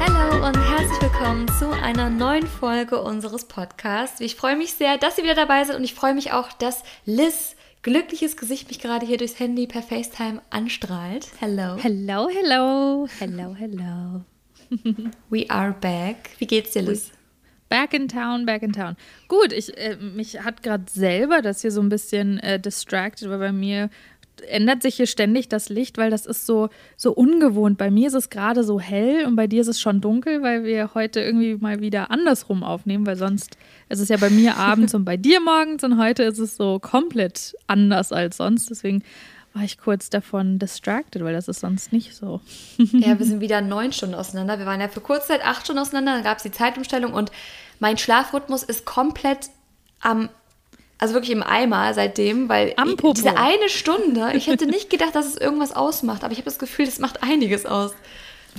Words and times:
Hallo 0.00 0.46
und 0.46 0.56
herzlich 0.56 1.02
willkommen 1.02 1.48
zu 1.58 1.72
einer 1.72 2.10
neuen 2.10 2.46
Folge 2.46 3.02
unseres 3.02 3.46
Podcasts. 3.46 4.20
Ich 4.20 4.36
freue 4.36 4.54
mich 4.56 4.74
sehr, 4.74 4.98
dass 4.98 5.16
Sie 5.16 5.24
wieder 5.24 5.34
dabei 5.34 5.64
sind 5.64 5.74
und 5.74 5.82
ich 5.82 5.94
freue 5.94 6.14
mich 6.14 6.30
auch, 6.32 6.52
dass 6.52 6.84
Liz 7.06 7.56
glückliches 7.82 8.36
Gesicht 8.36 8.68
mich 8.68 8.78
gerade 8.78 9.04
hier 9.04 9.16
durchs 9.16 9.40
Handy 9.40 9.66
per 9.66 9.82
FaceTime 9.82 10.40
anstrahlt. 10.50 11.26
Hello. 11.40 11.76
Hello, 11.76 12.28
hello. 12.28 13.08
Hello, 13.18 13.56
hello. 13.58 14.24
We 15.28 15.50
are 15.50 15.72
back. 15.72 16.30
Wie 16.38 16.46
geht's 16.46 16.70
dir, 16.70 16.82
Liz? 16.82 17.10
Back 17.74 17.92
in 17.92 18.06
town, 18.06 18.46
back 18.46 18.62
in 18.62 18.72
town. 18.72 18.96
Gut, 19.26 19.52
ich, 19.52 19.76
äh, 19.76 19.96
mich 19.96 20.40
hat 20.44 20.62
gerade 20.62 20.84
selber 20.88 21.42
das 21.42 21.60
hier 21.60 21.72
so 21.72 21.80
ein 21.80 21.88
bisschen 21.88 22.38
äh, 22.38 22.60
distracted, 22.60 23.28
weil 23.28 23.40
bei 23.40 23.50
mir 23.50 23.90
ändert 24.48 24.82
sich 24.82 24.94
hier 24.94 25.08
ständig 25.08 25.48
das 25.48 25.70
Licht, 25.70 25.98
weil 25.98 26.08
das 26.08 26.24
ist 26.24 26.46
so, 26.46 26.68
so 26.96 27.12
ungewohnt. 27.12 27.76
Bei 27.76 27.90
mir 27.90 28.06
ist 28.06 28.14
es 28.14 28.30
gerade 28.30 28.62
so 28.62 28.78
hell 28.78 29.26
und 29.26 29.34
bei 29.34 29.48
dir 29.48 29.60
ist 29.60 29.66
es 29.66 29.80
schon 29.80 30.00
dunkel, 30.00 30.40
weil 30.40 30.62
wir 30.62 30.94
heute 30.94 31.20
irgendwie 31.20 31.56
mal 31.56 31.80
wieder 31.80 32.12
andersrum 32.12 32.62
aufnehmen, 32.62 33.06
weil 33.06 33.16
sonst 33.16 33.56
ist 33.88 33.98
es 33.98 34.08
ja 34.08 34.18
bei 34.18 34.30
mir 34.30 34.56
abends 34.58 34.94
und 34.94 35.04
bei 35.04 35.16
dir 35.16 35.40
morgens 35.40 35.82
und 35.82 35.98
heute 35.98 36.22
ist 36.22 36.38
es 36.38 36.56
so 36.56 36.78
komplett 36.78 37.56
anders 37.66 38.12
als 38.12 38.36
sonst. 38.36 38.70
Deswegen 38.70 39.02
war 39.54 39.62
ich 39.62 39.78
kurz 39.78 40.10
davon 40.10 40.58
distracted, 40.58 41.22
weil 41.22 41.32
das 41.32 41.46
ist 41.46 41.60
sonst 41.60 41.92
nicht 41.92 42.14
so. 42.14 42.40
ja, 42.76 43.18
wir 43.18 43.26
sind 43.26 43.40
wieder 43.40 43.60
neun 43.60 43.92
Stunden 43.92 44.16
auseinander. 44.16 44.58
Wir 44.58 44.66
waren 44.66 44.80
ja 44.80 44.88
für 44.88 45.00
kurze 45.00 45.28
Zeit 45.28 45.44
acht 45.44 45.64
Stunden 45.64 45.80
auseinander, 45.80 46.14
dann 46.14 46.24
gab 46.24 46.38
es 46.38 46.42
die 46.42 46.50
Zeitumstellung 46.50 47.12
und 47.12 47.30
mein 47.80 47.98
Schlafrhythmus 47.98 48.62
ist 48.62 48.84
komplett 48.84 49.50
am 50.00 50.28
also 50.98 51.14
wirklich 51.14 51.32
im 51.32 51.42
Eimer 51.42 51.92
seitdem, 51.92 52.48
weil 52.48 52.74
diese 53.16 53.36
eine 53.36 53.68
Stunde, 53.68 54.30
ich 54.34 54.46
hätte 54.46 54.64
nicht 54.66 54.90
gedacht, 54.90 55.14
dass 55.14 55.26
es 55.26 55.36
irgendwas 55.36 55.72
ausmacht, 55.74 56.22
aber 56.22 56.32
ich 56.32 56.38
habe 56.38 56.44
das 56.46 56.58
Gefühl, 56.58 56.86
das 56.86 56.98
macht 57.00 57.22
einiges 57.22 57.66
aus. 57.66 57.92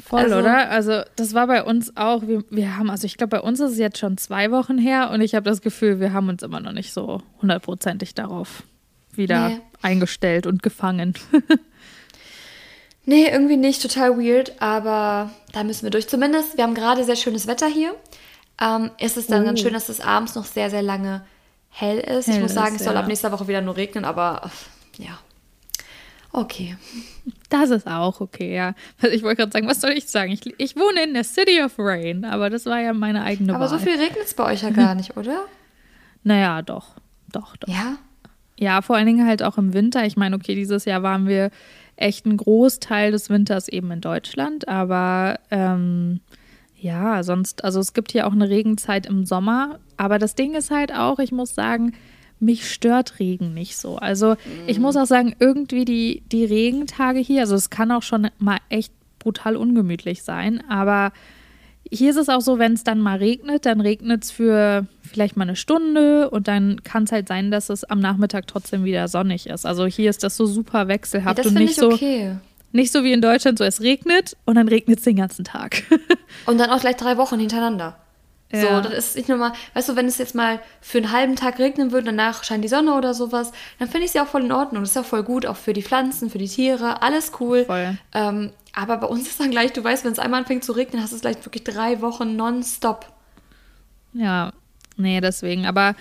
Voll, 0.06 0.20
Also- 0.24 0.40
oder? 0.40 0.70
Also, 0.70 1.02
das 1.16 1.34
war 1.34 1.48
bei 1.48 1.64
uns 1.64 1.96
auch. 1.96 2.24
Wir, 2.28 2.44
wir 2.50 2.76
haben, 2.78 2.90
also 2.92 3.06
ich 3.06 3.16
glaube, 3.18 3.38
bei 3.38 3.42
uns 3.42 3.62
ist 3.62 3.72
es 3.72 3.78
jetzt 3.78 3.98
schon 3.98 4.18
zwei 4.18 4.52
Wochen 4.52 4.78
her 4.78 5.10
und 5.12 5.22
ich 5.22 5.34
habe 5.34 5.50
das 5.50 5.62
Gefühl, 5.62 6.02
wir 6.02 6.12
haben 6.12 6.28
uns 6.28 6.44
immer 6.44 6.60
noch 6.60 6.74
nicht 6.74 6.92
so 6.94 7.22
hundertprozentig 7.42 8.14
darauf 8.14 8.64
wieder 9.14 9.50
Nee. 9.50 9.62
eingestellt 9.82 10.46
und 10.46 10.62
gefangen. 10.62 11.14
Nee, 13.08 13.28
irgendwie 13.30 13.58
nicht, 13.58 13.82
total 13.84 14.18
weird, 14.18 14.60
aber 14.60 15.30
da 15.54 15.64
müssen 15.64 15.84
wir 15.84 15.92
durch. 15.92 16.08
Zumindest, 16.10 16.58
wir 16.58 16.64
haben 16.64 16.74
gerade 16.74 17.04
sehr 17.04 17.16
schönes 17.16 17.46
Wetter 17.46 17.68
hier. 17.68 17.94
Ähm, 18.62 18.92
ist 19.00 19.18
es 19.18 19.28
dann 19.28 19.44
Oh. 19.44 19.46
ganz 19.46 19.60
schön, 19.60 19.74
dass 19.74 19.90
es 19.90 20.00
abends 20.02 20.36
noch 20.36 20.46
sehr, 20.46 20.70
sehr 20.70 20.82
lange 20.82 21.26
hell 21.70 21.98
ist. 22.00 22.28
ich 22.28 22.36
Hell 22.36 22.42
muss 22.44 22.54
sagen, 22.54 22.76
ist, 22.76 22.82
es 22.82 22.86
soll 22.86 22.94
ja. 22.96 23.02
ab 23.02 23.08
nächster 23.08 23.32
Woche 23.32 23.48
wieder 23.48 23.62
nur 23.62 23.76
regnen, 23.76 24.06
aber 24.06 24.50
ja. 24.98 25.20
Okay. 26.32 26.76
Das 27.50 27.70
ist 27.70 27.88
auch 27.88 28.20
okay, 28.20 28.54
ja. 28.56 28.74
Also 29.02 29.16
Ich 29.16 29.24
wollte 29.24 29.38
gerade 29.38 29.52
sagen, 29.54 29.68
was 29.68 29.80
soll 29.80 29.92
ich 29.92 30.08
sagen? 30.08 30.32
Ich, 30.32 30.42
ich 30.58 30.76
wohne 30.76 31.04
in 31.04 31.14
der 31.14 31.24
City 31.24 31.62
of 31.64 31.76
Rain, 31.78 32.26
aber 32.26 32.50
das 32.50 32.66
war 32.66 32.80
ja 32.80 32.92
meine 32.94 33.24
eigene 33.24 33.54
Aber 33.56 33.62
Wahl. 33.70 33.70
so 33.70 33.78
viel 33.80 33.98
regnet 33.98 34.26
es 34.26 34.34
bei 34.34 34.44
euch 34.52 34.62
ja 34.64 34.70
gar 34.72 34.96
nicht, 34.96 35.16
oder? 35.16 35.46
Naja, 36.24 36.62
doch. 36.62 36.96
Doch, 37.32 37.56
doch. 37.58 37.68
Ja. 37.70 37.98
Ja, 38.58 38.82
vor 38.82 38.96
allen 38.96 39.06
Dingen 39.06 39.28
halt 39.28 39.44
auch 39.44 39.58
im 39.58 39.74
Winter. 39.74 40.06
Ich 40.06 40.18
meine, 40.18 40.36
okay, 40.36 40.56
dieses 40.56 40.86
Jahr 40.86 41.04
waren 41.04 41.28
wir 41.28 41.52
echt 41.98 42.26
einen 42.26 42.38
Großteil 42.38 43.12
des 43.12 43.30
Winters 43.30 43.68
eben 43.70 43.92
in 43.92 44.02
Deutschland, 44.02 44.68
aber 44.68 45.40
ähm, 45.52 46.20
ja, 46.86 47.24
sonst, 47.24 47.64
also 47.64 47.80
es 47.80 47.94
gibt 47.94 48.12
hier 48.12 48.28
auch 48.28 48.32
eine 48.32 48.48
Regenzeit 48.48 49.08
im 49.08 49.26
Sommer, 49.26 49.80
aber 49.98 50.20
das 50.20 50.36
Ding 50.36 50.54
ist 50.54 50.70
halt 50.70 50.94
auch, 50.94 51.18
ich 51.18 51.32
muss 51.32 51.56
sagen, 51.56 51.94
mich 52.40 52.70
stört 52.70 53.18
Regen 53.18 53.56
nicht 53.56 53.76
so. 53.76 53.96
Also 53.96 54.36
ich 54.68 54.80
muss 54.80 54.96
auch 54.96 55.08
sagen, 55.08 55.36
irgendwie 55.40 55.84
die, 55.84 56.22
die 56.32 56.46
Regentage 56.46 57.18
hier, 57.18 57.42
also 57.42 57.56
es 57.56 57.72
kann 57.72 57.92
auch 57.92 58.04
schon 58.04 58.28
mal 58.38 58.60
echt 58.70 58.94
brutal 59.18 59.56
ungemütlich 59.56 60.22
sein, 60.22 60.64
aber 60.70 61.12
hier 61.90 62.12
ist 62.12 62.18
es 62.18 62.30
auch 62.30 62.42
so, 62.42 62.60
wenn 62.60 62.74
es 62.74 62.84
dann 62.84 63.00
mal 63.00 63.18
regnet, 63.18 63.66
dann 63.66 63.82
regnet 63.82 64.24
es 64.24 64.30
für 64.30 64.86
vielleicht 65.02 65.38
mal 65.38 65.44
eine 65.44 65.56
Stunde 65.56 66.30
und 66.30 66.48
dann 66.48 66.84
kann 66.84 67.06
es 67.06 67.12
halt 67.12 67.28
sein, 67.28 67.50
dass 67.50 67.70
es 67.70 67.84
am 67.84 68.00
Nachmittag 68.00 68.46
trotzdem 68.46 68.84
wieder 68.84 69.08
sonnig 69.08 69.48
ist. 69.48 69.66
Also 69.66 69.88
hier 69.88 70.12
ist 70.12 70.24
das 70.24 70.38
so 70.38 70.46
super 70.46 70.82
ja 70.82 70.88
wechselhaft 70.88 71.40
das 71.40 71.48
und 71.48 71.56
nicht 71.56 71.72
ich 71.72 71.76
so, 71.78 71.92
okay. 71.94 72.36
Nicht 72.72 72.92
so 72.92 73.04
wie 73.04 73.14
in 73.14 73.22
Deutschland, 73.22 73.58
so 73.58 73.64
es 73.64 73.82
regnet 73.82 74.36
und 74.46 74.56
dann 74.56 74.68
regnet 74.68 75.00
es 75.00 75.04
den 75.06 75.16
ganzen 75.16 75.46
Tag. 75.46 75.84
Und 76.46 76.58
dann 76.60 76.70
auch 76.70 76.80
gleich 76.82 76.98
drei 76.98 77.18
Wochen 77.18 77.40
hintereinander. 77.40 77.98
So, 78.52 78.58
Ja. 78.68 78.82
das 78.82 78.94
ist 78.94 79.16
nicht 79.16 79.30
nur 79.30 79.38
mal, 79.38 79.54
weißt 79.74 79.90
du, 79.90 79.96
wenn 79.96 80.06
es 80.06 80.18
jetzt 80.18 80.36
mal 80.36 80.60
für 80.82 80.98
einen 81.00 81.12
halben 81.12 81.36
Tag 81.36 81.58
regnen 81.60 81.92
würde, 81.92 82.06
danach 82.08 82.44
scheint 82.44 82.64
die 82.64 82.68
Sonne 82.68 82.94
oder 82.94 83.14
sowas, 83.14 83.52
dann 83.80 83.88
finde 83.88 84.04
ich 84.06 84.10
es 84.10 84.14
ja 84.14 84.24
auch 84.24 84.28
voll 84.28 84.44
in 84.44 84.52
Ordnung. 84.52 84.84
Das 84.84 84.90
ist 84.92 84.96
ja 84.96 85.04
voll 85.04 85.24
gut, 85.24 85.46
auch 85.46 85.56
für 85.56 85.74
die 85.74 85.82
Pflanzen, 85.82 86.30
für 86.30 86.38
die 86.38 86.48
Tiere, 86.48 87.02
alles 87.02 87.32
cool. 87.40 87.66
Voll. 87.66 87.98
Ähm, 88.14 88.52
aber 88.74 88.98
bei 88.98 89.08
uns 89.08 89.28
ist 89.28 89.40
dann 89.40 89.50
gleich, 89.52 89.72
du 89.74 89.84
weißt, 89.84 90.04
wenn 90.06 90.12
es 90.12 90.20
einmal 90.20 90.42
anfängt 90.42 90.64
zu 90.64 90.74
regnen, 90.74 91.02
hast 91.02 91.12
du 91.12 91.16
es 91.16 91.22
gleich 91.22 91.44
wirklich 91.46 91.64
drei 91.64 92.02
Wochen 92.02 92.36
nonstop. 92.36 93.06
ja, 94.14 94.52
nee, 94.98 95.20
deswegen. 95.22 95.66
Aber 95.66 95.96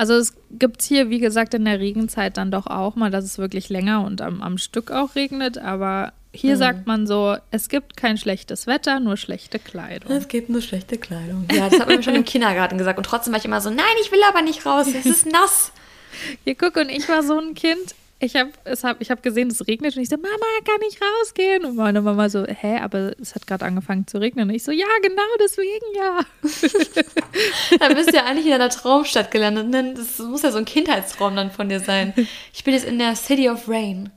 also 0.00 0.14
es 0.14 0.32
gibt 0.50 0.80
hier, 0.80 1.10
wie 1.10 1.18
gesagt, 1.18 1.52
in 1.52 1.66
der 1.66 1.78
Regenzeit 1.78 2.38
dann 2.38 2.50
doch 2.50 2.66
auch 2.66 2.96
mal, 2.96 3.10
dass 3.10 3.22
es 3.22 3.36
wirklich 3.36 3.68
länger 3.68 4.02
und 4.06 4.22
am, 4.22 4.40
am 4.40 4.56
Stück 4.56 4.90
auch 4.90 5.14
regnet. 5.14 5.58
Aber 5.58 6.14
hier 6.32 6.56
sagt 6.56 6.86
man 6.86 7.06
so, 7.06 7.36
es 7.50 7.68
gibt 7.68 7.98
kein 7.98 8.16
schlechtes 8.16 8.66
Wetter, 8.66 8.98
nur 8.98 9.18
schlechte 9.18 9.58
Kleidung. 9.58 10.10
Es 10.10 10.28
gibt 10.28 10.48
nur 10.48 10.62
schlechte 10.62 10.96
Kleidung. 10.96 11.46
Ja, 11.52 11.68
das 11.68 11.80
hat 11.80 11.88
man 11.88 11.98
mir 11.98 12.02
schon 12.02 12.14
im 12.14 12.24
Kindergarten 12.24 12.78
gesagt. 12.78 12.96
Und 12.96 13.04
trotzdem 13.04 13.34
war 13.34 13.40
ich 13.40 13.44
immer 13.44 13.60
so, 13.60 13.68
nein, 13.68 13.84
ich 14.00 14.10
will 14.10 14.22
aber 14.26 14.40
nicht 14.40 14.64
raus, 14.64 14.86
es 14.86 15.04
ist 15.04 15.26
nass. 15.26 15.70
Hier, 16.44 16.54
guck, 16.54 16.76
und 16.76 16.88
ich 16.88 17.06
war 17.06 17.22
so 17.22 17.38
ein 17.38 17.52
Kind. 17.52 17.94
Ich 18.22 18.36
habe 18.36 18.50
hab, 18.66 19.00
ich 19.00 19.10
hab 19.10 19.22
gesehen, 19.22 19.48
es 19.48 19.66
regnet 19.66 19.96
und 19.96 20.02
ich 20.02 20.10
so, 20.10 20.16
Mama, 20.16 20.30
kann 20.66 20.78
ich 20.86 20.98
rausgehen? 21.00 21.64
Und 21.64 21.76
meine 21.76 22.02
Mama 22.02 22.28
so, 22.28 22.44
hä, 22.44 22.78
aber 22.78 23.18
es 23.18 23.34
hat 23.34 23.46
gerade 23.46 23.64
angefangen 23.64 24.06
zu 24.06 24.18
regnen. 24.18 24.50
Und 24.50 24.54
ich 24.54 24.62
so, 24.62 24.72
ja, 24.72 24.86
genau, 25.02 25.22
deswegen 25.40 25.86
ja. 25.96 26.20
Da 27.78 27.94
bist 27.94 28.12
du 28.12 28.16
ja 28.16 28.24
eigentlich 28.26 28.46
in 28.46 28.52
einer 28.52 28.68
Traumstadt 28.68 29.30
gelandet. 29.30 29.68
ne? 29.68 29.94
Das 29.94 30.18
muss 30.18 30.42
ja 30.42 30.52
so 30.52 30.58
ein 30.58 30.66
Kindheitstraum 30.66 31.34
dann 31.34 31.50
von 31.50 31.70
dir 31.70 31.80
sein. 31.80 32.12
Ich 32.52 32.62
bin 32.62 32.74
jetzt 32.74 32.86
in 32.86 32.98
der 32.98 33.16
City 33.16 33.48
of 33.48 33.66
Rain. 33.68 34.10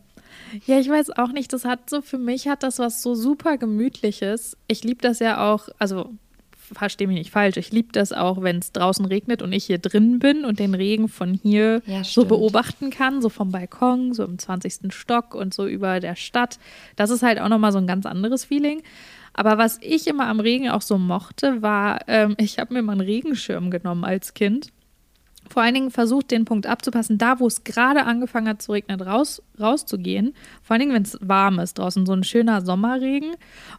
Ja, 0.65 0.79
ich 0.79 0.89
weiß 0.89 1.11
auch 1.11 1.31
nicht, 1.31 1.53
das 1.53 1.63
hat 1.63 1.89
so, 1.89 2.01
für 2.01 2.17
mich 2.17 2.47
hat 2.47 2.63
das 2.63 2.79
was 2.79 3.01
so 3.01 3.15
super 3.15 3.57
Gemütliches. 3.57 4.57
Ich 4.67 4.83
liebe 4.83 5.01
das 5.01 5.19
ja 5.19 5.51
auch, 5.51 5.69
also 5.79 6.09
verstehe 6.73 7.07
mich 7.07 7.17
nicht 7.17 7.31
falsch, 7.31 7.57
ich 7.57 7.71
liebe 7.71 7.91
das 7.91 8.13
auch, 8.13 8.41
wenn 8.41 8.57
es 8.57 8.71
draußen 8.71 9.05
regnet 9.05 9.41
und 9.41 9.53
ich 9.53 9.65
hier 9.65 9.77
drin 9.77 10.19
bin 10.19 10.45
und 10.45 10.59
den 10.59 10.73
Regen 10.73 11.07
von 11.07 11.33
hier 11.33 11.81
Ja, 11.85 12.03
so 12.03 12.25
beobachten 12.25 12.89
kann, 12.89 13.21
so 13.21 13.29
vom 13.29 13.51
Balkon, 13.51 14.13
so 14.13 14.23
im 14.23 14.37
20. 14.37 14.93
Stock 14.93 15.35
und 15.35 15.53
so 15.53 15.67
über 15.67 15.99
der 15.99 16.15
Stadt. 16.15 16.59
Das 16.95 17.09
ist 17.09 17.23
halt 17.23 17.39
auch 17.39 17.49
nochmal 17.49 17.71
so 17.71 17.77
ein 17.77 17.87
ganz 17.87 18.05
anderes 18.05 18.45
Feeling. 18.45 18.81
Aber 19.33 19.57
was 19.57 19.79
ich 19.81 20.07
immer 20.07 20.27
am 20.27 20.39
Regen 20.39 20.69
auch 20.69 20.81
so 20.81 20.97
mochte, 20.97 21.61
war, 21.61 22.01
ähm, 22.07 22.35
ich 22.37 22.59
habe 22.59 22.73
mir 22.73 22.83
mal 22.83 22.93
einen 22.93 23.01
Regenschirm 23.01 23.71
genommen 23.71 24.03
als 24.03 24.33
Kind 24.33 24.71
vor 25.49 25.61
allen 25.61 25.73
Dingen 25.73 25.91
versucht, 25.91 26.31
den 26.31 26.45
Punkt 26.45 26.67
abzupassen, 26.67 27.17
da 27.17 27.39
wo 27.39 27.47
es 27.47 27.63
gerade 27.63 28.05
angefangen 28.05 28.47
hat 28.47 28.61
zu 28.61 28.71
regnen, 28.71 29.01
raus, 29.01 29.41
rauszugehen. 29.59 30.33
Vor 30.61 30.73
allen 30.73 30.81
Dingen, 30.81 30.93
wenn 30.93 31.03
es 31.03 31.17
warm 31.21 31.59
ist 31.59 31.77
draußen, 31.77 32.05
so 32.05 32.13
ein 32.13 32.23
schöner 32.23 32.61
Sommerregen. 32.61 33.31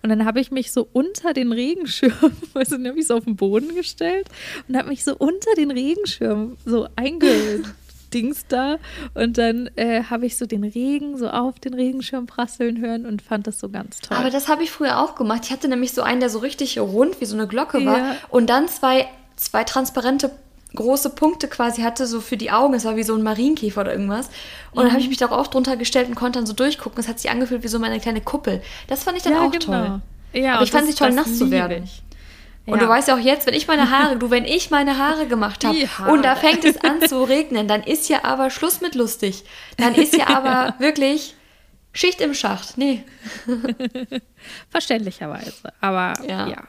Und 0.03 0.11
dann 0.11 0.25
habe 0.25 0.41
ich 0.41 0.51
mich 0.51 0.73
so 0.73 0.89
unter 0.93 1.33
den 1.33 1.53
Regenschirm, 1.53 2.13
den 2.71 2.89
habe 2.89 2.99
ich 2.99 3.07
so 3.07 3.17
auf 3.17 3.25
den 3.25 3.37
Boden 3.37 3.75
gestellt 3.75 4.29
und 4.69 4.77
habe 4.77 4.89
mich 4.89 5.05
so 5.05 5.17
unter 5.17 5.55
den 5.57 5.71
Regenschirm 5.71 6.57
so 6.65 6.87
eingedingst 6.97 8.47
da. 8.49 8.79
Und 9.15 9.39
dann 9.39 9.69
äh, 9.77 10.05
habe 10.05 10.27
ich 10.27 10.37
so 10.37 10.47
den 10.47 10.65
Regen 10.65 11.19
so 11.19 11.29
auf 11.29 11.59
den 11.59 11.75
Regenschirm 11.75 12.27
prasseln 12.27 12.81
hören 12.81 13.07
und 13.07 13.23
fand 13.23 13.47
das 13.47 13.59
so 13.59 13.69
ganz 13.69 14.01
toll. 14.01 14.17
Aber 14.17 14.31
das 14.31 14.49
habe 14.49 14.63
ich 14.63 14.71
früher 14.71 15.01
auch 15.01 15.15
gemacht. 15.15 15.43
Ich 15.45 15.51
hatte 15.51 15.69
nämlich 15.69 15.93
so 15.93 16.03
einen, 16.03 16.21
der 16.21 16.31
so 16.31 16.39
richtig 16.39 16.79
rund 16.79 17.21
wie 17.21 17.27
so 17.27 17.37
eine 17.37 17.49
Glocke 17.49 17.85
war. 17.85 17.99
Ja. 17.99 18.17
Und 18.29 18.49
dann 18.49 18.69
zwei, 18.69 19.09
zwei 19.37 19.65
transparente 19.65 20.31
große 20.75 21.11
Punkte 21.11 21.49
quasi 21.49 21.83
hatte, 21.83 22.07
so 22.07 22.21
für 22.21 22.37
die 22.37 22.51
Augen. 22.51 22.75
Es 22.75 22.85
war 22.85 22.97
wie 22.97 23.03
so 23.05 23.15
ein 23.15 23.23
Marienkäfer 23.23 23.82
oder 23.82 23.93
irgendwas. 23.93 24.26
Und 24.73 24.79
dann 24.82 24.87
habe 24.87 24.94
Mhm. 24.97 25.00
ich 25.03 25.09
mich 25.09 25.19
darauf 25.19 25.49
drunter 25.50 25.76
gestellt 25.76 26.09
und 26.09 26.15
konnte 26.15 26.38
dann 26.38 26.47
so 26.47 26.53
durchgucken. 26.53 26.99
Es 27.00 27.09
hat 27.09 27.21
sich 27.21 27.31
angefühlt 27.31 27.62
wie 27.62 27.69
so 27.69 27.79
meine 27.79 28.00
kleine 28.00 28.21
Kuppel. 28.21 28.62
Das 28.88 29.05
fand 29.05 29.17
ich 29.17 29.23
dann 29.23 29.35
ja, 29.35 29.41
auch 29.43 29.50
genau. 29.53 29.65
toll. 29.65 30.00
Ja, 30.32 30.55
Aber 30.56 30.65
ich 30.65 30.71
fand 30.73 30.88
es 30.88 30.97
toll, 30.97 31.12
nass 31.12 31.38
zu 31.38 31.50
werden. 31.50 31.85
ich. 31.85 32.03
Und 32.67 32.81
du 32.81 32.88
weißt 32.88 33.09
ja 33.09 33.15
auch 33.15 33.19
jetzt, 33.21 33.47
wenn 33.47 33.53
ich 33.53 33.69
meine 33.69 33.91
Haare, 33.91 34.17
du, 34.17 34.31
wenn 34.31 34.47
ich 34.47 34.71
meine 34.71 34.97
Haare 34.97 35.26
gemacht 35.26 35.65
habe 35.67 35.76
und 36.11 36.25
da 36.25 36.35
fängt 36.35 36.65
es 36.65 36.79
an 36.82 37.00
zu 37.06 37.23
regnen, 37.23 37.69
dann 37.69 37.82
ist 37.82 38.09
ja 38.09 38.25
aber 38.25 38.49
Schluss 38.50 38.81
mit 38.81 38.94
lustig. 38.94 39.44
Dann 39.76 39.94
ist 39.94 40.17
ja 40.17 40.29
aber 40.29 40.75
wirklich 40.79 41.35
Schicht 41.93 42.23
im 42.23 42.32
Schacht. 42.32 42.79
Nee. 42.79 43.05
Verständlicherweise. 44.71 45.53
Aber 45.81 46.15
Ja. 46.26 46.49
ja. 46.49 46.62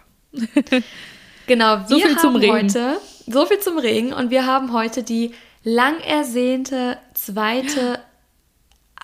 Genau, 1.47 1.77
wir 1.79 1.85
So 1.87 1.95
viel 1.99 2.09
haben 2.15 2.19
zum 2.19 2.35
Regen. 2.35 2.53
heute 2.53 2.97
so 3.27 3.45
viel 3.45 3.59
zum 3.59 3.77
Regen 3.77 4.13
und 4.13 4.29
wir 4.29 4.45
haben 4.45 4.73
heute 4.73 5.03
die 5.03 5.33
lang 5.63 5.99
ersehnte 5.99 6.97
zweite 7.13 7.99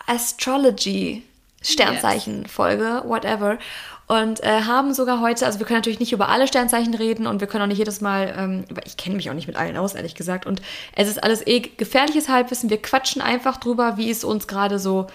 Astrology 0.07 1.23
Sternzeichen 1.63 2.47
Folge, 2.47 3.03
whatever. 3.06 3.59
und 4.07 4.44
äh, 4.44 4.63
haben 4.63 4.94
sogar 4.94 5.21
heute, 5.21 5.45
also 5.45 5.59
wir 5.59 5.65
können 5.65 5.77
natürlich 5.77 6.00
nicht 6.00 6.12
über 6.12 6.29
alle 6.29 6.47
Sternzeichen 6.47 6.94
reden 6.94 7.27
und 7.27 7.39
wir 7.39 7.47
können 7.47 7.63
auch 7.63 7.68
nicht 7.68 7.77
jedes 7.77 8.01
Mal, 8.01 8.33
ähm, 8.35 8.65
ich 8.83 8.97
kenne 8.97 9.15
mich 9.15 9.29
auch 9.29 9.35
nicht 9.35 9.47
mit 9.47 9.56
allen 9.56 9.77
aus, 9.77 9.94
ehrlich 9.94 10.15
gesagt. 10.15 10.45
Und 10.45 10.62
es 10.95 11.07
ist 11.07 11.24
alles 11.24 11.45
eh 11.45 11.59
gefährliches 11.59 12.27
Halbwissen. 12.27 12.69
Wir 12.69 12.81
quatschen 12.81 13.21
einfach 13.21 13.57
drüber, 13.57 13.97
wie 13.97 14.09
es 14.09 14.24
uns 14.24 14.47
gerade 14.47 14.79
so 14.79 15.07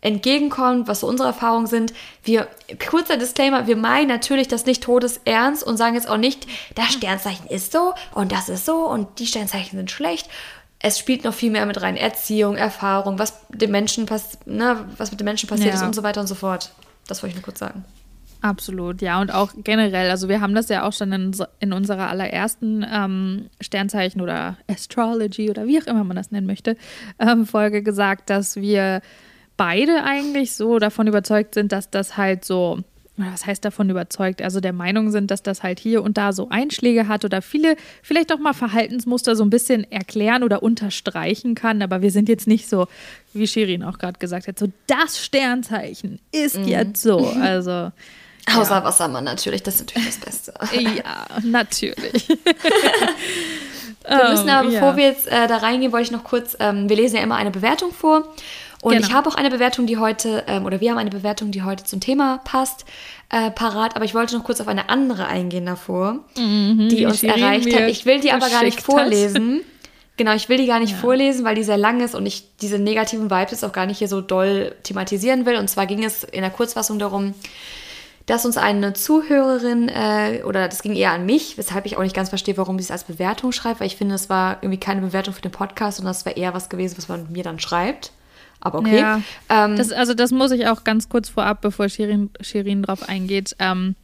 entgegenkommt, 0.00 0.88
was 0.88 1.00
so 1.00 1.06
unsere 1.08 1.28
Erfahrungen 1.28 1.66
sind. 1.66 1.92
Wir, 2.22 2.48
kurzer 2.88 3.16
Disclaimer, 3.16 3.66
wir 3.66 3.76
meinen 3.76 4.08
natürlich 4.08 4.48
das 4.48 4.66
nicht 4.66 4.82
todesernst 4.82 5.64
und 5.64 5.76
sagen 5.76 5.94
jetzt 5.94 6.08
auch 6.08 6.16
nicht, 6.16 6.46
das 6.74 6.92
Sternzeichen 6.92 7.46
ist 7.48 7.72
so 7.72 7.94
und 8.14 8.32
das 8.32 8.48
ist 8.48 8.64
so 8.64 8.86
und 8.86 9.18
die 9.18 9.26
Sternzeichen 9.26 9.78
sind 9.78 9.90
schlecht. 9.90 10.28
Es 10.80 10.98
spielt 10.98 11.24
noch 11.24 11.34
viel 11.34 11.50
mehr 11.50 11.66
mit 11.66 11.82
rein. 11.82 11.96
Erziehung, 11.96 12.56
Erfahrung, 12.56 13.18
was 13.18 13.34
dem 13.48 13.72
Menschen 13.72 14.06
pass 14.06 14.38
ne, 14.46 14.84
was 14.96 15.10
mit 15.10 15.18
den 15.18 15.24
Menschen 15.24 15.48
passiert 15.48 15.70
ja. 15.70 15.74
ist 15.74 15.82
und 15.82 15.94
so 15.94 16.04
weiter 16.04 16.20
und 16.20 16.28
so 16.28 16.36
fort. 16.36 16.70
Das 17.08 17.22
wollte 17.22 17.30
ich 17.30 17.36
nur 17.36 17.44
kurz 17.44 17.58
sagen. 17.58 17.84
Absolut, 18.40 19.02
ja. 19.02 19.20
Und 19.20 19.34
auch 19.34 19.50
generell, 19.64 20.10
also 20.10 20.28
wir 20.28 20.40
haben 20.40 20.54
das 20.54 20.68
ja 20.68 20.86
auch 20.86 20.92
schon 20.92 21.12
in, 21.12 21.36
in 21.58 21.72
unserer 21.72 22.08
allerersten 22.08 22.86
ähm, 22.88 23.50
Sternzeichen 23.60 24.20
oder 24.20 24.56
Astrology 24.70 25.50
oder 25.50 25.66
wie 25.66 25.82
auch 25.82 25.86
immer 25.86 26.04
man 26.04 26.16
das 26.16 26.30
nennen 26.30 26.46
möchte, 26.46 26.76
ähm, 27.18 27.46
Folge 27.46 27.82
gesagt, 27.82 28.30
dass 28.30 28.54
wir 28.54 29.00
beide 29.58 30.04
eigentlich 30.04 30.54
so 30.54 30.78
davon 30.78 31.06
überzeugt 31.06 31.52
sind, 31.54 31.72
dass 31.72 31.90
das 31.90 32.16
halt 32.16 32.46
so 32.46 32.82
was 33.18 33.46
heißt 33.46 33.64
davon 33.64 33.90
überzeugt, 33.90 34.42
also 34.42 34.60
der 34.60 34.72
Meinung 34.72 35.10
sind, 35.10 35.30
dass 35.32 35.42
das 35.42 35.64
halt 35.64 35.80
hier 35.80 36.04
und 36.04 36.16
da 36.16 36.32
so 36.32 36.50
Einschläge 36.50 37.08
hat 37.08 37.24
oder 37.24 37.42
viele 37.42 37.76
vielleicht 38.00 38.32
auch 38.32 38.38
mal 38.38 38.54
Verhaltensmuster 38.54 39.34
so 39.34 39.44
ein 39.44 39.50
bisschen 39.50 39.90
erklären 39.90 40.44
oder 40.44 40.62
unterstreichen 40.62 41.56
kann, 41.56 41.82
aber 41.82 42.00
wir 42.00 42.12
sind 42.12 42.28
jetzt 42.28 42.46
nicht 42.46 42.68
so, 42.68 42.86
wie 43.32 43.48
Shirin 43.48 43.82
auch 43.82 43.98
gerade 43.98 44.20
gesagt 44.20 44.46
hat, 44.46 44.56
so 44.58 44.68
das 44.86 45.18
Sternzeichen 45.22 46.20
ist 46.30 46.58
mhm. 46.58 46.68
jetzt 46.68 47.02
so, 47.02 47.26
also 47.40 47.90
Außer 48.56 48.76
ja. 48.76 48.84
Wassermann 48.84 49.24
natürlich, 49.24 49.62
das 49.62 49.74
ist 49.74 49.80
natürlich 49.88 50.08
das 50.08 50.18
Beste. 50.18 50.54
ja, 50.80 51.26
natürlich. 51.42 52.28
wir 54.08 54.30
müssen 54.30 54.48
aber, 54.48 54.70
bevor 54.70 54.90
ja. 54.90 54.96
wir 54.96 55.04
jetzt 55.04 55.26
äh, 55.26 55.46
da 55.46 55.58
reingehen, 55.58 55.92
wollte 55.92 56.04
ich 56.04 56.12
noch 56.12 56.24
kurz, 56.24 56.56
ähm, 56.58 56.88
wir 56.88 56.96
lesen 56.96 57.16
ja 57.16 57.22
immer 57.22 57.36
eine 57.36 57.50
Bewertung 57.50 57.92
vor. 57.92 58.34
Und 58.80 58.92
genau. 58.94 59.06
ich 59.06 59.12
habe 59.12 59.28
auch 59.28 59.34
eine 59.34 59.50
Bewertung, 59.50 59.86
die 59.86 59.96
heute, 59.96 60.44
ähm, 60.46 60.64
oder 60.64 60.80
wir 60.80 60.90
haben 60.90 60.98
eine 60.98 61.10
Bewertung, 61.10 61.50
die 61.50 61.62
heute 61.62 61.84
zum 61.84 62.00
Thema 62.00 62.38
passt, 62.44 62.84
äh, 63.28 63.50
parat. 63.50 63.96
Aber 63.96 64.04
ich 64.04 64.14
wollte 64.14 64.36
noch 64.36 64.44
kurz 64.44 64.60
auf 64.60 64.68
eine 64.68 64.88
andere 64.88 65.26
eingehen 65.26 65.66
davor, 65.66 66.20
mhm, 66.36 66.88
die 66.88 67.04
uns 67.04 67.20
Shirin 67.20 67.42
erreicht 67.42 67.74
hat. 67.74 67.88
Ich 67.88 68.06
will 68.06 68.20
die 68.20 68.30
aber 68.30 68.48
gar 68.48 68.62
nicht 68.62 68.80
vorlesen. 68.80 69.62
Genau, 70.16 70.34
ich 70.34 70.48
will 70.48 70.58
die 70.58 70.66
gar 70.66 70.80
nicht 70.80 70.92
ja. 70.92 70.98
vorlesen, 70.98 71.44
weil 71.44 71.54
die 71.54 71.62
sehr 71.62 71.76
lang 71.76 72.00
ist 72.00 72.16
und 72.16 72.26
ich 72.26 72.44
diese 72.60 72.78
negativen 72.78 73.30
Vibes 73.30 73.52
jetzt 73.52 73.64
auch 73.64 73.72
gar 73.72 73.86
nicht 73.86 73.98
hier 73.98 74.08
so 74.08 74.20
doll 74.20 74.74
thematisieren 74.82 75.46
will. 75.46 75.56
Und 75.56 75.68
zwar 75.68 75.86
ging 75.86 76.04
es 76.04 76.24
in 76.24 76.40
der 76.40 76.50
Kurzfassung 76.50 76.98
darum, 76.98 77.34
dass 78.26 78.44
uns 78.44 78.58
eine 78.58 78.92
Zuhörerin, 78.92 79.88
äh, 79.88 80.42
oder 80.44 80.68
das 80.68 80.82
ging 80.82 80.94
eher 80.94 81.12
an 81.12 81.24
mich, 81.24 81.56
weshalb 81.56 81.86
ich 81.86 81.96
auch 81.96 82.02
nicht 82.02 82.16
ganz 82.16 82.28
verstehe, 82.28 82.56
warum 82.56 82.78
sie 82.78 82.84
es 82.84 82.90
als 82.90 83.04
Bewertung 83.04 83.52
schreibt, 83.52 83.80
weil 83.80 83.86
ich 83.86 83.96
finde, 83.96 84.16
es 84.16 84.28
war 84.28 84.58
irgendwie 84.60 84.80
keine 84.80 85.00
Bewertung 85.00 85.32
für 85.32 85.40
den 85.40 85.52
Podcast, 85.52 85.96
sondern 85.96 86.12
das 86.12 86.26
wäre 86.26 86.36
eher 86.36 86.52
was 86.52 86.68
gewesen, 86.68 86.98
was 86.98 87.08
man 87.08 87.30
mir 87.30 87.42
dann 87.42 87.58
schreibt. 87.58 88.12
Aber 88.60 88.80
okay. 88.80 88.98
Ja, 88.98 89.22
ähm, 89.48 89.76
das, 89.76 89.92
also 89.92 90.14
das 90.14 90.30
muss 90.30 90.50
ich 90.50 90.66
auch 90.66 90.84
ganz 90.84 91.08
kurz 91.08 91.28
vorab, 91.28 91.60
bevor 91.60 91.88
Shirin, 91.88 92.30
Shirin 92.40 92.82
drauf 92.82 93.08
eingeht. 93.08 93.54
Ähm, 93.58 93.94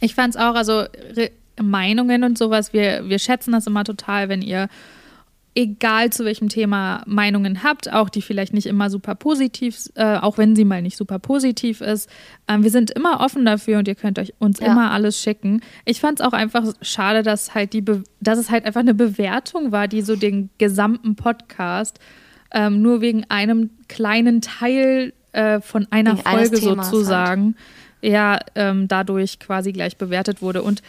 ich 0.00 0.14
fand 0.14 0.34
es 0.34 0.40
auch, 0.40 0.54
also 0.54 0.84
Re 1.14 1.30
Meinungen 1.58 2.22
und 2.22 2.36
sowas, 2.36 2.74
wir, 2.74 3.08
wir 3.08 3.18
schätzen 3.18 3.52
das 3.52 3.66
immer 3.66 3.82
total, 3.82 4.28
wenn 4.28 4.42
ihr 4.42 4.68
egal 5.56 6.10
zu 6.10 6.26
welchem 6.26 6.50
Thema 6.50 7.02
Meinungen 7.06 7.62
habt, 7.62 7.90
auch 7.90 8.10
die 8.10 8.20
vielleicht 8.20 8.52
nicht 8.52 8.66
immer 8.66 8.90
super 8.90 9.14
positiv, 9.14 9.86
äh, 9.94 10.18
auch 10.18 10.36
wenn 10.36 10.54
sie 10.54 10.66
mal 10.66 10.82
nicht 10.82 10.98
super 10.98 11.18
positiv 11.18 11.80
ist. 11.80 12.10
Ähm, 12.46 12.62
wir 12.62 12.70
sind 12.70 12.90
immer 12.90 13.20
offen 13.20 13.46
dafür 13.46 13.78
und 13.78 13.88
ihr 13.88 13.94
könnt 13.94 14.18
euch 14.18 14.34
uns 14.38 14.60
ja. 14.60 14.66
immer 14.66 14.90
alles 14.90 15.20
schicken. 15.20 15.62
Ich 15.86 16.00
fand 16.00 16.20
es 16.20 16.26
auch 16.26 16.34
einfach 16.34 16.64
schade, 16.82 17.22
dass 17.22 17.54
halt 17.54 17.72
die, 17.72 17.80
Be 17.80 18.04
dass 18.20 18.38
es 18.38 18.50
halt 18.50 18.66
einfach 18.66 18.80
eine 18.80 18.92
Bewertung 18.92 19.72
war, 19.72 19.88
die 19.88 20.02
so 20.02 20.14
den 20.14 20.50
gesamten 20.58 21.16
Podcast 21.16 21.98
ähm, 22.52 22.82
nur 22.82 23.00
wegen 23.00 23.24
einem 23.28 23.70
kleinen 23.88 24.40
Teil 24.40 25.12
äh, 25.32 25.60
von 25.60 25.86
einer 25.90 26.12
wegen 26.18 26.22
Folge 26.22 26.56
sozusagen, 26.56 27.56
halt. 28.02 28.12
ja, 28.12 28.38
ähm, 28.54 28.88
dadurch 28.88 29.38
quasi 29.38 29.72
gleich 29.72 29.96
bewertet 29.96 30.42
wurde. 30.42 30.62
Und 30.62 30.82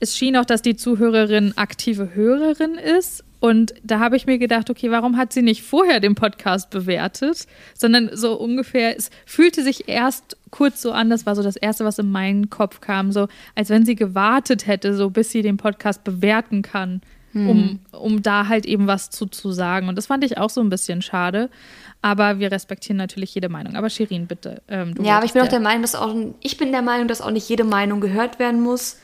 es 0.00 0.16
schien 0.16 0.36
auch, 0.36 0.44
dass 0.44 0.62
die 0.62 0.76
Zuhörerin 0.76 1.56
aktive 1.56 2.14
Hörerin 2.14 2.74
ist. 2.74 3.24
Und 3.40 3.74
da 3.82 4.00
habe 4.00 4.16
ich 4.16 4.26
mir 4.26 4.38
gedacht, 4.38 4.70
okay, 4.70 4.90
warum 4.90 5.18
hat 5.18 5.32
sie 5.32 5.42
nicht 5.42 5.62
vorher 5.62 6.00
den 6.00 6.14
Podcast 6.14 6.70
bewertet, 6.70 7.46
sondern 7.74 8.08
so 8.14 8.34
ungefähr, 8.38 8.96
es 8.96 9.10
fühlte 9.26 9.62
sich 9.62 9.88
erst 9.88 10.38
kurz 10.50 10.80
so 10.80 10.92
an, 10.92 11.10
das 11.10 11.26
war 11.26 11.36
so 11.36 11.42
das 11.42 11.56
Erste, 11.56 11.84
was 11.84 11.98
in 11.98 12.10
meinen 12.10 12.48
Kopf 12.48 12.80
kam, 12.80 13.12
so 13.12 13.28
als 13.54 13.68
wenn 13.68 13.84
sie 13.84 13.96
gewartet 13.96 14.66
hätte, 14.66 14.94
so 14.94 15.10
bis 15.10 15.30
sie 15.30 15.42
den 15.42 15.58
Podcast 15.58 16.04
bewerten 16.04 16.62
kann 16.62 17.02
hm. 17.34 17.48
um, 17.48 17.78
um 17.92 18.22
da 18.22 18.48
halt 18.48 18.64
eben 18.64 18.86
was 18.86 19.10
zu, 19.10 19.26
zu 19.26 19.52
sagen. 19.52 19.88
Und 19.88 19.96
das 19.96 20.06
fand 20.06 20.24
ich 20.24 20.38
auch 20.38 20.50
so 20.50 20.60
ein 20.60 20.70
bisschen 20.70 21.02
schade. 21.02 21.50
Aber 22.00 22.38
wir 22.38 22.52
respektieren 22.52 22.96
natürlich 22.96 23.34
jede 23.34 23.48
Meinung. 23.48 23.76
Aber 23.76 23.90
Shirin, 23.90 24.26
bitte. 24.26 24.62
Ähm, 24.68 24.94
ja, 25.02 25.16
aber 25.16 25.26
ich 25.26 25.32
bin 25.32 25.42
auch 25.42 25.48
der 25.48 25.60
Meinung, 25.60 25.82
dass 25.82 25.94
auch, 25.94 26.14
ich 26.40 26.56
bin 26.56 26.70
der 26.70 26.82
Meinung, 26.82 27.08
dass 27.08 27.20
auch 27.20 27.30
nicht 27.30 27.48
jede 27.48 27.64
Meinung 27.64 28.00
gehört 28.00 28.38
werden 28.38 28.60
muss. 28.60 28.98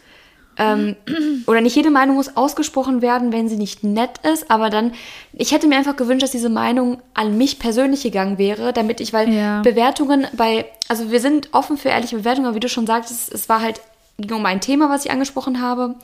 Ähm, 0.57 0.97
oder 1.47 1.61
nicht 1.61 1.75
jede 1.75 1.91
Meinung 1.91 2.17
muss 2.17 2.37
ausgesprochen 2.37 3.03
werden, 3.03 3.33
wenn 3.33 3.49
sie 3.49 3.57
nicht 3.57 3.83
nett 3.83 4.19
ist, 4.31 4.51
aber 4.51 4.69
dann, 4.69 4.93
ich 5.33 5.53
hätte 5.53 5.67
mir 5.67 5.77
einfach 5.77 5.97
gewünscht, 5.97 6.23
dass 6.23 6.33
diese 6.33 6.51
Meinung 6.51 7.01
an 7.15 7.39
mich 7.39 7.59
persönlich 7.59 8.03
gegangen 8.03 8.37
wäre, 8.37 8.73
damit 8.73 9.01
ich, 9.01 9.13
weil 9.13 9.33
ja. 9.33 9.63
Bewertungen 9.63 10.27
bei, 10.37 10.67
also 10.89 11.11
wir 11.11 11.21
sind 11.21 11.49
offen 11.53 11.79
für 11.79 11.89
ehrliche 11.89 12.17
Bewertungen, 12.17 12.49
aber 12.49 12.57
wie 12.57 12.61
du 12.61 12.69
schon 12.69 12.87
sagtest, 12.87 13.33
es 13.33 13.49
war 13.49 13.63
halt, 13.63 13.81
ging 14.19 14.37
um 14.37 14.45
ein 14.45 14.61
Thema, 14.61 14.91
was 14.91 15.07
ich 15.07 15.11
angesprochen 15.11 15.63
habe 15.63 15.95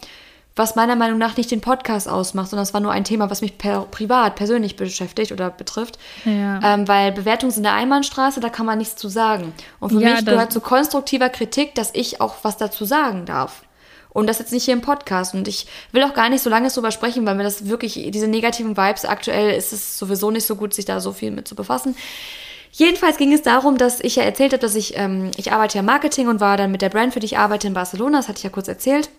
was 0.56 0.74
meiner 0.74 0.96
Meinung 0.96 1.18
nach 1.18 1.36
nicht 1.36 1.50
den 1.50 1.60
Podcast 1.60 2.08
ausmacht, 2.08 2.48
sondern 2.48 2.64
es 2.64 2.72
war 2.72 2.80
nur 2.80 2.90
ein 2.90 3.04
Thema, 3.04 3.30
was 3.30 3.42
mich 3.42 3.58
per, 3.58 3.82
privat, 3.82 4.36
persönlich 4.36 4.76
beschäftigt 4.76 5.30
oder 5.30 5.50
betrifft. 5.50 5.98
Ja. 6.24 6.60
Ähm, 6.64 6.88
weil 6.88 7.12
Bewertungen 7.12 7.52
sind 7.52 7.66
eine 7.66 7.76
Einbahnstraße, 7.76 8.40
da 8.40 8.48
kann 8.48 8.64
man 8.64 8.78
nichts 8.78 8.96
zu 8.96 9.08
sagen. 9.08 9.52
Und 9.78 9.90
für 9.92 10.00
ja, 10.00 10.14
mich 10.14 10.24
gehört 10.24 10.52
zu 10.52 10.60
konstruktiver 10.60 11.28
Kritik, 11.28 11.74
dass 11.74 11.90
ich 11.92 12.22
auch 12.22 12.36
was 12.42 12.56
dazu 12.56 12.86
sagen 12.86 13.26
darf. 13.26 13.62
Und 14.08 14.28
das 14.28 14.38
jetzt 14.38 14.50
nicht 14.50 14.64
hier 14.64 14.72
im 14.72 14.80
Podcast. 14.80 15.34
Und 15.34 15.46
ich 15.46 15.66
will 15.92 16.02
auch 16.02 16.14
gar 16.14 16.30
nicht 16.30 16.42
so 16.42 16.48
lange 16.48 16.70
drüber 16.70 16.90
sprechen, 16.90 17.26
weil 17.26 17.34
mir 17.34 17.42
das 17.42 17.68
wirklich, 17.68 18.08
diese 18.10 18.26
negativen 18.26 18.74
Vibes 18.74 19.04
aktuell 19.04 19.54
ist 19.54 19.74
es 19.74 19.98
sowieso 19.98 20.30
nicht 20.30 20.46
so 20.46 20.56
gut, 20.56 20.72
sich 20.72 20.86
da 20.86 21.00
so 21.00 21.12
viel 21.12 21.30
mit 21.32 21.46
zu 21.46 21.54
befassen. 21.54 21.94
Jedenfalls 22.72 23.18
ging 23.18 23.34
es 23.34 23.42
darum, 23.42 23.76
dass 23.76 24.00
ich 24.00 24.16
ja 24.16 24.22
erzählt 24.22 24.52
habe, 24.52 24.60
dass 24.62 24.74
ich, 24.74 24.96
ähm, 24.96 25.32
ich 25.36 25.52
arbeite 25.52 25.76
ja 25.76 25.82
Marketing 25.82 26.28
und 26.28 26.40
war 26.40 26.56
dann 26.56 26.70
mit 26.70 26.80
der 26.80 26.88
Brand, 26.88 27.12
für 27.12 27.20
die 27.20 27.26
ich 27.26 27.36
arbeite 27.36 27.66
in 27.66 27.74
Barcelona, 27.74 28.18
das 28.18 28.28
hatte 28.28 28.38
ich 28.38 28.44
ja 28.44 28.50
kurz 28.50 28.68
erzählt. 28.68 29.10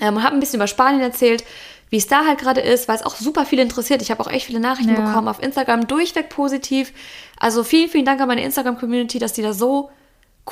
Ähm, 0.00 0.22
habe 0.22 0.34
ein 0.34 0.40
bisschen 0.40 0.56
über 0.56 0.66
Spanien 0.66 1.00
erzählt, 1.00 1.44
wie 1.90 1.98
es 1.98 2.08
da 2.08 2.24
halt 2.24 2.38
gerade 2.38 2.60
ist, 2.60 2.88
weil 2.88 2.96
es 2.96 3.06
auch 3.06 3.14
super 3.16 3.46
viel 3.46 3.60
interessiert. 3.60 4.02
Ich 4.02 4.10
habe 4.10 4.20
auch 4.20 4.30
echt 4.30 4.46
viele 4.46 4.60
Nachrichten 4.60 4.94
ja. 4.94 5.00
bekommen 5.00 5.28
auf 5.28 5.42
Instagram, 5.42 5.86
durchweg 5.86 6.28
positiv. 6.28 6.92
Also 7.38 7.62
vielen, 7.62 7.88
vielen 7.88 8.04
Dank 8.04 8.20
an 8.20 8.28
meine 8.28 8.42
Instagram-Community, 8.42 9.18
dass 9.18 9.32
die 9.32 9.42
da 9.42 9.52
so 9.52 9.90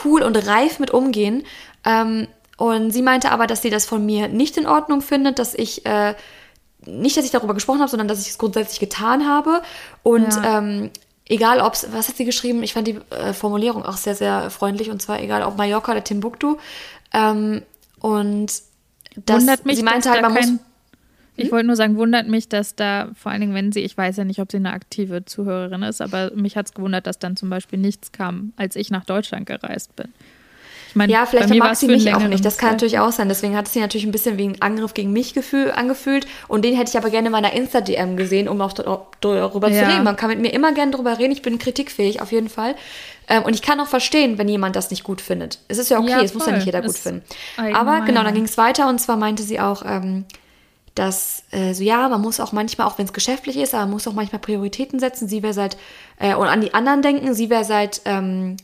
cool 0.04 0.22
und 0.22 0.36
reif 0.46 0.78
mit 0.78 0.92
umgehen. 0.92 1.44
Ähm, 1.84 2.28
und 2.56 2.92
sie 2.92 3.02
meinte 3.02 3.32
aber, 3.32 3.46
dass 3.46 3.62
sie 3.62 3.70
das 3.70 3.86
von 3.86 4.06
mir 4.06 4.28
nicht 4.28 4.56
in 4.56 4.66
Ordnung 4.66 5.00
findet, 5.00 5.38
dass 5.38 5.54
ich 5.54 5.84
äh, 5.84 6.14
nicht, 6.86 7.16
dass 7.16 7.24
ich 7.24 7.30
darüber 7.30 7.54
gesprochen 7.54 7.80
habe, 7.80 7.90
sondern 7.90 8.08
dass 8.08 8.22
ich 8.22 8.28
es 8.28 8.38
grundsätzlich 8.38 8.80
getan 8.80 9.26
habe. 9.26 9.62
Und 10.02 10.34
ja. 10.34 10.58
ähm, 10.58 10.90
egal 11.28 11.60
ob 11.60 11.74
es, 11.74 11.88
was 11.92 12.08
hat 12.08 12.16
sie 12.16 12.24
geschrieben? 12.24 12.62
Ich 12.62 12.74
fand 12.74 12.86
die 12.86 12.98
äh, 13.10 13.32
Formulierung 13.32 13.84
auch 13.84 13.96
sehr, 13.96 14.14
sehr 14.14 14.50
freundlich. 14.50 14.90
Und 14.90 15.00
zwar 15.02 15.20
egal 15.20 15.42
ob 15.42 15.56
Mallorca 15.56 15.92
oder 15.92 16.04
Timbuktu. 16.04 16.56
Ähm, 17.12 17.62
und 18.00 18.52
das, 19.16 19.40
wundert 19.40 19.66
mich, 19.66 19.76
sie 19.76 19.82
meinte 19.82 20.10
halt, 20.10 20.22
man 20.22 20.34
kein, 20.34 20.52
muss. 20.52 20.60
Ich 21.36 21.50
wollte 21.50 21.66
nur 21.66 21.76
sagen, 21.76 21.96
wundert 21.96 22.28
mich, 22.28 22.48
dass 22.48 22.76
da, 22.76 23.10
vor 23.14 23.32
allen 23.32 23.40
Dingen, 23.40 23.54
wenn 23.54 23.72
sie, 23.72 23.80
ich 23.80 23.96
weiß 23.96 24.18
ja 24.18 24.24
nicht, 24.24 24.40
ob 24.40 24.50
sie 24.50 24.58
eine 24.58 24.72
aktive 24.72 25.24
Zuhörerin 25.24 25.82
ist, 25.82 26.02
aber 26.02 26.30
mich 26.34 26.56
hat 26.56 26.66
es 26.66 26.74
gewundert, 26.74 27.06
dass 27.06 27.18
dann 27.18 27.36
zum 27.36 27.48
Beispiel 27.48 27.78
nichts 27.78 28.12
kam, 28.12 28.52
als 28.56 28.76
ich 28.76 28.90
nach 28.90 29.04
Deutschland 29.04 29.46
gereist 29.46 29.96
bin. 29.96 30.08
Ich 30.92 30.96
mein, 30.96 31.08
ja, 31.08 31.24
vielleicht 31.24 31.54
mag 31.54 31.74
sie 31.74 31.86
mich 31.86 32.12
auch 32.14 32.20
nicht. 32.28 32.44
Das 32.44 32.58
kann 32.58 32.68
Zeit. 32.68 32.72
natürlich 32.74 32.98
auch 32.98 33.12
sein. 33.12 33.30
Deswegen 33.30 33.56
hat 33.56 33.66
es 33.66 33.72
sich 33.72 33.80
natürlich 33.80 34.04
ein 34.04 34.12
bisschen 34.12 34.36
wie 34.36 34.48
ein 34.48 34.60
Angriff 34.60 34.92
gegen 34.92 35.10
mich 35.10 35.32
gefühl, 35.32 35.70
angefühlt. 35.70 36.26
Und 36.48 36.66
den 36.66 36.76
hätte 36.76 36.90
ich 36.90 36.98
aber 36.98 37.08
gerne 37.08 37.28
in 37.28 37.32
meiner 37.32 37.54
Insta-DM 37.54 38.18
gesehen, 38.18 38.46
um 38.46 38.60
auch 38.60 38.74
darüber 38.74 39.70
ja. 39.70 39.84
zu 39.84 39.90
reden. 39.90 40.04
Man 40.04 40.16
kann 40.16 40.28
mit 40.28 40.40
mir 40.40 40.52
immer 40.52 40.74
gerne 40.74 40.92
darüber 40.92 41.18
reden. 41.18 41.32
Ich 41.32 41.40
bin 41.40 41.58
kritikfähig 41.58 42.20
auf 42.20 42.30
jeden 42.30 42.50
Fall. 42.50 42.74
Ähm, 43.32 43.44
und 43.44 43.54
ich 43.54 43.62
kann 43.62 43.80
auch 43.80 43.86
verstehen, 43.86 44.36
wenn 44.36 44.46
jemand 44.46 44.76
das 44.76 44.90
nicht 44.90 45.04
gut 45.04 45.22
findet. 45.22 45.58
Es 45.68 45.78
ist 45.78 45.88
ja 45.88 45.98
okay, 45.98 46.10
ja, 46.10 46.20
es 46.20 46.34
muss 46.34 46.44
ja 46.44 46.52
nicht 46.52 46.66
jeder 46.66 46.82
gut 46.82 46.98
finden. 46.98 47.22
Aber 47.56 48.02
genau, 48.02 48.22
dann 48.22 48.34
ging 48.34 48.44
es 48.44 48.58
weiter 48.58 48.90
und 48.90 49.00
zwar 49.00 49.16
meinte 49.16 49.42
sie 49.42 49.58
auch, 49.58 49.82
ähm, 49.86 50.26
dass 50.94 51.44
äh, 51.50 51.72
so 51.72 51.82
ja, 51.82 52.10
man 52.10 52.20
muss 52.20 52.40
auch 52.40 52.52
manchmal, 52.52 52.86
auch 52.86 52.98
wenn 52.98 53.06
es 53.06 53.14
geschäftlich 53.14 53.56
ist, 53.56 53.72
aber 53.72 53.84
man 53.84 53.92
muss 53.92 54.06
auch 54.06 54.12
manchmal 54.12 54.40
Prioritäten 54.40 55.00
setzen. 55.00 55.28
Sie 55.28 55.42
wäre 55.42 55.54
seit 55.54 55.78
äh, 56.18 56.34
und 56.34 56.46
an 56.46 56.60
die 56.60 56.74
anderen 56.74 57.00
denken. 57.00 57.32
Sie 57.32 57.48
wäre 57.48 57.64
seit 57.64 58.02
ähm, 58.04 58.58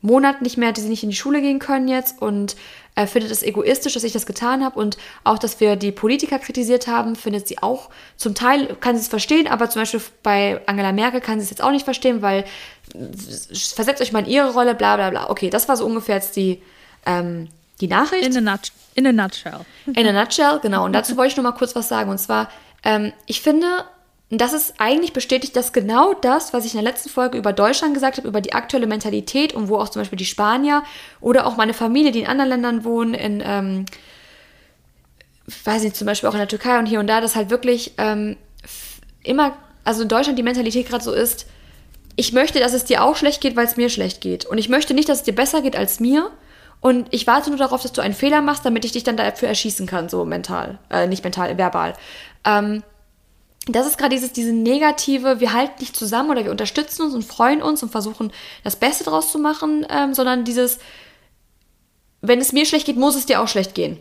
Monat 0.00 0.40
nicht 0.40 0.56
mehr, 0.56 0.70
hätte 0.70 0.80
sie 0.80 0.88
nicht 0.88 1.02
in 1.02 1.10
die 1.10 1.16
Schule 1.16 1.42
gehen 1.42 1.58
können 1.58 1.88
jetzt 1.88 2.22
und 2.22 2.56
äh, 2.94 3.06
findet 3.06 3.30
es 3.30 3.42
egoistisch, 3.42 3.92
dass 3.92 4.04
ich 4.04 4.12
das 4.12 4.24
getan 4.24 4.64
habe 4.64 4.78
und 4.78 4.96
auch, 5.24 5.38
dass 5.38 5.60
wir 5.60 5.76
die 5.76 5.92
Politiker 5.92 6.38
kritisiert 6.38 6.86
haben, 6.86 7.16
findet 7.16 7.48
sie 7.48 7.62
auch 7.62 7.90
zum 8.16 8.34
Teil, 8.34 8.76
kann 8.80 8.96
sie 8.96 9.02
es 9.02 9.08
verstehen, 9.08 9.48
aber 9.48 9.68
zum 9.68 9.82
Beispiel 9.82 10.00
bei 10.22 10.60
Angela 10.66 10.92
Merkel 10.92 11.20
kann 11.20 11.40
sie 11.40 11.44
es 11.44 11.50
jetzt 11.50 11.62
auch 11.62 11.70
nicht 11.70 11.84
verstehen, 11.84 12.22
weil 12.22 12.44
versetzt 13.74 14.00
euch 14.00 14.12
mal 14.12 14.20
in 14.20 14.30
ihre 14.30 14.52
Rolle, 14.52 14.74
bla 14.74 14.96
bla 14.96 15.10
bla. 15.10 15.30
Okay, 15.30 15.50
das 15.50 15.68
war 15.68 15.76
so 15.76 15.84
ungefähr 15.84 16.16
jetzt 16.16 16.36
die, 16.36 16.62
ähm, 17.06 17.48
die 17.80 17.88
Nachricht. 17.88 18.24
In 18.24 18.36
a, 18.36 18.52
nut 18.52 18.72
in 18.94 19.06
a 19.06 19.12
nutshell. 19.12 19.60
In 19.86 20.06
a 20.06 20.12
nutshell, 20.12 20.60
genau. 20.60 20.84
Und 20.84 20.92
dazu 20.92 21.16
wollte 21.16 21.32
ich 21.32 21.36
noch 21.36 21.42
mal 21.42 21.52
kurz 21.52 21.74
was 21.74 21.88
sagen. 21.88 22.10
Und 22.10 22.18
zwar, 22.18 22.48
ähm, 22.84 23.12
ich 23.26 23.40
finde, 23.40 23.66
das 24.30 24.52
ist 24.52 24.74
eigentlich 24.78 25.12
bestätigt 25.12 25.56
das 25.56 25.72
genau 25.72 26.14
das, 26.14 26.52
was 26.52 26.64
ich 26.64 26.74
in 26.74 26.82
der 26.82 26.90
letzten 26.90 27.08
Folge 27.08 27.36
über 27.36 27.52
Deutschland 27.52 27.94
gesagt 27.94 28.18
habe, 28.18 28.28
über 28.28 28.40
die 28.40 28.52
aktuelle 28.52 28.86
Mentalität 28.86 29.52
und 29.52 29.68
wo 29.68 29.76
auch 29.76 29.88
zum 29.88 30.00
Beispiel 30.00 30.16
die 30.16 30.24
Spanier 30.24 30.82
oder 31.20 31.46
auch 31.46 31.56
meine 31.56 31.74
Familie, 31.74 32.12
die 32.12 32.20
in 32.20 32.26
anderen 32.26 32.50
Ländern 32.50 32.84
wohnen, 32.84 33.14
in, 33.14 33.42
ähm, 33.44 33.84
weiß 35.64 35.82
nicht, 35.82 35.96
zum 35.96 36.06
Beispiel 36.06 36.28
auch 36.28 36.34
in 36.34 36.38
der 36.38 36.48
Türkei 36.48 36.78
und 36.78 36.86
hier 36.86 37.00
und 37.00 37.06
da, 37.06 37.20
das 37.20 37.36
halt 37.36 37.50
wirklich 37.50 37.92
ähm, 37.98 38.36
immer, 39.22 39.56
also 39.84 40.02
in 40.02 40.08
Deutschland 40.08 40.38
die 40.38 40.42
Mentalität 40.42 40.88
gerade 40.88 41.04
so 41.04 41.12
ist, 41.12 41.46
ich 42.16 42.32
möchte, 42.32 42.60
dass 42.60 42.72
es 42.72 42.84
dir 42.84 43.02
auch 43.02 43.16
schlecht 43.16 43.40
geht, 43.40 43.56
weil 43.56 43.66
es 43.66 43.76
mir 43.76 43.88
schlecht 43.88 44.20
geht. 44.20 44.44
Und 44.46 44.58
ich 44.58 44.68
möchte 44.68 44.94
nicht, 44.94 45.08
dass 45.08 45.18
es 45.18 45.24
dir 45.24 45.34
besser 45.34 45.62
geht 45.62 45.76
als 45.76 46.00
mir. 46.00 46.30
Und 46.80 47.08
ich 47.12 47.26
warte 47.26 47.50
nur 47.50 47.58
darauf, 47.58 47.82
dass 47.82 47.92
du 47.92 48.02
einen 48.02 48.14
Fehler 48.14 48.42
machst, 48.42 48.64
damit 48.64 48.84
ich 48.84 48.92
dich 48.92 49.04
dann 49.04 49.16
dafür 49.16 49.48
erschießen 49.48 49.86
kann, 49.86 50.08
so 50.08 50.24
mental. 50.24 50.78
Äh, 50.90 51.06
nicht 51.06 51.24
mental, 51.24 51.56
verbal. 51.56 51.94
Ähm, 52.44 52.82
das 53.66 53.86
ist 53.86 53.96
gerade 53.96 54.14
dieses, 54.14 54.32
diese 54.32 54.52
negative, 54.52 55.40
wir 55.40 55.54
halten 55.54 55.76
nicht 55.80 55.96
zusammen 55.96 56.30
oder 56.30 56.44
wir 56.44 56.50
unterstützen 56.50 57.02
uns 57.02 57.14
und 57.14 57.24
freuen 57.24 57.62
uns 57.62 57.82
und 57.82 57.90
versuchen, 57.90 58.32
das 58.62 58.76
Beste 58.76 59.04
draus 59.04 59.32
zu 59.32 59.38
machen, 59.38 59.86
ähm, 59.88 60.12
sondern 60.12 60.44
dieses, 60.44 60.78
wenn 62.20 62.40
es 62.40 62.52
mir 62.52 62.66
schlecht 62.66 62.84
geht, 62.84 62.98
muss 62.98 63.16
es 63.16 63.24
dir 63.24 63.40
auch 63.40 63.48
schlecht 63.48 63.74
gehen. 63.74 63.98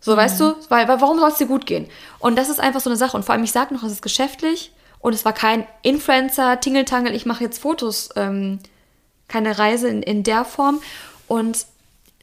So, 0.00 0.12
mhm. 0.12 0.16
weißt 0.16 0.40
du? 0.40 0.54
Weil, 0.70 0.88
weil 0.88 1.00
warum 1.00 1.18
soll 1.18 1.28
es 1.28 1.36
dir 1.36 1.46
gut 1.46 1.66
gehen? 1.66 1.86
Und 2.18 2.36
das 2.36 2.48
ist 2.48 2.60
einfach 2.60 2.80
so 2.80 2.88
eine 2.88 2.96
Sache. 2.96 3.16
Und 3.16 3.24
vor 3.24 3.34
allem, 3.34 3.44
ich 3.44 3.52
sage 3.52 3.74
noch, 3.74 3.82
es 3.82 3.92
ist 3.92 4.02
geschäftlich 4.02 4.72
und 5.06 5.12
es 5.12 5.24
war 5.24 5.32
kein 5.32 5.68
Influencer, 5.82 6.58
Tingeltangel, 6.58 7.14
ich 7.14 7.26
mache 7.26 7.44
jetzt 7.44 7.60
Fotos, 7.60 8.08
ähm, 8.16 8.58
keine 9.28 9.56
Reise 9.56 9.86
in, 9.86 10.02
in 10.02 10.24
der 10.24 10.44
Form. 10.44 10.80
Und 11.28 11.66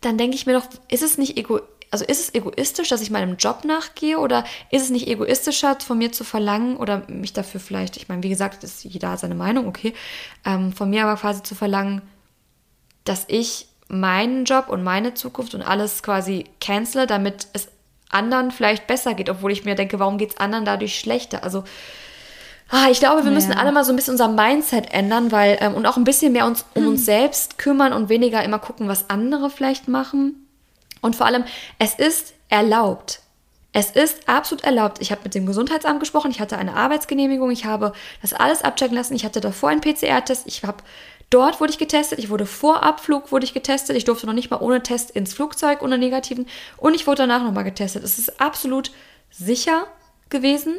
dann 0.02 0.18
denke 0.18 0.36
ich 0.36 0.46
mir 0.46 0.52
doch, 0.52 0.66
ist 0.90 1.02
es 1.02 1.18
nicht 1.18 1.38
ego 1.38 1.62
also 1.92 2.04
ist 2.04 2.20
es 2.20 2.34
egoistisch, 2.36 2.90
dass 2.90 3.02
ich 3.02 3.10
meinem 3.10 3.38
Job 3.38 3.64
nachgehe 3.64 4.20
oder 4.20 4.44
ist 4.70 4.82
es 4.82 4.90
nicht 4.90 5.08
egoistischer 5.08 5.78
von 5.80 5.98
mir 5.98 6.12
zu 6.12 6.26
verlangen 6.26 6.76
oder 6.76 7.04
mich 7.08 7.32
dafür 7.32 7.62
vielleicht, 7.62 7.96
ich 7.96 8.10
meine, 8.10 8.22
wie 8.22 8.30
gesagt, 8.30 8.66
ist 8.66 8.84
jeder 8.84 9.16
seine 9.16 9.36
Meinung, 9.36 9.66
okay, 9.66 9.94
ähm, 10.44 10.74
von 10.74 10.90
mir 10.90 11.06
aber 11.06 11.18
quasi 11.18 11.42
zu 11.42 11.56
verlangen, 11.56 12.02
dass 13.06 13.24
ich 13.30 13.68
meinen 13.88 14.44
Job 14.44 14.68
und 14.68 14.84
meine 14.84 15.14
Zukunft 15.14 15.56
und 15.56 15.62
alles 15.62 16.04
quasi 16.04 16.50
cancele, 16.60 17.08
damit 17.08 17.48
es 17.54 17.70
anderen 18.10 18.52
vielleicht 18.52 18.88
besser 18.88 19.14
geht, 19.14 19.30
obwohl 19.30 19.54
ich 19.54 19.64
mir 19.64 19.76
denke, 19.76 20.00
warum 20.00 20.18
geht 20.18 20.32
es 20.32 20.38
anderen 20.38 20.66
dadurch 20.66 21.00
schlechter? 21.00 21.46
Also 21.46 21.64
Ah, 22.76 22.90
ich 22.90 22.98
glaube, 22.98 23.22
wir 23.24 23.30
ja. 23.30 23.36
müssen 23.36 23.52
alle 23.52 23.72
mal 23.72 23.86
so 23.86 23.94
ein 23.94 23.96
bisschen 23.96 24.16
unser 24.16 24.30
Mindset 24.30 24.92
ändern, 24.92 25.32
weil 25.32 25.60
ähm, 25.62 25.76
und 25.76 25.86
auch 25.86 25.96
ein 25.96 26.04
bisschen 26.04 26.34
mehr 26.34 26.48
uns 26.48 26.66
um 26.74 26.82
hm. 26.82 26.90
uns 26.90 27.06
selbst 27.06 27.60
kümmern 27.60 27.94
und 27.94 28.10
weniger 28.10 28.44
immer 28.44 28.58
gucken, 28.58 28.88
was 28.88 29.12
andere 29.12 29.52
vielleicht 29.52 29.88
machen. 29.88 30.48
Und 31.00 31.16
vor 31.16 31.28
allem, 31.28 31.44
es 31.78 31.94
ist 31.94 32.34
erlaubt. 32.50 33.20
Es 33.74 33.92
ist 33.92 34.28
absolut 34.28 34.64
erlaubt. 34.64 35.02
Ich 35.02 35.12
habe 35.12 35.22
mit 35.24 35.36
dem 35.36 35.46
Gesundheitsamt 35.46 36.00
gesprochen, 36.00 36.32
ich 36.32 36.40
hatte 36.40 36.58
eine 36.58 36.76
Arbeitsgenehmigung, 36.76 37.52
ich 37.52 37.66
habe 37.66 37.94
das 38.24 38.34
alles 38.34 38.64
abchecken 38.64 38.98
lassen, 38.98 39.14
ich 39.14 39.24
hatte 39.24 39.40
davor 39.40 39.70
einen 39.70 39.82
PCR-Test, 39.82 40.48
ich 40.48 40.64
habe 40.64 40.78
dort 41.30 41.62
wurde 41.62 41.74
ich 41.74 41.78
getestet, 41.78 42.18
ich 42.18 42.32
wurde 42.32 42.48
vor 42.48 42.82
Abflug 42.82 43.32
wurde 43.32 43.46
ich 43.46 43.54
getestet, 43.54 43.96
ich 43.96 44.06
durfte 44.06 44.26
noch 44.26 44.34
nicht 44.34 44.50
mal 44.50 44.62
ohne 44.62 44.82
Test 44.82 45.12
ins 45.12 45.36
Flugzeug 45.36 45.84
ohne 45.84 46.00
negativen 46.00 46.48
und 46.78 46.96
ich 46.96 47.06
wurde 47.06 47.28
danach 47.28 47.44
nochmal 47.44 47.66
getestet. 47.66 48.04
Es 48.04 48.18
ist 48.18 48.42
absolut 48.42 48.90
sicher 49.30 49.86
gewesen 50.30 50.78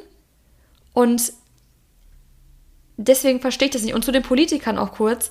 und 0.93 1.33
deswegen 2.97 3.41
verstehe 3.41 3.67
ich 3.67 3.73
das 3.75 3.83
nicht. 3.83 3.95
Und 3.95 4.05
zu 4.05 4.13
den 4.13 4.23
Politikern 4.23 4.79
auch 4.79 4.93
kurz 4.93 5.31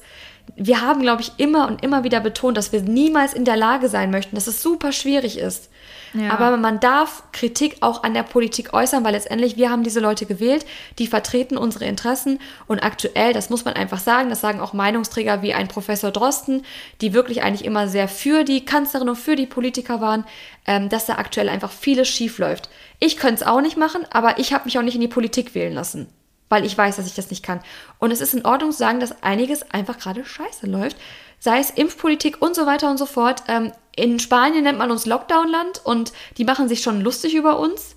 wir 0.56 0.82
haben, 0.82 1.02
glaube 1.02 1.22
ich, 1.22 1.32
immer 1.38 1.68
und 1.68 1.84
immer 1.84 2.04
wieder 2.04 2.20
betont, 2.20 2.58
dass 2.58 2.72
wir 2.72 2.82
niemals 2.82 3.34
in 3.34 3.46
der 3.46 3.56
Lage 3.56 3.90
sein 3.90 4.12
möchten, 4.12 4.36
dass 4.36 4.48
es 4.48 4.62
super 4.62 4.92
schwierig 4.92 5.38
ist. 5.40 5.70
Ja. 6.14 6.30
Aber 6.30 6.58
man 6.58 6.80
darf 6.80 7.24
Kritik 7.32 7.78
auch 7.80 8.04
an 8.04 8.14
der 8.14 8.22
Politik 8.22 8.72
äußern, 8.72 9.04
weil 9.04 9.14
letztendlich 9.14 9.58
wir 9.58 9.72
haben 9.72 9.82
diese 9.82 10.00
Leute 10.00 10.28
gewählt, 10.28 10.64
die 11.00 11.08
vertreten 11.08 11.58
unsere 11.58 11.86
Interessen 11.86 12.40
und 12.68 12.84
aktuell, 12.84 13.34
das 13.34 13.50
muss 13.50 13.66
man 13.66 13.74
einfach 13.74 13.98
sagen, 13.98 14.30
das 14.30 14.42
sagen 14.42 14.60
auch 14.60 14.74
Meinungsträger 14.74 15.42
wie 15.42 15.56
ein 15.56 15.70
Professor 15.70 16.12
Drosten, 16.12 16.66
die 17.02 17.14
wirklich 17.14 17.42
eigentlich 17.42 17.66
immer 17.66 17.88
sehr 17.88 18.08
für 18.08 18.44
die 18.44 18.64
Kanzlerin 18.64 19.10
und 19.10 19.16
für 19.16 19.36
die 19.36 19.48
Politiker 19.48 20.02
waren, 20.02 20.24
ähm, 20.68 20.88
dass 20.88 21.08
da 21.08 21.16
aktuell 21.16 21.50
einfach 21.50 21.72
vieles 21.72 22.10
schief 22.10 22.38
läuft. 22.38 22.70
Ich 23.00 23.18
könnte 23.18 23.42
es 23.42 23.48
auch 23.48 23.62
nicht 23.62 23.78
machen, 23.78 24.06
aber 24.12 24.38
ich 24.38 24.54
habe 24.54 24.66
mich 24.66 24.78
auch 24.78 24.84
nicht 24.84 24.96
in 24.96 25.02
die 25.02 25.08
Politik 25.08 25.56
wählen 25.56 25.74
lassen 25.74 26.10
weil 26.54 26.66
ich 26.66 26.78
weiß, 26.78 26.98
dass 26.98 27.08
ich 27.08 27.16
das 27.16 27.32
nicht 27.32 27.42
kann. 27.42 27.62
Und 27.98 28.12
es 28.12 28.22
ist 28.22 28.36
in 28.36 28.46
Ordnung 28.46 28.72
zu 28.72 28.78
sagen, 28.78 29.00
dass 29.00 29.24
einiges 29.24 29.72
einfach 29.72 29.98
gerade 29.98 30.24
scheiße 30.24 30.68
läuft. 30.68 30.98
Sei 31.40 31.58
es 31.58 31.72
Impfpolitik 31.72 32.44
und 32.44 32.54
so 32.56 32.68
weiter 32.68 32.92
und 32.92 32.98
so 32.98 33.08
fort. 33.08 33.42
Ähm, 33.48 33.72
in 33.96 34.20
Spanien 34.20 34.64
nennt 34.64 34.78
man 34.78 34.92
uns 34.92 35.08
Lockdownland 35.08 35.82
und 35.84 36.14
die 36.38 36.46
machen 36.46 36.70
sich 36.70 36.84
schon 36.84 37.02
lustig 37.02 37.34
über 37.34 37.58
uns, 37.58 37.96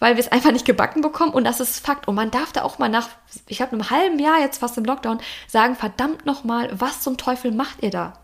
weil 0.00 0.16
wir 0.16 0.20
es 0.20 0.32
einfach 0.32 0.50
nicht 0.50 0.64
gebacken 0.64 1.00
bekommen. 1.00 1.32
Und 1.32 1.44
das 1.44 1.60
ist 1.60 1.86
Fakt. 1.86 2.08
Und 2.08 2.16
man 2.16 2.32
darf 2.32 2.50
da 2.50 2.62
auch 2.64 2.80
mal 2.80 2.88
nach, 2.88 3.08
ich 3.46 3.62
habe 3.62 3.70
einem 3.70 3.88
halben 3.88 4.18
Jahr 4.18 4.40
jetzt 4.40 4.58
fast 4.58 4.76
im 4.76 4.84
Lockdown, 4.84 5.20
sagen, 5.46 5.76
verdammt 5.76 6.26
nochmal, 6.26 6.70
was 6.72 7.02
zum 7.02 7.18
Teufel 7.18 7.52
macht 7.52 7.84
ihr 7.84 7.90
da? 7.90 8.14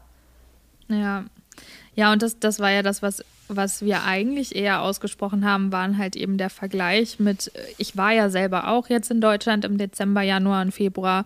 Ja. 0.89 1.25
Ja, 1.95 2.13
und 2.13 2.21
das, 2.21 2.41
das 2.41 2.59
war 2.59 2.73
ja 2.73 2.83
das, 2.83 3.01
was 3.01 3.25
was 3.49 3.83
wir 3.83 4.05
eigentlich 4.05 4.57
eher 4.57 4.83
ausgesprochen 4.83 5.45
haben, 5.45 5.73
waren 5.73 5.99
halt 5.99 6.17
eben 6.17 6.39
der 6.39 6.51
Vergleich 6.51 7.21
mit, 7.21 7.53
ich 7.79 7.97
war 7.97 8.13
ja 8.13 8.29
selber 8.29 8.69
auch 8.69 8.89
jetzt 8.89 9.11
in 9.11 9.21
Deutschland 9.21 9.65
im 9.65 9.79
Dezember, 9.79 10.23
Januar 10.23 10.63
und 10.63 10.73
Februar 10.73 11.25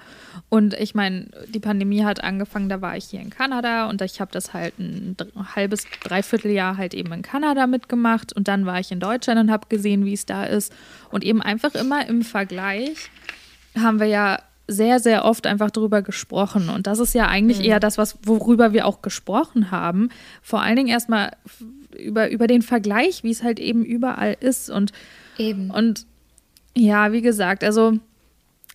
und 0.48 0.74
ich 0.74 0.94
meine, 0.94 1.26
die 1.48 1.60
Pandemie 1.60 2.04
hat 2.04 2.22
angefangen, 2.22 2.68
da 2.68 2.80
war 2.80 2.96
ich 2.96 3.06
hier 3.06 3.20
in 3.20 3.30
Kanada 3.30 3.88
und 3.88 4.02
ich 4.02 4.20
habe 4.20 4.32
das 4.32 4.52
halt 4.52 4.78
ein 4.78 5.16
halbes, 5.54 5.86
dreiviertel 6.02 6.50
Jahr 6.50 6.76
halt 6.76 6.94
eben 6.94 7.12
in 7.12 7.22
Kanada 7.22 7.66
mitgemacht 7.66 8.32
und 8.32 8.48
dann 8.48 8.66
war 8.66 8.80
ich 8.80 8.92
in 8.92 9.00
Deutschland 9.00 9.40
und 9.40 9.50
habe 9.50 9.68
gesehen, 9.68 10.04
wie 10.04 10.14
es 10.14 10.26
da 10.26 10.44
ist 10.44 10.72
und 11.10 11.24
eben 11.24 11.42
einfach 11.42 11.74
immer 11.74 12.06
im 12.06 12.22
Vergleich 12.22 13.10
haben 13.76 14.00
wir 14.00 14.06
ja 14.06 14.38
sehr, 14.70 15.00
sehr 15.00 15.24
oft 15.24 15.46
einfach 15.46 15.70
darüber 15.70 16.00
gesprochen. 16.00 16.68
Und 16.68 16.86
das 16.86 17.00
ist 17.00 17.12
ja 17.12 17.26
eigentlich 17.26 17.58
mhm. 17.58 17.64
eher 17.64 17.80
das, 17.80 17.98
was, 17.98 18.18
worüber 18.22 18.72
wir 18.72 18.86
auch 18.86 19.02
gesprochen 19.02 19.70
haben. 19.70 20.10
Vor 20.42 20.62
allen 20.62 20.76
Dingen 20.76 20.88
erstmal 20.88 21.32
über, 21.99 22.30
über 22.30 22.47
den 22.47 22.62
Vergleich, 22.62 23.23
wie 23.25 23.30
es 23.30 23.42
halt 23.42 23.61
eben 23.61 23.85
überall 23.85 24.37
ist. 24.40 24.70
Und, 24.70 24.92
eben. 25.38 25.70
und 25.70 26.06
ja, 26.76 27.12
wie 27.12 27.23
gesagt, 27.23 27.64
also 27.64 27.99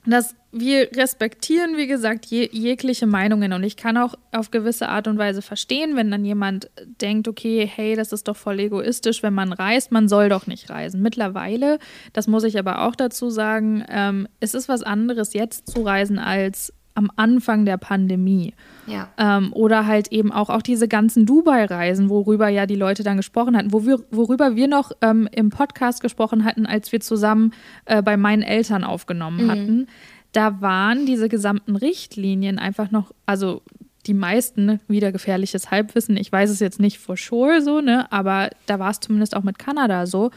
das, 0.06 0.36
wir 0.52 0.90
respektieren, 0.96 1.78
wie 1.78 1.88
gesagt, 1.88 2.26
je, 2.28 2.48
jegliche 2.52 3.08
Meinungen 3.08 3.54
und 3.54 3.64
ich 3.64 3.76
kann 3.76 3.98
auch 3.98 4.16
auf 4.32 4.52
gewisse 4.52 4.90
Art 4.90 5.08
und 5.08 5.18
Weise 5.18 5.42
verstehen, 5.42 5.96
wenn 5.96 6.12
dann 6.12 6.24
jemand 6.24 6.70
denkt, 7.02 7.28
okay, 7.28 7.70
hey, 7.74 7.96
das 7.96 8.12
ist 8.12 8.28
doch 8.28 8.36
voll 8.36 8.60
egoistisch, 8.60 9.24
wenn 9.24 9.34
man 9.34 9.52
reist, 9.52 9.92
man 9.92 10.08
soll 10.08 10.30
doch 10.30 10.48
nicht 10.48 10.70
reisen. 10.70 11.02
Mittlerweile, 11.02 11.80
das 12.14 12.28
muss 12.28 12.44
ich 12.44 12.60
aber 12.60 12.86
auch 12.86 12.96
dazu 12.96 13.30
sagen, 13.30 13.84
ähm, 13.90 14.28
es 14.40 14.54
ist 14.54 14.70
was 14.70 14.84
anderes 14.84 15.34
jetzt 15.34 15.68
zu 15.72 15.82
reisen 15.82 16.20
als 16.20 16.72
am 16.96 17.12
Anfang 17.16 17.66
der 17.66 17.78
Pandemie. 17.78 18.54
Ja. 18.88 19.10
Ähm, 19.18 19.54
oder 19.54 19.86
halt 19.86 20.12
eben 20.12 20.32
auch, 20.32 20.50
auch 20.50 20.62
diese 20.62 20.88
ganzen 20.88 21.26
Dubai-Reisen, 21.26 22.10
worüber 22.10 22.48
ja 22.48 22.66
die 22.66 22.76
Leute 22.76 23.04
dann 23.04 23.18
gesprochen 23.18 23.56
hatten, 23.56 23.74
wo 23.74 23.86
wir, 23.86 24.00
worüber 24.12 24.56
wir 24.56 24.68
noch 24.68 24.92
ähm, 25.02 25.28
im 25.32 25.50
Podcast 25.50 26.02
gesprochen 26.02 26.46
hatten, 26.46 26.66
als 26.66 26.92
wir 26.92 27.02
zusammen 27.02 27.54
äh, 27.86 28.02
bei 28.02 28.18
meinen 28.18 28.42
Eltern 28.42 28.84
aufgenommen 28.84 29.46
mhm. 29.46 29.52
hatten. 29.52 29.88
Da 30.32 30.62
waren 30.62 31.06
diese 31.06 31.30
gesamten 31.30 31.76
Richtlinien 31.76 32.60
einfach 32.60 32.92
noch, 32.92 33.12
also 33.26 33.62
die 34.08 34.14
meisten 34.14 34.80
wieder 34.88 35.12
gefährliches 35.12 35.72
Halbwissen. 35.72 36.18
Ich 36.18 36.32
weiß 36.32 36.50
es 36.50 36.60
jetzt 36.60 36.80
nicht 36.80 37.00
for 37.00 37.18
sure 37.18 37.62
so, 37.62 37.82
ne, 37.82 38.12
aber 38.12 38.50
da 38.66 38.80
war 38.80 38.92
es 38.92 39.00
zumindest 39.00 39.36
auch 39.36 39.44
mit 39.44 39.60
Kanada 39.60 40.06
so 40.06 40.32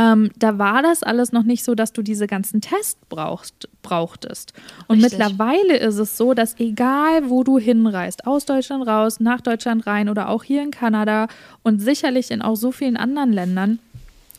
ähm, 0.00 0.30
da 0.38 0.56
war 0.56 0.82
das 0.82 1.02
alles 1.02 1.30
noch 1.32 1.42
nicht 1.42 1.62
so, 1.62 1.74
dass 1.74 1.92
du 1.92 2.00
diese 2.00 2.26
ganzen 2.26 2.62
Tests 2.62 2.98
brauchst, 3.10 3.68
brauchtest. 3.82 4.54
Und 4.88 5.02
Richtig. 5.02 5.18
mittlerweile 5.18 5.76
ist 5.76 5.98
es 5.98 6.16
so, 6.16 6.32
dass 6.32 6.58
egal 6.58 7.28
wo 7.28 7.44
du 7.44 7.58
hinreist, 7.58 8.26
aus 8.26 8.46
Deutschland 8.46 8.86
raus, 8.86 9.20
nach 9.20 9.42
Deutschland 9.42 9.86
rein 9.86 10.08
oder 10.08 10.30
auch 10.30 10.42
hier 10.42 10.62
in 10.62 10.70
Kanada 10.70 11.28
und 11.62 11.80
sicherlich 11.80 12.30
in 12.30 12.40
auch 12.40 12.56
so 12.56 12.72
vielen 12.72 12.96
anderen 12.96 13.32
Ländern, 13.32 13.78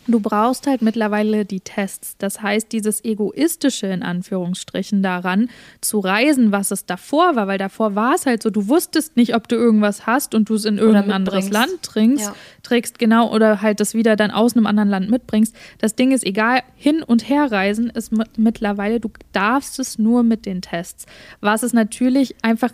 Du 0.07 0.19
brauchst 0.19 0.65
halt 0.65 0.81
mittlerweile 0.81 1.45
die 1.45 1.59
Tests. 1.59 2.15
Das 2.17 2.41
heißt, 2.41 2.71
dieses 2.71 3.05
egoistische 3.05 3.87
in 3.87 4.01
Anführungsstrichen 4.01 5.03
daran 5.03 5.49
zu 5.79 5.99
reisen, 5.99 6.51
was 6.51 6.71
es 6.71 6.85
davor 6.85 7.35
war, 7.35 7.47
weil 7.47 7.59
davor 7.59 7.95
war 7.95 8.15
es 8.15 8.25
halt 8.25 8.41
so, 8.41 8.49
du 8.49 8.67
wusstest 8.67 9.15
nicht, 9.15 9.35
ob 9.35 9.47
du 9.47 9.55
irgendwas 9.55 10.07
hast 10.07 10.33
und 10.33 10.49
du 10.49 10.55
es 10.55 10.65
in 10.65 10.79
irgendein 10.79 11.11
anderes 11.11 11.49
Land 11.51 11.83
trinkst, 11.83 12.25
ja. 12.25 12.35
trägst, 12.63 12.97
genau, 12.97 13.31
oder 13.31 13.61
halt 13.61 13.79
das 13.79 13.93
wieder 13.93 14.15
dann 14.15 14.31
aus 14.31 14.55
einem 14.55 14.65
anderen 14.65 14.89
Land 14.89 15.09
mitbringst. 15.09 15.55
Das 15.77 15.95
Ding 15.95 16.11
ist 16.11 16.25
egal, 16.25 16.61
hin 16.75 17.03
und 17.03 17.29
her 17.29 17.51
reisen 17.51 17.89
ist 17.89 18.11
mittlerweile, 18.37 18.99
du 18.99 19.09
darfst 19.33 19.79
es 19.79 19.99
nur 19.99 20.23
mit 20.23 20.45
den 20.45 20.61
Tests. 20.61 21.05
Was 21.41 21.63
es 21.63 21.73
natürlich 21.73 22.35
einfach 22.41 22.71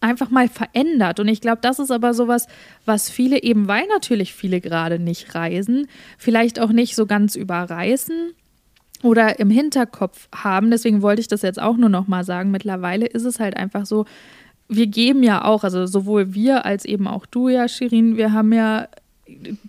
einfach 0.00 0.30
mal 0.30 0.48
verändert. 0.48 1.20
Und 1.20 1.28
ich 1.28 1.40
glaube, 1.40 1.58
das 1.62 1.78
ist 1.78 1.90
aber 1.90 2.14
sowas, 2.14 2.46
was 2.84 3.10
viele 3.10 3.42
eben, 3.42 3.68
weil 3.68 3.86
natürlich 3.88 4.34
viele 4.34 4.60
gerade 4.60 4.98
nicht 4.98 5.34
reisen, 5.34 5.88
vielleicht 6.18 6.60
auch 6.60 6.70
nicht 6.70 6.94
so 6.94 7.06
ganz 7.06 7.36
überreißen 7.36 8.32
oder 9.02 9.38
im 9.38 9.50
Hinterkopf 9.50 10.28
haben. 10.34 10.70
Deswegen 10.70 11.02
wollte 11.02 11.20
ich 11.20 11.28
das 11.28 11.42
jetzt 11.42 11.60
auch 11.60 11.76
nur 11.76 11.88
noch 11.88 12.08
mal 12.08 12.24
sagen. 12.24 12.50
Mittlerweile 12.50 13.06
ist 13.06 13.24
es 13.24 13.40
halt 13.40 13.56
einfach 13.56 13.86
so, 13.86 14.06
wir 14.68 14.86
geben 14.86 15.22
ja 15.22 15.44
auch, 15.44 15.64
also 15.64 15.86
sowohl 15.86 16.34
wir 16.34 16.64
als 16.64 16.84
eben 16.84 17.06
auch 17.06 17.26
du 17.26 17.48
ja, 17.48 17.68
Shirin, 17.68 18.16
wir 18.16 18.32
haben 18.32 18.52
ja 18.52 18.88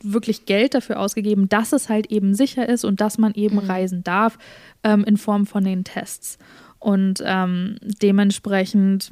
wirklich 0.01 0.45
Geld 0.45 0.75
dafür 0.75 0.99
ausgegeben, 0.99 1.49
dass 1.49 1.73
es 1.73 1.89
halt 1.89 2.11
eben 2.11 2.33
sicher 2.33 2.67
ist 2.67 2.85
und 2.85 3.01
dass 3.01 3.17
man 3.17 3.33
eben 3.33 3.55
mhm. 3.55 3.69
reisen 3.69 4.03
darf 4.03 4.37
ähm, 4.83 5.03
in 5.03 5.17
Form 5.17 5.45
von 5.45 5.63
den 5.63 5.83
Tests. 5.83 6.37
Und 6.79 7.23
ähm, 7.25 7.77
dementsprechend, 7.81 9.11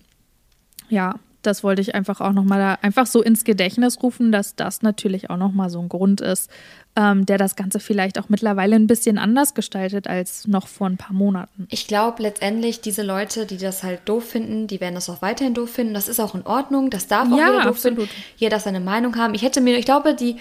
ja, 0.89 1.15
das 1.45 1.63
wollte 1.63 1.81
ich 1.81 1.95
einfach 1.95 2.21
auch 2.21 2.31
nochmal 2.31 2.77
einfach 2.81 3.05
so 3.05 3.21
ins 3.21 3.43
Gedächtnis 3.43 4.01
rufen, 4.01 4.31
dass 4.31 4.55
das 4.55 4.81
natürlich 4.81 5.29
auch 5.29 5.37
nochmal 5.37 5.69
so 5.69 5.79
ein 5.79 5.89
Grund 5.89 6.21
ist, 6.21 6.49
ähm, 6.95 7.25
der 7.25 7.37
das 7.37 7.55
Ganze 7.55 7.79
vielleicht 7.79 8.17
auch 8.19 8.29
mittlerweile 8.29 8.75
ein 8.75 8.87
bisschen 8.87 9.17
anders 9.17 9.53
gestaltet 9.53 10.07
als 10.07 10.47
noch 10.47 10.67
vor 10.67 10.87
ein 10.87 10.97
paar 10.97 11.13
Monaten. 11.13 11.67
Ich 11.69 11.87
glaube 11.87 12.23
letztendlich, 12.23 12.81
diese 12.81 13.03
Leute, 13.03 13.45
die 13.45 13.57
das 13.57 13.83
halt 13.83 14.01
doof 14.05 14.29
finden, 14.29 14.67
die 14.67 14.79
werden 14.81 14.95
das 14.95 15.09
auch 15.09 15.21
weiterhin 15.21 15.53
doof 15.53 15.69
finden. 15.69 15.93
Das 15.93 16.07
ist 16.07 16.19
auch 16.19 16.35
in 16.35 16.45
Ordnung. 16.45 16.89
Das 16.89 17.07
darf 17.07 17.31
auch 17.31 17.37
ja, 17.37 17.47
jeder 17.51 17.63
doof 17.63 17.75
absolut. 17.75 18.09
finden. 18.09 18.23
Jeder 18.37 18.51
darf 18.51 18.63
seine 18.63 18.79
Meinung 18.79 19.15
haben. 19.17 19.33
Ich 19.33 19.41
hätte 19.41 19.61
mir, 19.61 19.77
ich 19.77 19.85
glaube, 19.85 20.15
die 20.15 20.37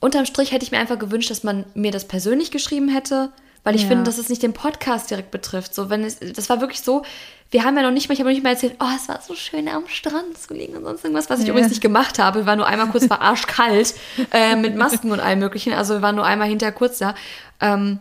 unterm 0.00 0.26
Strich 0.26 0.52
hätte 0.52 0.64
ich 0.64 0.70
mir 0.70 0.78
einfach 0.78 0.98
gewünscht, 0.98 1.30
dass 1.30 1.42
man 1.42 1.64
mir 1.74 1.90
das 1.90 2.06
persönlich 2.06 2.50
geschrieben 2.50 2.88
hätte 2.88 3.30
weil 3.66 3.74
ich 3.74 3.82
ja. 3.82 3.88
finde, 3.88 4.04
dass 4.04 4.18
es 4.18 4.28
nicht 4.28 4.44
den 4.44 4.52
Podcast 4.52 5.10
direkt 5.10 5.32
betrifft. 5.32 5.74
So, 5.74 5.90
wenn 5.90 6.04
es, 6.04 6.20
das 6.20 6.48
war 6.48 6.60
wirklich 6.60 6.82
so, 6.82 7.02
wir 7.50 7.64
haben 7.64 7.76
ja 7.76 7.82
noch 7.82 7.92
nicht 7.92 8.08
mal, 8.08 8.14
ich 8.14 8.20
habe 8.20 8.30
noch 8.30 8.34
nicht 8.34 8.42
mal 8.42 8.50
erzählt, 8.50 8.74
oh, 8.80 8.88
es 8.96 9.08
war 9.08 9.20
so 9.20 9.34
schön 9.34 9.68
am 9.68 9.86
Strand 9.86 10.36
zu 10.36 10.52
liegen 10.52 10.76
und 10.76 10.84
sonst 10.84 11.04
irgendwas, 11.04 11.30
was 11.30 11.40
ich 11.40 11.46
ja. 11.46 11.52
übrigens 11.52 11.70
nicht 11.70 11.80
gemacht 11.80 12.18
habe. 12.18 12.40
Wir 12.40 12.46
waren 12.46 12.58
nur 12.58 12.66
einmal 12.66 12.88
kurz, 12.88 13.08
war 13.08 13.20
arschkalt 13.20 13.94
äh, 14.32 14.56
mit 14.56 14.76
Masken 14.76 15.12
und 15.12 15.20
allem 15.20 15.38
möglichen. 15.38 15.72
Also 15.72 15.94
wir 15.94 16.02
waren 16.02 16.16
nur 16.16 16.26
einmal 16.26 16.48
hinterher 16.48 16.72
kurz 16.72 16.98
da. 16.98 17.14
Ähm, 17.60 18.00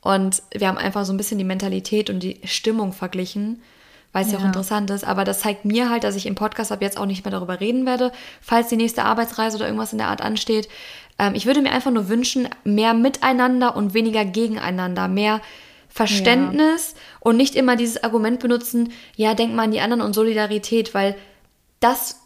und 0.00 0.42
wir 0.52 0.68
haben 0.68 0.78
einfach 0.78 1.04
so 1.04 1.12
ein 1.12 1.16
bisschen 1.16 1.38
die 1.38 1.44
Mentalität 1.44 2.10
und 2.10 2.20
die 2.20 2.40
Stimmung 2.44 2.92
verglichen, 2.92 3.62
weil 4.12 4.24
es 4.24 4.32
ja. 4.32 4.38
ja 4.38 4.42
auch 4.42 4.46
interessant 4.46 4.90
ist. 4.90 5.04
Aber 5.04 5.24
das 5.24 5.40
zeigt 5.40 5.64
mir 5.64 5.88
halt, 5.88 6.02
dass 6.02 6.16
ich 6.16 6.26
im 6.26 6.34
Podcast 6.34 6.72
ab 6.72 6.82
jetzt 6.82 6.98
auch 6.98 7.06
nicht 7.06 7.24
mehr 7.24 7.32
darüber 7.32 7.60
reden 7.60 7.86
werde, 7.86 8.12
falls 8.40 8.68
die 8.68 8.76
nächste 8.76 9.04
Arbeitsreise 9.04 9.56
oder 9.56 9.66
irgendwas 9.66 9.92
in 9.92 9.98
der 9.98 10.08
Art 10.08 10.20
ansteht. 10.20 10.68
Ähm, 11.18 11.34
ich 11.34 11.46
würde 11.46 11.62
mir 11.62 11.70
einfach 11.70 11.90
nur 11.92 12.08
wünschen, 12.08 12.48
mehr 12.64 12.94
miteinander 12.94 13.76
und 13.76 13.94
weniger 13.94 14.24
gegeneinander, 14.24 15.06
mehr 15.06 15.40
Verständnis 15.98 16.94
ja. 16.94 17.00
und 17.20 17.36
nicht 17.36 17.56
immer 17.56 17.74
dieses 17.74 18.04
Argument 18.04 18.38
benutzen, 18.38 18.92
ja, 19.16 19.34
denk 19.34 19.52
mal 19.52 19.64
an 19.64 19.72
die 19.72 19.80
anderen 19.80 20.00
und 20.00 20.14
Solidarität, 20.14 20.94
weil 20.94 21.16
das 21.80 22.20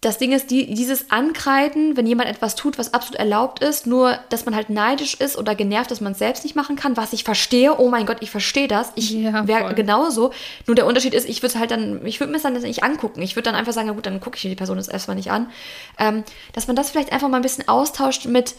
das 0.00 0.16
Ding 0.16 0.30
ist, 0.30 0.52
die, 0.52 0.72
dieses 0.72 1.10
Ankreiden, 1.10 1.96
wenn 1.96 2.06
jemand 2.06 2.28
etwas 2.30 2.54
tut, 2.54 2.78
was 2.78 2.94
absolut 2.94 3.18
erlaubt 3.18 3.64
ist, 3.64 3.84
nur 3.84 4.16
dass 4.28 4.44
man 4.44 4.54
halt 4.54 4.70
neidisch 4.70 5.14
ist 5.14 5.36
oder 5.36 5.56
genervt, 5.56 5.90
dass 5.90 6.00
man 6.00 6.12
es 6.12 6.20
selbst 6.20 6.44
nicht 6.44 6.54
machen 6.54 6.76
kann, 6.76 6.96
was 6.96 7.12
ich 7.12 7.24
verstehe. 7.24 7.80
Oh 7.80 7.88
mein 7.88 8.06
Gott, 8.06 8.18
ich 8.20 8.30
verstehe 8.30 8.68
das. 8.68 8.92
Ich 8.94 9.10
ja, 9.10 9.48
wäre 9.48 9.74
genauso. 9.74 10.30
Nur 10.66 10.76
der 10.76 10.86
Unterschied 10.86 11.14
ist, 11.14 11.28
ich 11.28 11.42
würde 11.42 11.58
halt 11.58 11.72
dann, 11.72 12.06
ich 12.06 12.20
würde 12.20 12.30
mir 12.30 12.36
es 12.36 12.44
dann 12.44 12.52
nicht 12.52 12.84
angucken. 12.84 13.22
Ich 13.22 13.34
würde 13.34 13.50
dann 13.50 13.56
einfach 13.56 13.72
sagen, 13.72 13.88
na 13.88 13.94
gut, 13.94 14.06
dann 14.06 14.20
gucke 14.20 14.36
ich 14.36 14.44
mir 14.44 14.50
die 14.50 14.56
Person 14.56 14.78
jetzt 14.78 14.88
erstmal 14.92 15.16
nicht 15.16 15.32
an. 15.32 15.50
Ähm, 15.98 16.22
dass 16.52 16.68
man 16.68 16.76
das 16.76 16.90
vielleicht 16.90 17.12
einfach 17.12 17.28
mal 17.28 17.38
ein 17.38 17.42
bisschen 17.42 17.66
austauscht 17.66 18.26
mit, 18.26 18.54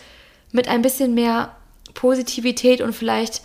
mit 0.51 0.67
ein 0.67 0.81
bisschen 0.81 1.13
mehr 1.13 1.55
Positivität 1.93 2.81
und 2.81 2.93
vielleicht 2.93 3.43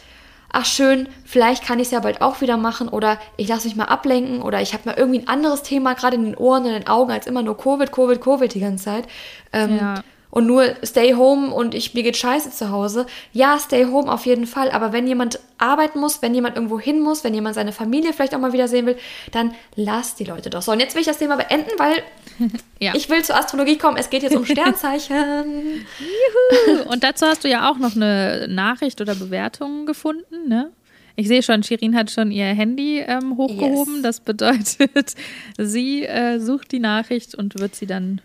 ach 0.54 0.64
schön, 0.64 1.08
vielleicht 1.24 1.64
kann 1.64 1.78
ich 1.78 1.86
es 1.86 1.90
ja 1.90 2.00
bald 2.00 2.22
auch 2.22 2.40
wieder 2.40 2.56
machen 2.56 2.88
oder 2.88 3.18
ich 3.36 3.48
lasse 3.48 3.66
mich 3.66 3.76
mal 3.76 3.86
ablenken 3.86 4.40
oder 4.40 4.60
ich 4.62 4.72
habe 4.72 4.84
mal 4.86 4.94
irgendwie 4.96 5.20
ein 5.20 5.28
anderes 5.28 5.62
Thema 5.62 5.94
gerade 5.94 6.16
in 6.16 6.24
den 6.24 6.36
Ohren, 6.36 6.64
in 6.64 6.72
den 6.72 6.86
Augen 6.86 7.10
als 7.10 7.26
immer 7.26 7.42
nur 7.42 7.56
Covid, 7.56 7.90
Covid, 7.90 8.20
Covid 8.20 8.54
die 8.54 8.60
ganze 8.60 8.84
Zeit. 8.84 9.06
Ähm, 9.52 9.76
ja. 9.76 9.94
Und 10.34 10.46
nur 10.46 10.74
stay 10.82 11.14
home 11.14 11.54
und 11.54 11.76
ich, 11.76 11.94
mir 11.94 12.02
geht 12.02 12.16
scheiße 12.16 12.50
zu 12.50 12.72
Hause. 12.72 13.06
Ja, 13.32 13.56
stay 13.56 13.84
home 13.84 14.10
auf 14.10 14.26
jeden 14.26 14.48
Fall. 14.48 14.72
Aber 14.72 14.92
wenn 14.92 15.06
jemand 15.06 15.38
arbeiten 15.58 16.00
muss, 16.00 16.22
wenn 16.22 16.34
jemand 16.34 16.56
irgendwo 16.56 16.80
hin 16.80 17.00
muss, 17.00 17.22
wenn 17.22 17.34
jemand 17.34 17.54
seine 17.54 17.70
Familie 17.70 18.12
vielleicht 18.12 18.34
auch 18.34 18.40
mal 18.40 18.52
wieder 18.52 18.66
sehen 18.66 18.84
will, 18.84 18.96
dann 19.30 19.54
lass 19.76 20.16
die 20.16 20.24
Leute 20.24 20.50
doch 20.50 20.60
so. 20.60 20.72
Und 20.72 20.80
jetzt 20.80 20.96
will 20.96 21.02
ich 21.02 21.06
das 21.06 21.18
Thema 21.18 21.36
beenden, 21.36 21.70
weil 21.78 22.02
ja. 22.80 22.96
ich 22.96 23.08
will 23.08 23.22
zur 23.22 23.36
Astrologie 23.36 23.78
kommen. 23.78 23.96
Es 23.96 24.10
geht 24.10 24.24
jetzt 24.24 24.34
um 24.34 24.44
Sternzeichen. 24.44 25.86
Juhu. 26.00 26.90
Und 26.90 27.04
dazu 27.04 27.26
hast 27.26 27.44
du 27.44 27.48
ja 27.48 27.70
auch 27.70 27.78
noch 27.78 27.94
eine 27.94 28.48
Nachricht 28.48 29.00
oder 29.00 29.14
Bewertung 29.14 29.86
gefunden, 29.86 30.48
ne? 30.48 30.72
Ich 31.14 31.28
sehe 31.28 31.44
schon, 31.44 31.62
Shirin 31.62 31.94
hat 31.94 32.10
schon 32.10 32.32
ihr 32.32 32.46
Handy 32.46 32.98
ähm, 32.98 33.36
hochgehoben. 33.36 33.94
Yes. 33.94 34.02
Das 34.02 34.18
bedeutet, 34.18 35.14
sie 35.58 36.04
äh, 36.04 36.40
sucht 36.40 36.72
die 36.72 36.80
Nachricht 36.80 37.36
und 37.36 37.56
wird 37.60 37.76
sie 37.76 37.86
dann 37.86 38.20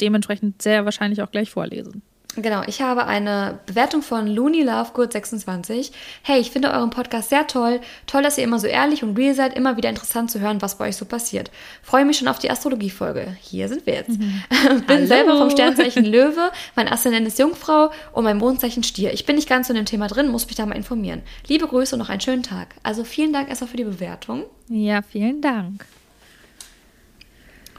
dementsprechend 0.00 0.62
sehr 0.62 0.84
wahrscheinlich 0.84 1.22
auch 1.22 1.30
gleich 1.30 1.50
vorlesen. 1.50 2.02
Genau, 2.36 2.62
ich 2.66 2.82
habe 2.82 3.06
eine 3.06 3.60
Bewertung 3.64 4.02
von 4.02 4.26
Looney 4.26 4.62
Lovegood 4.62 5.12
26. 5.12 5.90
Hey, 6.22 6.38
ich 6.38 6.50
finde 6.50 6.70
euren 6.70 6.90
Podcast 6.90 7.30
sehr 7.30 7.46
toll. 7.46 7.80
Toll, 8.06 8.22
dass 8.22 8.36
ihr 8.36 8.44
immer 8.44 8.58
so 8.58 8.66
ehrlich 8.66 9.02
und 9.02 9.16
real 9.16 9.34
seid. 9.34 9.56
Immer 9.56 9.78
wieder 9.78 9.88
interessant 9.88 10.30
zu 10.30 10.40
hören, 10.40 10.60
was 10.60 10.76
bei 10.76 10.88
euch 10.88 10.96
so 10.96 11.06
passiert. 11.06 11.50
Freue 11.82 12.04
mich 12.04 12.18
schon 12.18 12.28
auf 12.28 12.38
die 12.38 12.50
Astrologie-Folge. 12.50 13.36
Hier 13.40 13.68
sind 13.68 13.86
wir 13.86 13.94
jetzt. 13.94 14.10
Mhm. 14.10 14.42
bin 14.86 14.88
Hallo. 14.88 15.06
selber 15.06 15.38
vom 15.38 15.50
Sternzeichen 15.50 16.04
Löwe. 16.04 16.50
Mein 16.74 16.88
Aszendent 16.88 17.26
ist 17.26 17.38
Jungfrau 17.38 17.90
und 18.12 18.24
mein 18.24 18.36
Mondzeichen 18.36 18.82
Stier. 18.82 19.14
Ich 19.14 19.24
bin 19.24 19.36
nicht 19.36 19.48
ganz 19.48 19.68
so 19.68 19.72
in 19.72 19.76
dem 19.76 19.86
Thema 19.86 20.06
drin, 20.06 20.28
muss 20.28 20.46
mich 20.46 20.56
da 20.56 20.66
mal 20.66 20.76
informieren. 20.76 21.22
Liebe 21.46 21.66
Grüße 21.66 21.94
und 21.94 22.00
noch 22.00 22.10
einen 22.10 22.20
schönen 22.20 22.42
Tag. 22.42 22.74
Also 22.82 23.04
vielen 23.04 23.32
Dank 23.32 23.48
erstmal 23.48 23.70
für 23.70 23.78
die 23.78 23.84
Bewertung. 23.84 24.44
Ja, 24.68 25.00
vielen 25.00 25.40
Dank. 25.40 25.86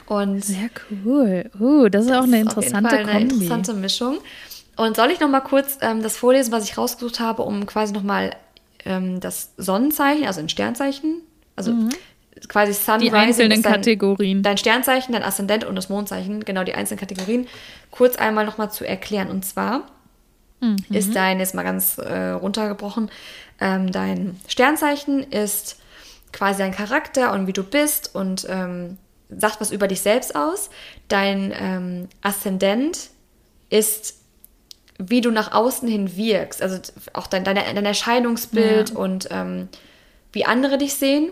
Und 0.08 0.42
Sehr 0.42 0.70
cool. 0.90 1.50
Uh, 1.60 1.88
das 1.90 2.06
ist 2.06 2.12
auch 2.12 2.22
eine 2.22 2.40
interessante 2.40 2.88
auf 2.88 3.06
eine 3.06 3.20
interessante 3.20 3.74
Mischung. 3.74 4.18
Und 4.76 4.96
soll 4.96 5.10
ich 5.10 5.20
noch 5.20 5.28
mal 5.28 5.40
kurz 5.40 5.76
ähm, 5.82 6.02
das 6.02 6.16
vorlesen, 6.16 6.50
was 6.50 6.64
ich 6.64 6.78
rausgesucht 6.78 7.20
habe, 7.20 7.42
um 7.42 7.66
quasi 7.66 7.92
noch 7.92 8.02
mal 8.02 8.30
ähm, 8.86 9.20
das 9.20 9.50
Sonnenzeichen, 9.58 10.26
also 10.26 10.40
ein 10.40 10.48
Sternzeichen, 10.48 11.20
also 11.56 11.72
mhm. 11.72 11.90
quasi 12.48 12.72
Sun, 12.72 13.00
die 13.00 13.10
einzelnen 13.10 13.60
dein, 13.62 13.72
Kategorien, 13.72 14.42
dein 14.42 14.56
Sternzeichen, 14.56 15.12
dein 15.12 15.24
Aszendent 15.24 15.64
und 15.64 15.76
das 15.76 15.90
Mondzeichen, 15.90 16.42
genau 16.44 16.64
die 16.64 16.74
einzelnen 16.74 17.00
Kategorien, 17.00 17.46
kurz 17.90 18.16
einmal 18.16 18.46
noch 18.46 18.56
mal 18.56 18.70
zu 18.70 18.86
erklären. 18.86 19.28
Und 19.28 19.44
zwar 19.44 19.82
mhm. 20.60 20.76
ist 20.88 21.14
dein 21.14 21.38
jetzt 21.38 21.54
mal 21.54 21.64
ganz 21.64 21.98
äh, 21.98 22.30
runtergebrochen, 22.30 23.10
ähm, 23.60 23.92
dein 23.92 24.40
Sternzeichen 24.46 25.22
ist 25.24 25.80
quasi 26.32 26.60
dein 26.60 26.72
Charakter 26.72 27.32
und 27.32 27.46
wie 27.46 27.52
du 27.52 27.64
bist 27.64 28.14
und 28.14 28.46
ähm, 28.48 28.96
sagt 29.28 29.60
was 29.60 29.70
über 29.70 29.88
dich 29.88 30.00
selbst 30.00 30.34
aus. 30.34 30.70
Dein 31.08 31.52
ähm, 31.58 32.08
Aszendent 32.22 33.10
ist, 33.70 34.16
wie 34.98 35.20
du 35.20 35.30
nach 35.30 35.52
außen 35.52 35.88
hin 35.88 36.16
wirkst, 36.16 36.62
also 36.62 36.78
auch 37.12 37.26
dein, 37.26 37.44
dein, 37.44 37.56
dein 37.56 37.84
Erscheinungsbild 37.84 38.90
ja. 38.90 38.96
und 38.96 39.28
ähm, 39.30 39.68
wie 40.32 40.44
andere 40.44 40.78
dich 40.78 40.94
sehen. 40.94 41.30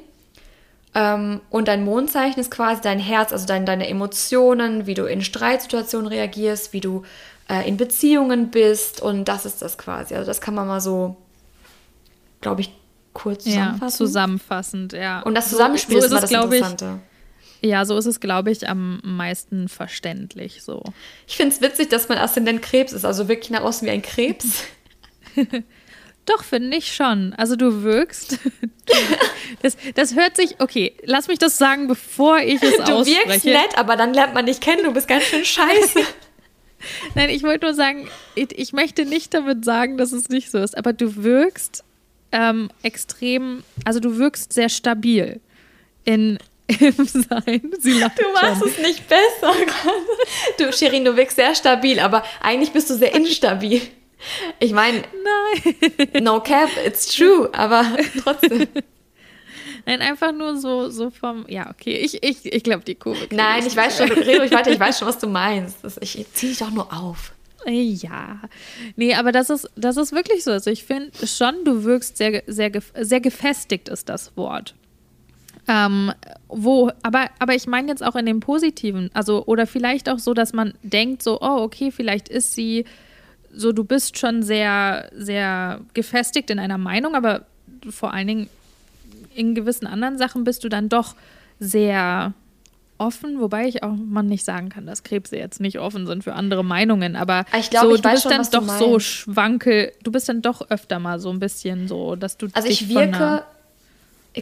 Ähm, 0.94 1.40
und 1.50 1.68
dein 1.68 1.84
Mondzeichen 1.84 2.40
ist 2.40 2.50
quasi 2.50 2.80
dein 2.80 2.98
Herz, 2.98 3.32
also 3.32 3.46
dein, 3.46 3.66
deine 3.66 3.88
Emotionen, 3.88 4.86
wie 4.86 4.94
du 4.94 5.04
in 5.04 5.22
Streitsituationen 5.22 6.06
reagierst, 6.06 6.72
wie 6.72 6.80
du 6.80 7.02
äh, 7.48 7.68
in 7.68 7.76
Beziehungen 7.76 8.50
bist 8.50 9.02
und 9.02 9.26
das 9.26 9.44
ist 9.44 9.62
das 9.62 9.78
quasi. 9.78 10.14
Also 10.14 10.26
das 10.26 10.40
kann 10.40 10.54
man 10.54 10.66
mal 10.66 10.80
so, 10.80 11.16
glaube 12.40 12.62
ich, 12.62 12.72
kurz 13.12 13.44
zusammenfassen. 13.44 13.82
Ja, 13.82 13.90
zusammenfassend, 13.90 14.92
ja. 14.92 15.20
Und 15.22 15.34
das 15.34 15.50
Zusammenspiel 15.50 16.00
so, 16.00 16.08
so 16.08 16.16
ist, 16.16 16.24
ist 16.24 16.32
das 16.32 16.44
Interessante. 16.44 17.00
Ich, 17.04 17.05
ja, 17.60 17.84
so 17.84 17.96
ist 17.96 18.06
es, 18.06 18.20
glaube 18.20 18.50
ich, 18.50 18.68
am 18.68 19.00
meisten 19.02 19.68
verständlich 19.68 20.62
so. 20.62 20.82
Ich 21.26 21.36
finde 21.36 21.54
es 21.54 21.60
witzig, 21.60 21.88
dass 21.88 22.08
mein 22.08 22.18
Aszendent 22.18 22.62
Krebs 22.62 22.92
ist, 22.92 23.04
also 23.04 23.28
wirklich 23.28 23.50
nach 23.50 23.62
außen 23.62 23.86
wie 23.86 23.90
ein 23.90 24.02
Krebs. 24.02 24.64
Doch, 26.26 26.42
finde 26.42 26.76
ich 26.76 26.92
schon. 26.92 27.32
Also 27.34 27.56
du 27.56 27.82
wirkst. 27.82 28.38
Das, 29.62 29.76
das 29.94 30.16
hört 30.16 30.36
sich, 30.36 30.56
okay, 30.60 30.96
lass 31.04 31.28
mich 31.28 31.38
das 31.38 31.56
sagen, 31.56 31.86
bevor 31.86 32.38
ich 32.38 32.60
es 32.60 32.76
du 32.76 32.82
ausspreche. 32.82 33.22
Du 33.24 33.28
wirkst 33.30 33.44
nett, 33.44 33.78
aber 33.78 33.96
dann 33.96 34.12
lernt 34.12 34.34
man 34.34 34.44
dich 34.44 34.60
kennen, 34.60 34.82
du 34.84 34.92
bist 34.92 35.06
ganz 35.06 35.24
schön 35.24 35.44
scheiße. 35.44 36.00
Nein, 37.14 37.30
ich 37.30 37.42
wollte 37.44 37.66
nur 37.66 37.74
sagen, 37.74 38.08
ich, 38.34 38.58
ich, 38.58 38.72
möchte 38.72 39.04
nicht 39.04 39.32
damit 39.34 39.64
sagen, 39.64 39.96
dass 39.96 40.12
es 40.12 40.28
nicht 40.28 40.50
so 40.50 40.58
ist, 40.58 40.76
aber 40.76 40.92
du 40.92 41.22
wirkst 41.22 41.84
ähm, 42.32 42.70
extrem, 42.82 43.62
also 43.84 44.00
du 44.00 44.18
wirkst 44.18 44.52
sehr 44.52 44.68
stabil 44.68 45.40
in 46.04 46.38
im 46.68 47.06
Sein. 47.06 47.72
Sie 47.78 47.92
lacht 47.92 48.18
du 48.18 48.32
machst 48.32 48.60
schon. 48.60 48.68
es 48.68 48.78
nicht 48.78 49.08
besser 49.08 49.54
Du, 50.58 50.72
Shirin, 50.72 51.04
du 51.04 51.16
wirkst 51.16 51.36
sehr 51.36 51.54
stabil, 51.54 52.00
aber 52.00 52.24
eigentlich 52.40 52.72
bist 52.72 52.90
du 52.90 52.94
sehr 52.94 53.14
instabil. 53.14 53.80
Ich 54.58 54.72
meine, 54.72 55.02
nein. 55.24 56.24
No 56.24 56.40
cap, 56.40 56.70
it's 56.84 57.06
true, 57.14 57.48
aber 57.52 57.84
trotzdem. 58.22 58.66
Nein, 59.84 60.00
einfach 60.00 60.32
nur 60.32 60.56
so, 60.58 60.90
so 60.90 61.10
vom, 61.10 61.44
ja, 61.48 61.70
okay, 61.70 61.96
ich, 61.96 62.22
ich, 62.24 62.44
ich 62.44 62.62
glaube, 62.64 62.84
die 62.84 62.96
Kurve. 62.96 63.28
Nein, 63.30 63.64
ich 63.64 63.76
weiß 63.76 63.98
schon, 63.98 64.10
red 64.10 64.40
ruhig 64.40 64.50
weiter, 64.50 64.72
ich 64.72 64.80
weiß 64.80 64.98
schon, 64.98 65.06
was 65.06 65.18
du 65.18 65.28
meinst. 65.28 65.78
Das, 65.82 65.96
ich 65.98 66.26
ziehe 66.32 66.50
dich 66.50 66.58
doch 66.58 66.70
nur 66.70 66.92
auf. 66.92 67.32
Ja, 67.68 68.40
nee, 68.96 69.14
aber 69.14 69.32
das 69.32 69.50
ist, 69.50 69.68
das 69.76 69.96
ist 69.96 70.12
wirklich 70.12 70.44
so. 70.44 70.52
Also 70.52 70.70
ich 70.70 70.84
finde 70.84 71.10
schon, 71.26 71.64
du 71.64 71.84
wirkst 71.84 72.16
sehr, 72.16 72.42
sehr, 72.46 72.70
sehr 73.00 73.20
gefestigt, 73.20 73.88
ist 73.88 74.08
das 74.08 74.36
Wort. 74.36 74.74
Ähm, 75.68 76.12
wo, 76.48 76.90
aber, 77.02 77.26
aber 77.40 77.54
ich 77.54 77.66
meine 77.66 77.88
jetzt 77.88 78.04
auch 78.04 78.14
in 78.14 78.26
dem 78.26 78.40
Positiven, 78.40 79.10
also 79.14 79.44
oder 79.46 79.66
vielleicht 79.66 80.08
auch 80.08 80.18
so, 80.20 80.32
dass 80.32 80.52
man 80.52 80.74
denkt, 80.82 81.22
so, 81.22 81.40
oh, 81.40 81.58
okay, 81.62 81.90
vielleicht 81.90 82.28
ist 82.28 82.54
sie 82.54 82.84
so, 83.52 83.72
du 83.72 83.84
bist 83.84 84.18
schon 84.18 84.42
sehr, 84.42 85.10
sehr 85.16 85.80
gefestigt 85.94 86.50
in 86.50 86.58
einer 86.58 86.78
Meinung, 86.78 87.14
aber 87.14 87.46
vor 87.90 88.12
allen 88.12 88.26
Dingen 88.26 88.48
in 89.34 89.54
gewissen 89.54 89.86
anderen 89.86 90.18
Sachen 90.18 90.44
bist 90.44 90.62
du 90.62 90.68
dann 90.68 90.88
doch 90.88 91.14
sehr 91.58 92.32
offen, 92.98 93.40
wobei 93.40 93.66
ich 93.66 93.82
auch 93.82 93.94
man 93.94 94.26
nicht 94.26 94.44
sagen 94.44 94.68
kann, 94.70 94.86
dass 94.86 95.02
Krebse 95.02 95.36
jetzt 95.36 95.60
nicht 95.60 95.78
offen 95.78 96.06
sind 96.06 96.24
für 96.24 96.32
andere 96.34 96.64
Meinungen, 96.64 97.16
aber 97.16 97.44
Ah, 97.52 97.58
Ich 97.58 97.70
glaub, 97.70 97.84
so, 97.84 97.94
ich 97.94 98.00
du 98.02 98.10
bist 98.10 98.22
schon, 98.22 98.30
dann 98.32 98.46
doch 98.50 98.78
so 98.78 98.98
schwankel, 99.00 99.92
du 100.02 100.10
bist 100.10 100.28
dann 100.28 100.42
doch 100.42 100.70
öfter 100.70 100.98
mal 100.98 101.18
so 101.18 101.30
ein 101.30 101.38
bisschen 101.38 101.88
so, 101.88 102.16
dass 102.16 102.38
du 102.38 102.46
Also 102.52 102.68
dich 102.68 102.82
ich 102.82 102.88
wirke, 102.88 103.44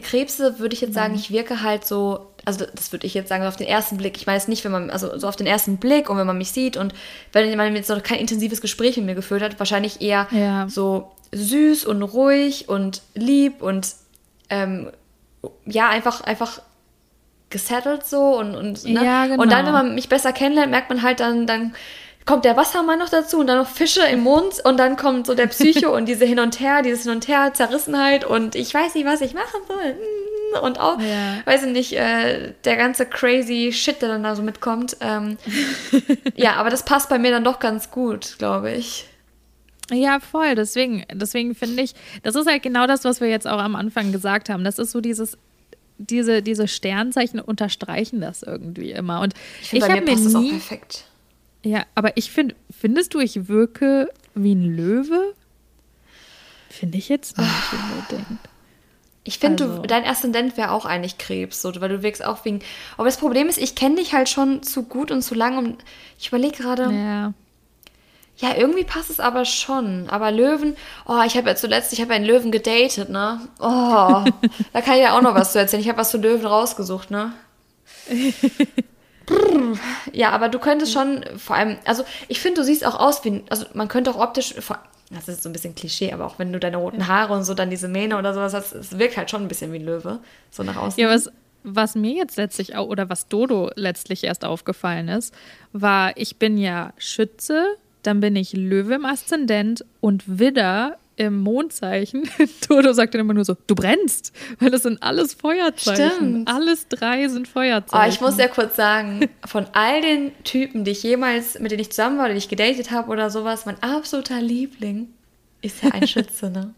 Krebse 0.01 0.59
würde 0.59 0.73
ich 0.75 0.81
jetzt 0.81 0.93
sagen, 0.93 1.15
ich 1.15 1.31
wirke 1.31 1.61
halt 1.61 1.85
so, 1.85 2.27
also 2.43 2.65
das 2.73 2.91
würde 2.91 3.07
ich 3.07 3.13
jetzt 3.13 3.29
sagen, 3.29 3.43
so 3.43 3.47
auf 3.47 3.55
den 3.55 3.67
ersten 3.67 3.97
Blick. 3.97 4.17
Ich 4.17 4.27
weiß 4.27 4.47
nicht, 4.47 4.63
wenn 4.65 4.71
man, 4.71 4.89
also 4.89 5.17
so 5.17 5.27
auf 5.27 5.35
den 5.35 5.47
ersten 5.47 5.77
Blick 5.77 6.09
und 6.09 6.17
wenn 6.17 6.27
man 6.27 6.37
mich 6.37 6.51
sieht 6.51 6.75
und 6.77 6.93
wenn 7.31 7.55
man 7.57 7.75
jetzt 7.75 7.89
noch 7.89 8.03
kein 8.03 8.19
intensives 8.19 8.61
Gespräch 8.61 8.97
mit 8.97 9.05
mir 9.05 9.15
geführt 9.15 9.41
hat, 9.41 9.57
wahrscheinlich 9.59 10.01
eher 10.01 10.27
Ja. 10.31 10.67
so 10.69 11.11
süß 11.31 11.85
und 11.85 12.03
ruhig 12.03 12.69
und 12.69 13.01
lieb 13.13 13.61
und 13.61 13.87
ähm, 14.49 14.91
ja, 15.65 15.89
einfach, 15.89 16.21
einfach 16.21 16.61
gesettelt 17.49 18.05
so 18.05 18.37
und, 18.37 18.55
und, 18.55 18.83
ne? 18.85 19.03
Ja, 19.03 19.27
genau. 19.27 19.41
und 19.41 19.51
dann, 19.51 19.65
wenn 19.65 19.73
man 19.73 19.95
mich 19.95 20.09
besser 20.09 20.33
kennenlernt, 20.33 20.71
merkt 20.71 20.89
man 20.89 21.01
halt 21.03 21.19
dann, 21.19 21.47
dann 21.47 21.73
kommt 22.25 22.43
der 22.45 22.57
Wassermann 22.57 22.99
noch 22.99 23.09
dazu 23.09 23.39
und 23.39 23.47
dann 23.47 23.57
noch 23.57 23.67
Fische 23.69 24.01
im 24.05 24.21
Mund 24.21 24.55
und 24.63 24.77
dann 24.77 24.95
kommt 24.97 25.27
so 25.27 25.35
der 25.35 25.47
Psycho 25.47 25.89
und 25.95 26.07
diese 26.07 26.25
Hin 26.25 26.39
und 26.39 26.59
Her, 26.59 26.81
dieses 26.81 27.03
Hin 27.03 27.11
und 27.11 27.27
Her, 27.27 27.51
Zerrissenheit 27.53 28.25
und 28.25 28.55
ich 28.55 28.73
weiß 28.73 28.95
nicht, 28.95 29.05
was 29.05 29.21
ich 29.21 29.33
machen 29.33 29.61
soll. 29.67 29.95
Und 30.61 30.79
auch, 30.79 30.99
Ja. 31.01 31.37
weiß 31.45 31.63
ich 31.65 31.71
nicht, 31.71 31.93
äh, 31.93 32.53
der 32.63 32.77
ganze 32.77 33.05
crazy 33.05 33.71
Shit, 33.73 34.01
der 34.01 34.09
dann 34.09 34.23
da 34.23 34.35
so 34.35 34.41
mitkommt. 34.41 34.95
Ähm, 35.01 35.37
ja, 36.35 36.53
aber 36.53 36.69
das 36.69 36.83
passt 36.85 37.09
bei 37.09 37.19
mir 37.19 37.31
dann 37.31 37.43
doch 37.43 37.59
ganz 37.59 37.91
gut, 37.91 38.35
glaube 38.37 38.71
ich. 38.71 39.07
Ja, 39.91 40.19
voll. 40.19 40.55
Deswegen, 40.55 41.03
deswegen 41.13 41.53
finde 41.55 41.83
ich, 41.83 41.93
das 42.23 42.35
ist 42.35 42.47
halt 42.47 42.63
genau 42.63 42.87
das, 42.87 43.03
was 43.03 43.21
wir 43.21 43.27
jetzt 43.27 43.47
auch 43.47 43.59
am 43.59 43.75
Anfang 43.75 44.11
gesagt 44.11 44.49
haben. 44.49 44.63
Das 44.63 44.79
ist 44.79 44.91
so 44.91 45.01
dieses, 45.01 45.37
diese, 45.97 46.41
diese 46.41 46.67
Sternzeichen 46.67 47.39
unterstreichen 47.39 48.21
das 48.21 48.41
irgendwie 48.41 48.91
immer. 48.91 49.21
Und 49.21 49.33
Ich 49.61 49.63
ich, 49.63 49.69
finde, 49.71 49.87
bei 49.87 49.91
habe 49.93 50.01
mir 50.05 50.11
mir 50.11 50.13
passt 50.15 50.25
das 50.27 50.35
auch 50.35 50.39
nie, 50.41 50.49
perfekt. 50.51 51.03
Ja, 51.65 51.83
aber 51.95 52.15
ich 52.15 52.31
finde, 52.31 52.55
findest 52.69 53.13
du, 53.13 53.19
ich 53.19 53.47
wirke 53.47 54.09
wie 54.35 54.53
ein 54.53 54.75
Löwe? 54.75 55.33
Finde 56.69 56.97
ich 56.97 57.09
jetzt 57.09 57.37
nicht 57.37 57.49
unbedingt. 57.71 58.39
Ich 59.23 59.39
finde, 59.39 59.63
Also- 59.63 59.81
dein 59.81 60.05
Aszendent 60.05 60.55
wäre 60.57 60.69
auch 60.71 60.85
eigentlich 60.85 61.17
Krebs, 61.17 61.61
so, 61.61 61.73
weil 61.81 61.89
du 61.89 62.03
wirkst 62.03 62.23
auch 62.23 62.45
wegen. 62.45 62.59
Aber 62.97 63.05
das 63.05 63.17
Problem 63.17 63.47
ist, 63.47 63.57
ich 63.57 63.73
kenne 63.73 63.95
dich 63.95 64.13
halt 64.13 64.29
schon 64.29 64.61
zu 64.61 64.83
gut 64.83 65.09
und 65.09 65.23
zu 65.23 65.33
lang. 65.33 65.57
Und 65.57 65.83
ich 66.19 66.27
überlege 66.27 66.55
gerade, 66.61 66.83
Ja. 66.93 67.33
ja, 68.37 68.55
irgendwie 68.55 68.83
passt 68.83 69.09
es 69.09 69.19
aber 69.19 69.45
schon. 69.45 70.07
Aber 70.09 70.29
Löwen, 70.31 70.75
oh, 71.07 71.21
ich 71.25 71.35
habe 71.37 71.49
ja 71.49 71.55
zuletzt, 71.55 71.91
ich 71.93 72.01
habe 72.01 72.11
ja 72.11 72.17
einen 72.17 72.25
Löwen 72.25 72.51
gedatet, 72.51 73.09
ne? 73.09 73.39
Oh, 73.59 73.63
da 74.73 74.81
kann 74.81 74.95
ich 74.97 75.01
ja 75.01 75.17
auch 75.17 75.21
noch 75.23 75.33
was 75.33 75.53
zu 75.53 75.59
erzählen. 75.59 75.81
Ich 75.81 75.89
habe 75.89 75.97
was 75.97 76.11
zu 76.11 76.17
Löwen 76.19 76.45
rausgesucht, 76.45 77.09
ne? 77.09 77.33
Ja, 80.11 80.31
aber 80.31 80.49
du 80.49 80.59
könntest 80.59 80.93
schon 80.93 81.23
vor 81.37 81.55
allem, 81.55 81.77
also 81.85 82.03
ich 82.27 82.39
finde, 82.39 82.61
du 82.61 82.65
siehst 82.65 82.85
auch 82.85 82.99
aus 82.99 83.23
wie, 83.25 83.43
also 83.49 83.65
man 83.73 83.87
könnte 83.87 84.11
auch 84.11 84.19
optisch, 84.19 84.55
das 85.11 85.27
ist 85.27 85.43
so 85.43 85.49
ein 85.49 85.53
bisschen 85.53 85.75
Klischee, 85.75 86.11
aber 86.13 86.25
auch 86.25 86.39
wenn 86.39 86.51
du 86.51 86.59
deine 86.59 86.77
roten 86.77 87.07
Haare 87.07 87.33
und 87.33 87.43
so 87.43 87.53
dann 87.53 87.69
diese 87.69 87.87
Mähne 87.87 88.17
oder 88.17 88.33
sowas 88.33 88.53
hast, 88.53 88.73
es 88.73 88.97
wirkt 88.97 89.17
halt 89.17 89.29
schon 89.29 89.43
ein 89.43 89.47
bisschen 89.47 89.71
wie 89.71 89.79
ein 89.79 89.85
Löwe, 89.85 90.19
so 90.51 90.63
nach 90.63 90.75
außen. 90.75 90.99
Ja, 91.01 91.09
was, 91.09 91.29
was 91.63 91.95
mir 91.95 92.13
jetzt 92.13 92.37
letztlich 92.37 92.75
auch, 92.75 92.87
oder 92.87 93.09
was 93.09 93.27
Dodo 93.27 93.71
letztlich 93.75 94.23
erst 94.23 94.45
aufgefallen 94.45 95.07
ist, 95.07 95.33
war, 95.73 96.15
ich 96.17 96.37
bin 96.37 96.57
ja 96.57 96.93
Schütze, 96.97 97.65
dann 98.03 98.19
bin 98.19 98.35
ich 98.35 98.53
Löwe 98.53 98.95
im 98.95 99.05
Aszendent 99.05 99.83
und 100.01 100.39
Widder 100.39 100.97
im 101.17 101.39
Mondzeichen. 101.41 102.29
Dodo 102.67 102.93
sagt 102.93 103.13
dann 103.13 103.21
immer 103.21 103.33
nur 103.33 103.45
so, 103.45 103.55
du 103.67 103.75
brennst, 103.75 104.33
weil 104.59 104.69
das 104.71 104.83
sind 104.83 105.01
alles 105.01 105.33
Feuerzeichen. 105.33 106.11
Stimmt. 106.11 106.49
Alles 106.49 106.87
drei 106.87 107.27
sind 107.27 107.47
Oh, 107.47 107.51
Feuerzeichen. 107.53 108.13
ich 108.13 108.21
muss 108.21 108.37
ja 108.37 108.47
kurz 108.47 108.75
sagen, 108.75 109.29
von 109.45 109.65
all 109.73 110.01
den 110.01 110.31
Typen, 110.43 110.83
die 110.83 110.91
ich 110.91 111.03
jemals, 111.03 111.59
mit 111.59 111.71
denen 111.71 111.81
ich 111.81 111.91
zusammen 111.91 112.17
war 112.17 112.25
oder 112.25 112.33
die 112.33 112.39
ich 112.39 112.49
gedatet 112.49 112.91
habe 112.91 113.11
oder 113.11 113.29
sowas, 113.29 113.65
mein 113.65 113.81
absoluter 113.81 114.41
Liebling 114.41 115.09
ist 115.61 115.83
ja 115.83 115.91
ein 115.91 116.07
Schütze, 116.07 116.49
ne? 116.49 116.73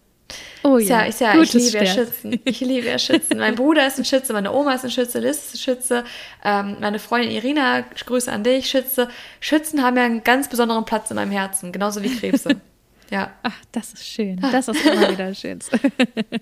oh 0.64 0.76
Ist 0.78 0.90
ja, 0.90 1.02
ist 1.04 1.22
ja, 1.22 1.42
ich 1.42 1.54
liebe 1.54 1.78
ja. 1.78 1.86
Schützen. 1.86 2.40
Ich 2.44 2.60
liebe 2.60 2.88
ja 2.88 3.00
Schützen. 3.00 3.38
Mein 3.38 3.56
Bruder 3.56 3.88
ist 3.88 3.98
ein 3.98 4.06
Schütze, 4.06 4.34
meine 4.34 4.52
Oma 4.52 4.74
ist 4.74 4.84
ein 4.84 4.92
Schütze, 4.92 5.20
Liz 5.20 5.38
ist 5.38 5.56
ein 5.56 5.58
Schütze, 5.60 6.04
ähm, 6.44 6.78
meine 6.82 7.00
Freundin 7.00 7.32
Irina, 7.32 7.82
Grüße 8.06 8.32
an 8.32 8.44
dich, 8.44 8.70
Schütze. 8.70 9.08
Schützen 9.40 9.82
haben 9.84 9.98
ja 9.98 10.04
einen 10.04 10.24
ganz 10.24 10.50
besonderen 10.50 10.86
Platz 10.86 11.10
in 11.10 11.16
meinem 11.16 11.32
Herzen, 11.32 11.72
genauso 11.72 12.04
wie 12.04 12.14
Krebse. 12.16 12.50
Ja. 13.10 13.32
Ach, 13.44 13.56
das 13.72 13.94
ist 13.94 14.06
schön. 14.06 14.40
Das 14.52 14.68
ist 14.68 14.86
immer 14.86 15.12
wieder 15.12 15.34
schön. 15.34 15.60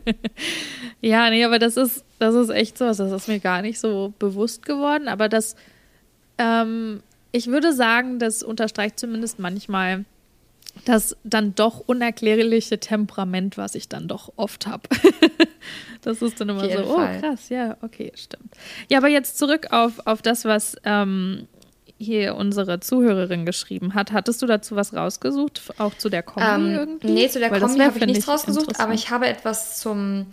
ja, 1.01 1.29
nee, 1.29 1.43
aber 1.43 1.59
das 1.59 1.77
ist, 1.77 2.03
das 2.19 2.35
ist 2.35 2.49
echt 2.49 2.77
so. 2.77 2.85
Das 2.85 2.99
ist 2.99 3.27
mir 3.27 3.39
gar 3.39 3.61
nicht 3.61 3.79
so 3.79 4.13
bewusst 4.19 4.65
geworden. 4.65 5.07
Aber 5.07 5.29
das, 5.29 5.55
ähm, 6.37 7.01
ich 7.31 7.47
würde 7.47 7.73
sagen, 7.73 8.19
das 8.19 8.43
unterstreicht 8.43 8.99
zumindest 8.99 9.39
manchmal 9.39 10.05
das 10.83 11.15
dann 11.23 11.55
doch 11.55 11.79
unerklärliche 11.79 12.79
Temperament, 12.79 13.57
was 13.57 13.75
ich 13.75 13.87
dann 13.87 14.07
doch 14.07 14.33
oft 14.35 14.67
habe. 14.67 14.83
das 16.01 16.21
ist 16.21 16.41
dann 16.41 16.49
immer 16.49 16.69
so, 16.69 16.79
oh 16.79 16.95
Fall. 16.97 17.21
krass, 17.21 17.49
ja, 17.49 17.77
okay, 17.81 18.11
stimmt. 18.15 18.53
Ja, 18.89 18.97
aber 18.97 19.07
jetzt 19.07 19.37
zurück 19.37 19.67
auf, 19.71 20.05
auf 20.05 20.21
das, 20.21 20.43
was 20.43 20.75
ähm, 20.83 21.47
hier 21.97 22.35
unsere 22.35 22.79
Zuhörerin 22.79 23.45
geschrieben 23.45 23.93
hat. 23.93 24.11
Hattest 24.11 24.41
du 24.41 24.45
dazu 24.45 24.75
was 24.75 24.93
rausgesucht? 24.93 25.61
Auch 25.77 25.95
zu 25.97 26.09
der 26.09 26.23
Kombi 26.23 26.47
Ähm, 26.47 26.71
irgendwie? 26.71 27.11
nee, 27.11 27.29
zu 27.29 27.39
der 27.39 27.51
Weil 27.51 27.61
Kombi 27.61 27.79
habe 27.79 27.97
ich 27.97 28.05
nichts 28.05 28.27
rausgesucht, 28.27 28.79
aber 28.79 28.93
ich 28.93 29.09
habe 29.09 29.27
etwas 29.27 29.79
zum. 29.79 30.27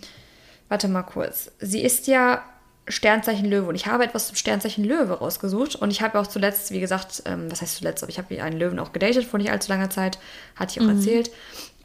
Warte 0.68 0.88
mal 0.88 1.03
kurz. 1.03 1.53
Sie 1.61 1.83
ist 1.83 2.07
ja 2.07 2.42
Sternzeichen 2.88 3.48
Löwe 3.48 3.68
und 3.68 3.75
ich 3.75 3.87
habe 3.87 4.05
etwas 4.05 4.27
zum 4.27 4.37
Sternzeichen 4.37 4.85
Löwe 4.85 5.12
rausgesucht 5.14 5.77
und 5.77 5.90
ich 5.90 6.03
habe 6.03 6.18
auch 6.18 6.27
zuletzt, 6.27 6.72
wie 6.72 6.81
gesagt, 6.81 7.22
ähm, 7.27 7.51
was 7.51 7.62
heißt 7.62 7.77
zuletzt, 7.77 8.03
aber 8.03 8.11
ich 8.11 8.18
habe 8.18 8.42
einen 8.42 8.59
Löwen 8.59 8.79
auch 8.79 8.92
gedatet 8.92 9.25
vor 9.25 9.38
nicht 9.38 9.51
allzu 9.51 9.70
langer 9.70 9.90
Zeit, 9.90 10.18
hatte 10.57 10.79
ich 10.81 10.85
auch 10.85 10.90
erzählt. 10.90 11.31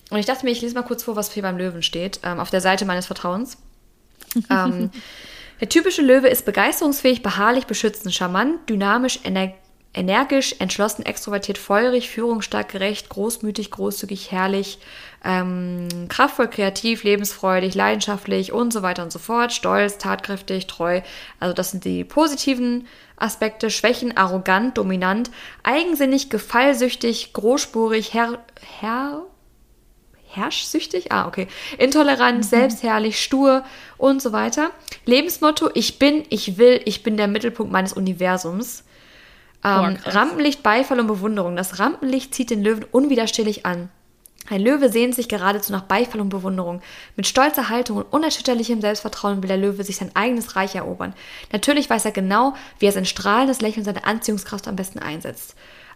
Und 0.09 0.17
ich 0.17 0.25
dachte 0.25 0.45
mir, 0.45 0.51
ich 0.51 0.61
lese 0.61 0.73
mal 0.73 0.83
kurz 0.83 1.03
vor, 1.03 1.15
was 1.15 1.31
hier 1.31 1.43
beim 1.43 1.57
Löwen 1.57 1.83
steht, 1.83 2.21
ähm, 2.23 2.39
auf 2.39 2.49
der 2.49 2.61
Seite 2.61 2.85
meines 2.85 3.05
Vertrauens. 3.05 3.57
ähm, 4.49 4.89
der 5.59 5.69
typische 5.69 6.01
Löwe 6.01 6.29
ist 6.29 6.45
begeisterungsfähig, 6.45 7.21
beharrlich, 7.21 7.65
beschützend, 7.65 8.13
charmant, 8.13 8.69
dynamisch, 8.69 9.19
ener 9.23 9.53
energisch, 9.97 10.55
entschlossen, 10.59 11.05
extrovertiert, 11.05 11.57
feurig, 11.57 12.09
führungsstark, 12.09 12.69
gerecht, 12.69 13.09
großmütig, 13.09 13.71
großzügig, 13.71 14.31
herrlich, 14.31 14.79
ähm, 15.25 15.87
kraftvoll, 16.07 16.47
kreativ, 16.47 17.03
lebensfreudig, 17.03 17.73
leidenschaftlich 17.73 18.53
und 18.53 18.71
so 18.71 18.83
weiter 18.83 19.03
und 19.03 19.11
so 19.11 19.19
fort, 19.19 19.51
stolz, 19.51 19.97
tatkräftig, 19.97 20.67
treu. 20.67 21.01
Also 21.39 21.53
das 21.53 21.71
sind 21.71 21.83
die 21.83 22.03
positiven 22.03 22.87
Aspekte. 23.17 23.71
Schwächen, 23.71 24.15
arrogant, 24.15 24.77
dominant, 24.77 25.31
eigensinnig, 25.63 26.29
gefallsüchtig, 26.29 27.33
großspurig, 27.33 28.13
her, 28.13 28.39
her, 28.79 29.23
herrschsüchtig, 30.29 31.11
ah, 31.11 31.27
okay, 31.27 31.47
intolerant, 31.79 32.45
selbstherrlich, 32.45 33.19
stur 33.21 33.63
und 33.97 34.21
so 34.21 34.31
weiter. 34.31 34.69
Lebensmotto, 35.05 35.71
ich 35.73 35.97
bin, 35.97 36.23
ich 36.29 36.59
will, 36.59 36.81
ich 36.85 37.01
bin 37.01 37.17
der 37.17 37.27
Mittelpunkt 37.27 37.71
meines 37.71 37.93
Universums. 37.93 38.83
Boah, 39.67 39.87
Ähm, 39.89 39.97
krass. 39.97 40.15
Rampenlicht, 40.15 40.63
Beifall 40.63 40.99
und 40.99 41.07
Bewunderung. 41.07 41.55
Das 41.55 41.79
Rampenlicht 41.79 42.33
zieht 42.33 42.49
den 42.49 42.63
Löwen 42.63 42.85
unwiderstehlich 42.91 43.65
an. 43.65 43.89
Ein 44.49 44.61
Löwe 44.61 44.89
sehnt 44.89 45.13
sich 45.13 45.27
geradezu 45.27 45.73
nach 45.73 45.83
Beifall 45.83 46.21
und 46.21 46.29
Bewunderung. 46.29 46.81
Mit 47.17 47.27
stolzer 47.27 47.67
Haltung 47.67 47.97
und 47.97 48.05
unerschütterlichem 48.13 48.79
Selbstvertrauen 48.79 49.43
will 49.43 49.49
der 49.49 49.57
Löwe 49.57 49.83
sich 49.83 49.97
sein 49.97 50.11
eigenes 50.13 50.55
Reich 50.55 50.75
erobern. 50.75 51.13
Natürlich 51.51 51.89
weiß 51.89 52.05
er 52.05 52.11
genau, 52.11 52.53
wie 52.79 52.85
er 52.85 52.93
sein 52.93 53.05
strahlendes 53.05 53.59
Lächeln 53.59 53.83
seine 53.83 54.05
Anziehungskraft 54.05 54.69
am 54.69 54.77
besten 54.77 54.99
einsetzt. 54.99 55.55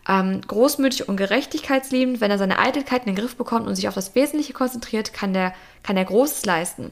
Ähm, 0.09 0.41
großmütig 0.45 1.07
und 1.07 1.15
gerechtigkeitsliebend, 1.15 2.19
wenn 2.19 2.31
er 2.31 2.39
seine 2.39 2.59
Eitelkeit 2.59 3.05
in 3.05 3.13
den 3.13 3.23
Griff 3.23 3.35
bekommt 3.37 3.67
und 3.67 3.75
sich 3.75 3.87
auf 3.87 3.93
das 3.93 4.15
Wesentliche 4.15 4.51
konzentriert, 4.51 5.13
kann, 5.13 5.31
der, 5.31 5.53
kann 5.83 5.95
er 5.95 6.05
Großes 6.05 6.45
leisten. 6.45 6.91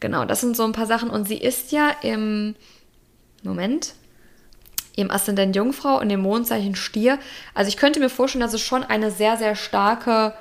Genau, 0.00 0.26
das 0.26 0.42
sind 0.42 0.56
so 0.56 0.64
ein 0.64 0.72
paar 0.72 0.86
Sachen. 0.86 1.08
Und 1.08 1.26
sie 1.26 1.38
ist 1.38 1.72
ja 1.72 1.90
im 2.02 2.54
Moment 3.42 3.94
im 4.96 5.10
Aszendent 5.10 5.54
Jungfrau 5.54 6.00
und 6.00 6.08
dem 6.08 6.20
Mondzeichen 6.20 6.74
Stier. 6.74 7.18
Also 7.54 7.68
ich 7.68 7.76
könnte 7.76 8.00
mir 8.00 8.08
vorstellen, 8.08 8.40
dass 8.40 8.54
es 8.54 8.62
schon 8.62 8.82
eine 8.82 9.10
sehr, 9.10 9.36
sehr 9.36 9.54
starke, 9.54 10.32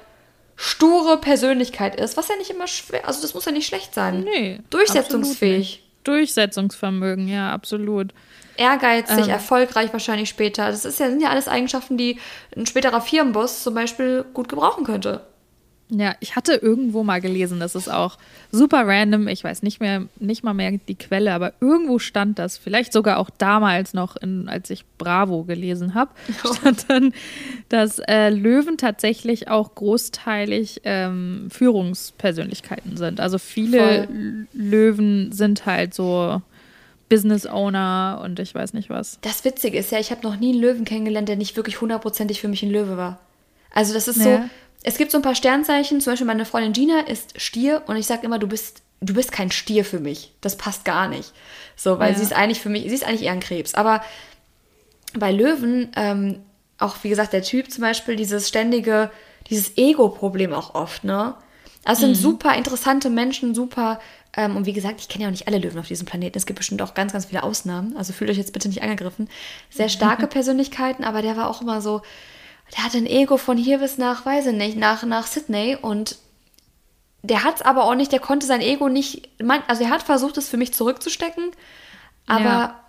sture 0.55 1.17
Persönlichkeit 1.17 1.99
ist, 1.99 2.17
was 2.17 2.29
ja 2.29 2.35
nicht 2.37 2.49
immer 2.49 2.67
schwer, 2.67 3.07
also 3.07 3.21
das 3.21 3.33
muss 3.33 3.45
ja 3.45 3.51
nicht 3.51 3.67
schlecht 3.67 3.93
sein. 3.93 4.21
Nee. 4.21 4.61
Durchsetzungsfähig. 4.69 5.83
Durchsetzungsvermögen, 6.05 7.27
ja, 7.27 7.51
absolut. 7.51 8.13
ehrgeizig, 8.57 9.25
Ähm. 9.25 9.29
erfolgreich 9.29 9.91
wahrscheinlich 9.91 10.29
später. 10.29 10.67
Das 10.67 10.85
ist 10.85 10.99
ja, 10.99 11.09
sind 11.09 11.21
ja 11.21 11.29
alles 11.29 11.47
Eigenschaften, 11.47 11.97
die 11.97 12.19
ein 12.55 12.65
späterer 12.65 13.01
Firmenboss 13.01 13.63
zum 13.63 13.73
Beispiel 13.73 14.23
gut 14.33 14.47
gebrauchen 14.47 14.85
könnte. 14.85 15.21
Ja, 15.89 16.15
ich 16.19 16.35
hatte 16.35 16.53
irgendwo 16.53 17.03
mal 17.03 17.21
gelesen, 17.21 17.59
das 17.59 17.75
ist 17.75 17.89
auch 17.89 18.17
super 18.51 18.87
random. 18.87 19.27
Ich 19.27 19.43
weiß 19.43 19.61
nicht 19.61 19.79
mehr, 19.79 20.05
nicht 20.19 20.43
mal 20.43 20.55
mehr 20.55 20.71
die 20.71 20.95
Quelle, 20.95 21.31
aber 21.31 21.53
irgendwo 21.61 21.99
stand 21.99 22.39
das. 22.39 22.57
Vielleicht 22.57 22.91
sogar 22.91 23.19
auch 23.19 23.29
damals 23.29 23.93
noch, 23.93 24.15
in, 24.15 24.49
als 24.49 24.71
ich 24.71 24.83
Bravo 24.97 25.43
gelesen 25.43 25.93
habe, 25.93 26.09
stand 26.59 26.89
dann, 26.89 27.13
dass 27.69 27.99
äh, 27.99 28.29
Löwen 28.29 28.77
tatsächlich 28.77 29.47
auch 29.49 29.75
großteilig 29.75 30.81
ähm, 30.85 31.49
Führungspersönlichkeiten 31.51 32.97
sind. 32.97 33.19
Also 33.19 33.37
viele 33.37 34.07
Voll. 34.07 34.47
Löwen 34.53 35.31
sind 35.33 35.67
halt 35.67 35.93
so 35.93 36.41
Business 37.09 37.45
Owner 37.45 38.21
und 38.23 38.39
ich 38.39 38.55
weiß 38.55 38.73
nicht 38.73 38.89
was. 38.89 39.19
Das 39.21 39.45
Witzige 39.45 39.77
ist 39.77 39.91
ja, 39.91 39.99
ich 39.99 40.09
habe 40.09 40.23
noch 40.23 40.37
nie 40.37 40.53
einen 40.53 40.61
Löwen 40.61 40.85
kennengelernt, 40.85 41.29
der 41.29 41.35
nicht 41.35 41.55
wirklich 41.55 41.79
hundertprozentig 41.79 42.41
für 42.41 42.47
mich 42.47 42.63
ein 42.63 42.71
Löwe 42.71 42.97
war. 42.97 43.19
Also 43.71 43.93
das 43.93 44.07
ist 44.07 44.17
ja. 44.17 44.23
so, 44.23 44.49
es 44.83 44.97
gibt 44.97 45.11
so 45.11 45.17
ein 45.17 45.23
paar 45.23 45.35
Sternzeichen, 45.35 46.01
zum 46.01 46.13
Beispiel 46.13 46.27
meine 46.27 46.45
Freundin 46.45 46.73
Gina 46.73 47.01
ist 47.01 47.39
Stier 47.41 47.83
und 47.87 47.97
ich 47.97 48.05
sage 48.05 48.25
immer, 48.25 48.39
du 48.39 48.47
bist, 48.47 48.81
du 49.01 49.13
bist 49.13 49.31
kein 49.31 49.51
Stier 49.51 49.83
für 49.83 49.99
mich. 49.99 50.33
Das 50.41 50.57
passt 50.57 50.85
gar 50.85 51.07
nicht. 51.07 51.33
So, 51.75 51.99
weil 51.99 52.11
ja. 52.11 52.17
sie 52.17 52.23
ist 52.23 52.33
eigentlich 52.33 52.61
für 52.61 52.69
mich, 52.69 52.83
sie 52.83 52.95
ist 52.95 53.05
eigentlich 53.05 53.23
eher 53.23 53.33
ein 53.33 53.39
Krebs. 53.39 53.73
Aber 53.73 54.03
bei 55.13 55.31
Löwen, 55.31 55.91
ähm, 55.95 56.41
auch 56.77 56.97
wie 57.03 57.09
gesagt, 57.09 57.33
der 57.33 57.41
Typ 57.41 57.71
zum 57.71 57.81
Beispiel, 57.81 58.15
dieses 58.15 58.47
ständige, 58.47 59.11
dieses 59.49 59.77
Ego-Problem 59.77 60.53
auch 60.53 60.75
oft, 60.75 61.03
ne? 61.03 61.35
Also 61.83 62.01
sind 62.01 62.11
mhm. 62.11 62.15
super 62.15 62.55
interessante 62.55 63.11
Menschen, 63.11 63.53
super 63.53 63.99
ähm, 64.35 64.57
und 64.57 64.65
wie 64.65 64.73
gesagt, 64.73 64.99
ich 64.99 65.07
kenne 65.07 65.23
ja 65.23 65.27
auch 65.29 65.31
nicht 65.31 65.47
alle 65.47 65.59
Löwen 65.59 65.79
auf 65.79 65.87
diesem 65.87 66.05
Planeten. 66.05 66.37
Es 66.37 66.45
gibt 66.45 66.57
bestimmt 66.57 66.81
auch 66.81 66.93
ganz, 66.93 67.13
ganz 67.13 67.25
viele 67.25 67.43
Ausnahmen. 67.43 67.95
Also 67.95 68.11
fühlt 68.11 68.29
euch 68.29 68.37
jetzt 68.37 68.53
bitte 68.53 68.67
nicht 68.67 68.81
angegriffen. 68.81 69.29
Sehr 69.69 69.89
starke 69.89 70.27
Persönlichkeiten, 70.27 71.03
aber 71.03 71.21
der 71.21 71.37
war 71.37 71.49
auch 71.49 71.61
immer 71.61 71.81
so, 71.81 72.01
der 72.73 72.83
hatte 72.83 72.97
ein 72.97 73.05
Ego 73.05 73.37
von 73.37 73.57
hier 73.57 73.79
bis 73.79 73.97
nach, 73.97 74.25
weiß 74.25 74.47
ich 74.47 74.55
nicht, 74.55 74.77
nach, 74.77 75.03
nach 75.03 75.27
Sydney 75.27 75.77
und 75.79 76.17
der 77.23 77.43
hat 77.43 77.55
es 77.55 77.61
aber 77.61 77.85
auch 77.85 77.95
nicht, 77.95 78.11
der 78.11 78.19
konnte 78.19 78.45
sein 78.45 78.61
Ego 78.61 78.89
nicht, 78.89 79.29
also 79.67 79.83
er 79.83 79.89
hat 79.89 80.03
versucht, 80.03 80.37
es 80.37 80.49
für 80.49 80.57
mich 80.57 80.73
zurückzustecken, 80.73 81.51
aber 82.27 82.43
ja. 82.43 82.79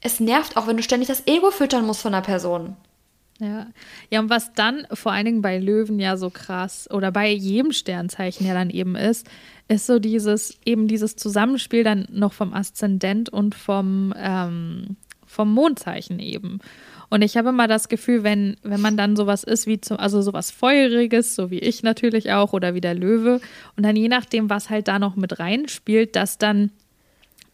es 0.00 0.20
nervt 0.20 0.56
auch, 0.56 0.66
wenn 0.66 0.76
du 0.76 0.82
ständig 0.82 1.08
das 1.08 1.26
Ego 1.26 1.50
füttern 1.50 1.86
musst 1.86 2.02
von 2.02 2.14
einer 2.14 2.24
Person. 2.24 2.76
Ja. 3.40 3.66
ja, 4.10 4.20
und 4.20 4.30
was 4.30 4.52
dann 4.52 4.86
vor 4.92 5.10
allen 5.10 5.24
Dingen 5.24 5.42
bei 5.42 5.58
Löwen 5.58 5.98
ja 5.98 6.16
so 6.16 6.30
krass 6.30 6.88
oder 6.90 7.10
bei 7.10 7.30
jedem 7.30 7.72
Sternzeichen 7.72 8.46
ja 8.46 8.54
dann 8.54 8.70
eben 8.70 8.94
ist, 8.94 9.26
ist 9.66 9.86
so 9.86 9.98
dieses, 9.98 10.58
eben 10.64 10.86
dieses 10.86 11.16
Zusammenspiel 11.16 11.82
dann 11.82 12.06
noch 12.10 12.32
vom 12.32 12.54
Aszendent 12.54 13.30
und 13.30 13.56
vom, 13.56 14.14
ähm, 14.16 14.96
vom 15.26 15.52
Mondzeichen 15.52 16.20
eben. 16.20 16.60
Und 17.10 17.22
ich 17.22 17.36
habe 17.36 17.50
immer 17.50 17.68
das 17.68 17.88
Gefühl, 17.88 18.24
wenn, 18.24 18.56
wenn 18.62 18.80
man 18.80 18.96
dann 18.96 19.16
sowas 19.16 19.44
ist 19.44 19.66
wie 19.66 19.80
zum, 19.80 19.98
also 19.98 20.22
sowas 20.22 20.50
Feuriges, 20.50 21.34
so 21.34 21.50
wie 21.50 21.58
ich 21.58 21.82
natürlich 21.82 22.32
auch, 22.32 22.52
oder 22.52 22.74
wie 22.74 22.80
der 22.80 22.94
Löwe, 22.94 23.40
und 23.76 23.84
dann 23.84 23.96
je 23.96 24.08
nachdem, 24.08 24.50
was 24.50 24.70
halt 24.70 24.88
da 24.88 24.98
noch 24.98 25.16
mit 25.16 25.38
reinspielt, 25.38 26.16
dass 26.16 26.38
dann 26.38 26.70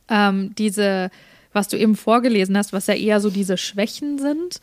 ähm, 0.09 0.55
diese, 0.57 1.11
was 1.53 1.69
du 1.69 1.77
eben 1.77 1.97
vorgelesen 1.97 2.57
hast, 2.57 2.73
was 2.73 2.87
ja 2.87 2.95
eher 2.95 3.21
so 3.21 3.31
diese 3.31 3.57
Schwächen 3.57 4.19
sind, 4.19 4.61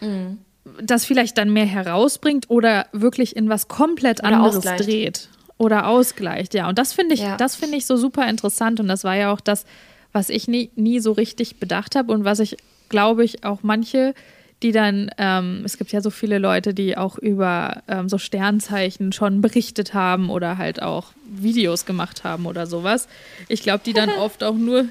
mhm 0.00 0.38
das 0.80 1.04
vielleicht 1.04 1.38
dann 1.38 1.52
mehr 1.52 1.66
herausbringt 1.66 2.48
oder 2.50 2.86
wirklich 2.92 3.36
in 3.36 3.48
was 3.48 3.68
komplett 3.68 4.20
oder 4.20 4.34
anderes 4.34 4.58
ausgleicht. 4.58 4.86
dreht 4.86 5.28
oder 5.58 5.88
ausgleicht. 5.88 6.54
Ja, 6.54 6.68
und 6.68 6.78
das 6.78 6.92
finde 6.92 7.14
ich, 7.14 7.20
ja. 7.20 7.36
das 7.36 7.56
finde 7.56 7.76
ich 7.76 7.86
so 7.86 7.96
super 7.96 8.28
interessant 8.28 8.80
und 8.80 8.88
das 8.88 9.04
war 9.04 9.16
ja 9.16 9.32
auch 9.32 9.40
das, 9.40 9.64
was 10.12 10.28
ich 10.28 10.48
nie, 10.48 10.70
nie 10.76 11.00
so 11.00 11.12
richtig 11.12 11.56
bedacht 11.56 11.96
habe 11.96 12.12
und 12.12 12.24
was 12.24 12.40
ich, 12.40 12.56
glaube 12.92 13.24
ich, 13.24 13.42
auch 13.42 13.58
manche, 13.62 14.14
die 14.62 14.70
dann, 14.70 15.10
ähm, 15.18 15.62
es 15.64 15.76
gibt 15.76 15.90
ja 15.90 16.00
so 16.00 16.10
viele 16.10 16.38
Leute, 16.38 16.72
die 16.72 16.96
auch 16.96 17.18
über 17.18 17.82
ähm, 17.88 18.08
so 18.08 18.18
Sternzeichen 18.18 19.10
schon 19.10 19.40
berichtet 19.40 19.92
haben 19.92 20.30
oder 20.30 20.58
halt 20.58 20.80
auch 20.80 21.12
Videos 21.26 21.84
gemacht 21.84 22.22
haben 22.22 22.46
oder 22.46 22.66
sowas. 22.66 23.08
Ich 23.48 23.64
glaube, 23.64 23.82
die 23.84 23.92
dann 23.92 24.10
oft 24.20 24.44
auch 24.44 24.54
nur, 24.54 24.84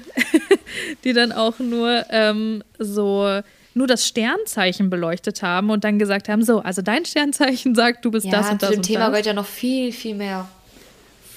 die 1.04 1.14
dann 1.14 1.32
auch 1.32 1.58
nur 1.58 2.04
ähm, 2.10 2.62
so 2.78 3.40
nur 3.74 3.86
das 3.86 4.06
Sternzeichen 4.06 4.90
beleuchtet 4.90 5.42
haben 5.42 5.70
und 5.70 5.84
dann 5.84 5.98
gesagt 5.98 6.28
haben, 6.28 6.42
so, 6.42 6.60
also 6.60 6.82
dein 6.82 7.06
Sternzeichen 7.06 7.74
sagt, 7.74 8.04
du 8.04 8.10
bist 8.10 8.26
ja, 8.26 8.32
das 8.32 8.50
und 8.50 8.60
das. 8.60 8.68
Zu 8.68 8.76
dem 8.76 8.82
Thema 8.82 9.08
gehört 9.08 9.24
ja 9.24 9.32
noch 9.32 9.46
viel, 9.46 9.92
viel 9.92 10.14
mehr. 10.14 10.46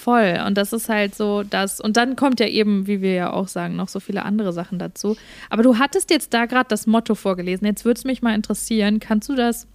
Voll. 0.06 0.40
Und 0.46 0.56
das 0.56 0.72
ist 0.72 0.88
halt 0.88 1.16
so 1.16 1.42
das. 1.42 1.82
Und 1.82 1.98
dann 1.98 2.16
kommt 2.16 2.40
ja 2.40 2.46
eben, 2.46 2.86
wie 2.86 3.02
wir 3.02 3.14
ja 3.14 3.34
auch 3.34 3.48
sagen, 3.48 3.76
noch 3.76 3.88
so 3.88 4.00
viele 4.00 4.24
andere 4.24 4.54
Sachen 4.54 4.78
dazu. 4.78 5.18
Aber 5.50 5.64
du 5.64 5.80
hattest 5.80 6.12
jetzt 6.12 6.32
da 6.32 6.46
gerade 6.46 6.68
das 6.68 6.86
Motto 6.86 7.16
vorgelesen. 7.16 7.66
Jetzt 7.66 7.86
würde 7.86 7.98
es 7.98 8.04
mich 8.04 8.22
mal 8.22 8.36
interessieren. 8.36 9.00
Kannst 9.00 9.30
du 9.30 9.36
das 9.36 9.66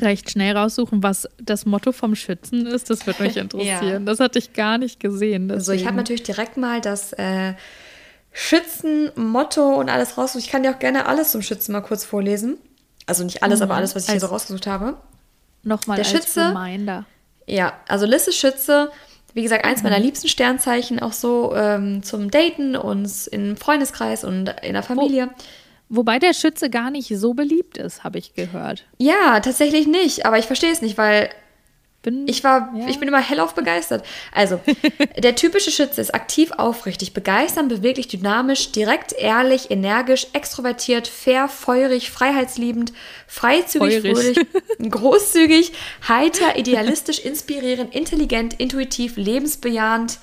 recht 0.00 0.30
schnell 0.30 0.56
raussuchen, 0.56 1.02
was 1.02 1.28
das 1.38 1.66
Motto 1.66 1.92
vom 1.92 2.14
Schützen 2.14 2.64
ist? 2.64 2.88
Das 2.88 3.06
würde 3.06 3.24
mich 3.24 3.36
interessieren. 3.36 3.86
ja. 3.86 3.98
Das 3.98 4.20
hatte 4.20 4.38
ich 4.38 4.54
gar 4.54 4.78
nicht 4.78 5.00
gesehen. 5.00 5.48
Deswegen. 5.48 5.58
Also 5.58 5.72
ich 5.72 5.86
habe 5.86 5.98
natürlich 5.98 6.22
direkt 6.22 6.56
mal 6.56 6.80
das 6.80 7.12
äh, 7.12 7.52
Schützen, 8.32 9.10
Motto 9.16 9.74
und 9.78 9.90
alles 9.90 10.16
rausgesucht. 10.16 10.46
Ich 10.46 10.50
kann 10.50 10.62
dir 10.62 10.70
auch 10.70 10.78
gerne 10.78 11.04
alles 11.04 11.30
zum 11.30 11.42
Schützen 11.42 11.72
mal 11.72 11.82
kurz 11.82 12.06
vorlesen. 12.06 12.56
Also 13.04 13.22
nicht 13.22 13.42
alles, 13.42 13.58
mhm. 13.58 13.64
aber 13.64 13.74
alles, 13.74 13.94
was 13.94 14.04
ich 14.04 14.08
als, 14.08 14.22
hier 14.22 14.28
so 14.28 14.32
rausgesucht 14.32 14.66
habe. 14.66 14.96
Nochmal 15.62 15.96
Der 15.98 16.06
als 16.06 16.10
Schütze, 16.10 16.54
Reminder. 16.54 17.04
Ja, 17.46 17.74
also 17.86 18.06
Liz 18.06 18.26
ist 18.28 18.38
Schütze. 18.38 18.90
Wie 19.34 19.42
gesagt, 19.42 19.64
eins 19.64 19.82
mhm. 19.82 19.90
meiner 19.90 20.02
liebsten 20.02 20.28
Sternzeichen, 20.28 20.98
auch 21.00 21.12
so 21.12 21.54
ähm, 21.54 22.02
zum 22.02 22.30
Daten 22.30 22.76
und 22.76 23.10
im 23.28 23.56
Freundeskreis 23.56 24.24
und 24.24 24.54
in 24.62 24.74
der 24.74 24.82
Familie. 24.82 25.30
Wo, 25.88 25.98
wobei 25.98 26.18
der 26.18 26.34
Schütze 26.34 26.70
gar 26.70 26.90
nicht 26.90 27.08
so 27.08 27.34
beliebt 27.34 27.78
ist, 27.78 28.04
habe 28.04 28.18
ich 28.18 28.34
gehört. 28.34 28.84
Ja, 28.98 29.40
tatsächlich 29.40 29.86
nicht. 29.86 30.26
Aber 30.26 30.38
ich 30.38 30.46
verstehe 30.46 30.72
es 30.72 30.82
nicht, 30.82 30.98
weil 30.98 31.30
bin, 32.02 32.26
ich 32.26 32.42
war, 32.42 32.72
ja. 32.76 32.88
ich 32.88 32.98
bin 32.98 33.06
immer 33.06 33.20
hellauf 33.20 33.54
begeistert. 33.54 34.04
Also, 34.32 34.60
der 35.18 35.36
typische 35.36 35.70
Schütze 35.70 36.00
ist 36.00 36.14
aktiv, 36.14 36.50
aufrichtig, 36.50 37.14
begeisternd, 37.14 37.68
beweglich, 37.68 38.08
dynamisch, 38.08 38.72
direkt, 38.72 39.12
ehrlich, 39.12 39.70
energisch, 39.70 40.26
extrovertiert, 40.32 41.06
fair, 41.06 41.48
feurig, 41.48 42.10
freiheitsliebend, 42.10 42.92
freizügig, 43.28 44.00
Feurig. 44.00 44.12
fröhlich, 44.16 44.46
großzügig, 44.90 45.72
heiter, 46.08 46.56
idealistisch, 46.56 47.20
inspirierend, 47.20 47.94
intelligent, 47.94 48.54
intuitiv, 48.54 49.16
lebensbejahend, 49.16 50.18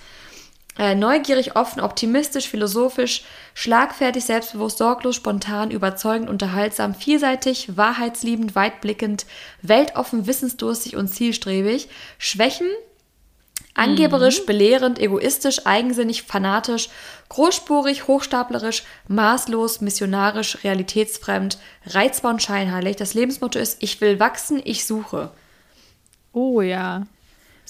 äh, 0.79 0.95
neugierig, 0.95 1.57
offen, 1.57 1.81
optimistisch, 1.81 2.47
philosophisch, 2.47 3.25
schlagfertig, 3.53 4.23
selbstbewusst, 4.23 4.77
sorglos, 4.77 5.17
spontan, 5.17 5.71
überzeugend, 5.71 6.29
unterhaltsam, 6.29 6.95
vielseitig, 6.95 7.75
wahrheitsliebend, 7.75 8.55
weitblickend, 8.55 9.25
weltoffen, 9.61 10.25
wissensdurstig 10.25 10.95
und 10.95 11.09
zielstrebig. 11.09 11.89
Schwächen, 12.17 12.69
angeberisch, 13.73 14.39
mhm. 14.39 14.45
belehrend, 14.45 14.99
egoistisch, 14.99 15.65
eigensinnig, 15.65 16.23
fanatisch, 16.23 16.87
großspurig, 17.27 18.07
hochstaplerisch, 18.07 18.83
maßlos, 19.09 19.81
missionarisch, 19.81 20.63
realitätsfremd, 20.63 21.57
reizbar 21.87 22.31
und 22.31 22.41
scheinheilig. 22.41 22.95
Das 22.95 23.13
Lebensmotto 23.13 23.59
ist, 23.59 23.83
ich 23.83 23.99
will 23.99 24.21
wachsen, 24.21 24.61
ich 24.63 24.85
suche. 24.85 25.31
Oh 26.31 26.61
ja. 26.61 27.05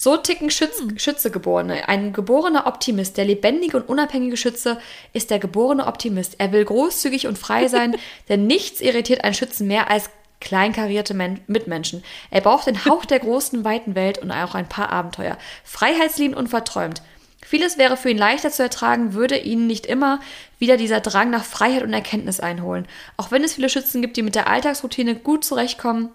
So 0.02 0.16
ticken 0.16 0.50
Schütz, 0.50 0.80
hm. 0.80 0.98
Schützegeborene. 0.98 1.86
Ein 1.86 2.14
geborener 2.14 2.66
Optimist, 2.66 3.18
der 3.18 3.26
lebendige 3.26 3.76
und 3.76 3.86
unabhängige 3.86 4.38
Schütze, 4.38 4.80
ist 5.12 5.30
der 5.30 5.38
geborene 5.38 5.86
Optimist. 5.86 6.36
Er 6.38 6.52
will 6.52 6.64
großzügig 6.64 7.26
und 7.26 7.36
frei 7.36 7.68
sein, 7.68 7.94
denn 8.30 8.46
nichts 8.46 8.80
irritiert 8.80 9.24
einen 9.24 9.34
Schützen 9.34 9.66
mehr 9.66 9.90
als 9.90 10.08
kleinkarierte 10.40 11.12
Men 11.12 11.40
Mitmenschen. 11.48 12.02
Er 12.30 12.40
braucht 12.40 12.66
den 12.66 12.86
Hauch 12.86 13.04
der 13.04 13.18
großen, 13.18 13.62
weiten 13.62 13.94
Welt 13.94 14.16
und 14.16 14.30
auch 14.30 14.54
ein 14.54 14.70
paar 14.70 14.90
Abenteuer. 14.90 15.36
Freiheitsliebend 15.64 16.38
und 16.38 16.48
verträumt. 16.48 17.02
Vieles 17.44 17.76
wäre 17.76 17.98
für 17.98 18.08
ihn 18.08 18.16
leichter 18.16 18.50
zu 18.50 18.62
ertragen, 18.62 19.12
würde 19.12 19.36
ihn 19.36 19.66
nicht 19.66 19.84
immer 19.84 20.20
wieder 20.58 20.78
dieser 20.78 21.00
Drang 21.00 21.28
nach 21.28 21.44
Freiheit 21.44 21.82
und 21.82 21.92
Erkenntnis 21.92 22.40
einholen. 22.40 22.88
Auch 23.18 23.32
wenn 23.32 23.44
es 23.44 23.52
viele 23.52 23.68
Schützen 23.68 24.00
gibt, 24.00 24.16
die 24.16 24.22
mit 24.22 24.34
der 24.34 24.48
Alltagsroutine 24.48 25.14
gut 25.16 25.44
zurechtkommen, 25.44 26.08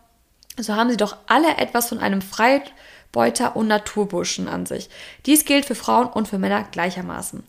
so 0.58 0.76
haben 0.76 0.90
sie 0.90 0.98
doch 0.98 1.18
alle 1.28 1.58
etwas 1.58 1.90
von 1.90 2.00
einem 2.00 2.24
frei 2.24 2.64
Beuter 3.16 3.56
und 3.56 3.68
Naturburschen 3.68 4.50
an 4.50 4.66
sich. 4.66 4.90
Dies 5.26 5.46
gilt 5.46 5.64
für 5.64 5.74
Frauen 5.74 6.08
und 6.08 6.28
für 6.28 6.38
Männer 6.38 6.68
gleichermaßen. 6.70 7.44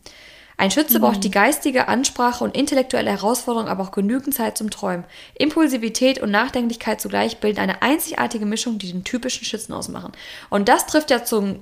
Ein 0.57 0.71
Schütze 0.71 0.99
mhm. 0.99 1.03
braucht 1.03 1.25
die 1.25 1.31
geistige 1.33 1.89
Ansprache 1.89 2.45
und 2.45 2.57
intellektuelle 2.57 3.11
Herausforderung, 3.11 3.69
aber 3.69 3.83
auch 3.83 3.91
genügend 3.91 4.33
Zeit 4.33 4.57
zum 4.57 4.71
Träumen. 4.71 5.05
Impulsivität 5.35 6.23
und 6.23 6.31
Nachdenklichkeit 6.31 7.01
zugleich 7.01 7.39
bilden 7.39 7.59
eine 7.59 7.83
einzigartige 7.83 8.47
Mischung, 8.47 8.79
die 8.79 8.93
den 8.93 9.03
typischen 9.03 9.45
Schützen 9.45 9.73
ausmachen. 9.73 10.13
Und 10.49 10.69
das 10.69 10.87
trifft 10.87 11.11
ja 11.11 11.25
zum 11.25 11.57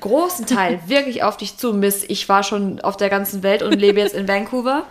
großen 0.00 0.44
Teil 0.44 0.80
wirklich 0.86 1.22
auf 1.22 1.38
dich 1.38 1.56
zu, 1.56 1.72
Miss. 1.72 2.04
Ich 2.06 2.28
war 2.28 2.42
schon 2.42 2.82
auf 2.82 2.98
der 2.98 3.08
ganzen 3.08 3.42
Welt 3.42 3.62
und 3.62 3.72
lebe 3.72 4.00
jetzt 4.00 4.14
in 4.14 4.28
Vancouver. 4.28 4.84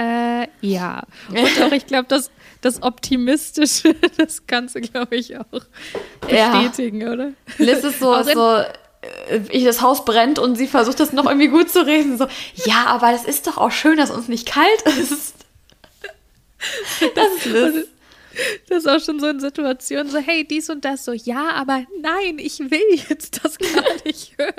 Äh, 0.00 0.48
ja. 0.62 1.02
Und 1.28 1.62
auch, 1.62 1.72
ich 1.72 1.86
glaube, 1.86 2.06
das, 2.08 2.30
das 2.62 2.82
Optimistische, 2.82 3.94
das 4.16 4.46
kannst 4.46 4.74
du, 4.74 4.80
glaube 4.80 5.16
ich, 5.16 5.36
auch 5.36 5.44
bestätigen, 6.22 7.02
ja. 7.02 7.12
oder? 7.12 7.32
Liz 7.58 7.84
ist 7.84 8.00
so, 8.00 8.22
so 8.22 8.56
äh, 8.56 9.40
ich, 9.50 9.64
das 9.64 9.82
Haus 9.82 10.06
brennt 10.06 10.38
und 10.38 10.56
sie 10.56 10.66
versucht 10.66 11.00
das 11.00 11.12
noch 11.12 11.26
irgendwie 11.26 11.48
gut 11.48 11.70
zu 11.70 11.84
reden. 11.84 12.16
So, 12.16 12.26
ja, 12.64 12.86
aber 12.86 13.12
das 13.12 13.24
ist 13.24 13.46
doch 13.46 13.58
auch 13.58 13.72
schön, 13.72 13.98
dass 13.98 14.10
uns 14.10 14.28
nicht 14.28 14.48
kalt 14.48 14.82
ist. 14.98 15.34
Das 17.14 17.26
ist 17.36 17.46
Liz. 17.46 17.88
Das 18.68 18.78
ist 18.84 18.86
auch 18.86 19.00
schon 19.00 19.18
so 19.18 19.26
eine 19.26 19.40
Situation, 19.40 20.10
so, 20.10 20.18
hey, 20.18 20.46
dies 20.46 20.68
und 20.68 20.84
das, 20.84 21.06
so, 21.06 21.12
ja, 21.12 21.52
aber 21.52 21.86
nein, 22.02 22.38
ich 22.38 22.58
will 22.58 23.00
jetzt 23.08 23.42
das 23.42 23.56
gar 23.56 23.82
nicht 24.04 24.36
hören. 24.36 24.52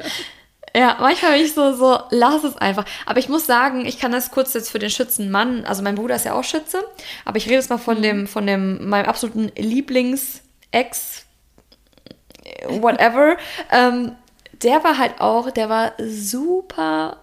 Ja, 0.75 0.97
manchmal 0.99 1.33
bin 1.33 1.45
ich 1.45 1.53
so, 1.53 1.73
so, 1.73 1.99
lass 2.11 2.43
es 2.43 2.55
einfach. 2.57 2.85
Aber 3.05 3.19
ich 3.19 3.27
muss 3.27 3.45
sagen, 3.45 3.85
ich 3.85 3.99
kann 3.99 4.11
das 4.11 4.31
kurz 4.31 4.53
jetzt 4.53 4.69
für 4.69 4.79
den 4.79 4.89
Schützenmann, 4.89 5.65
also 5.65 5.83
mein 5.83 5.95
Bruder 5.95 6.15
ist 6.15 6.25
ja 6.25 6.33
auch 6.33 6.43
Schütze, 6.43 6.81
aber 7.25 7.37
ich 7.37 7.45
rede 7.45 7.55
jetzt 7.55 7.69
mal 7.69 7.77
von 7.77 7.97
mhm. 7.97 8.03
dem, 8.03 8.27
von 8.27 8.47
dem, 8.47 8.87
meinem 8.87 9.07
absoluten 9.07 9.51
Lieblings-Ex, 9.55 11.25
whatever. 12.67 13.35
ähm, 13.71 14.15
der 14.63 14.83
war 14.83 14.97
halt 14.97 15.19
auch, 15.19 15.51
der 15.51 15.69
war 15.69 15.93
super 15.97 17.17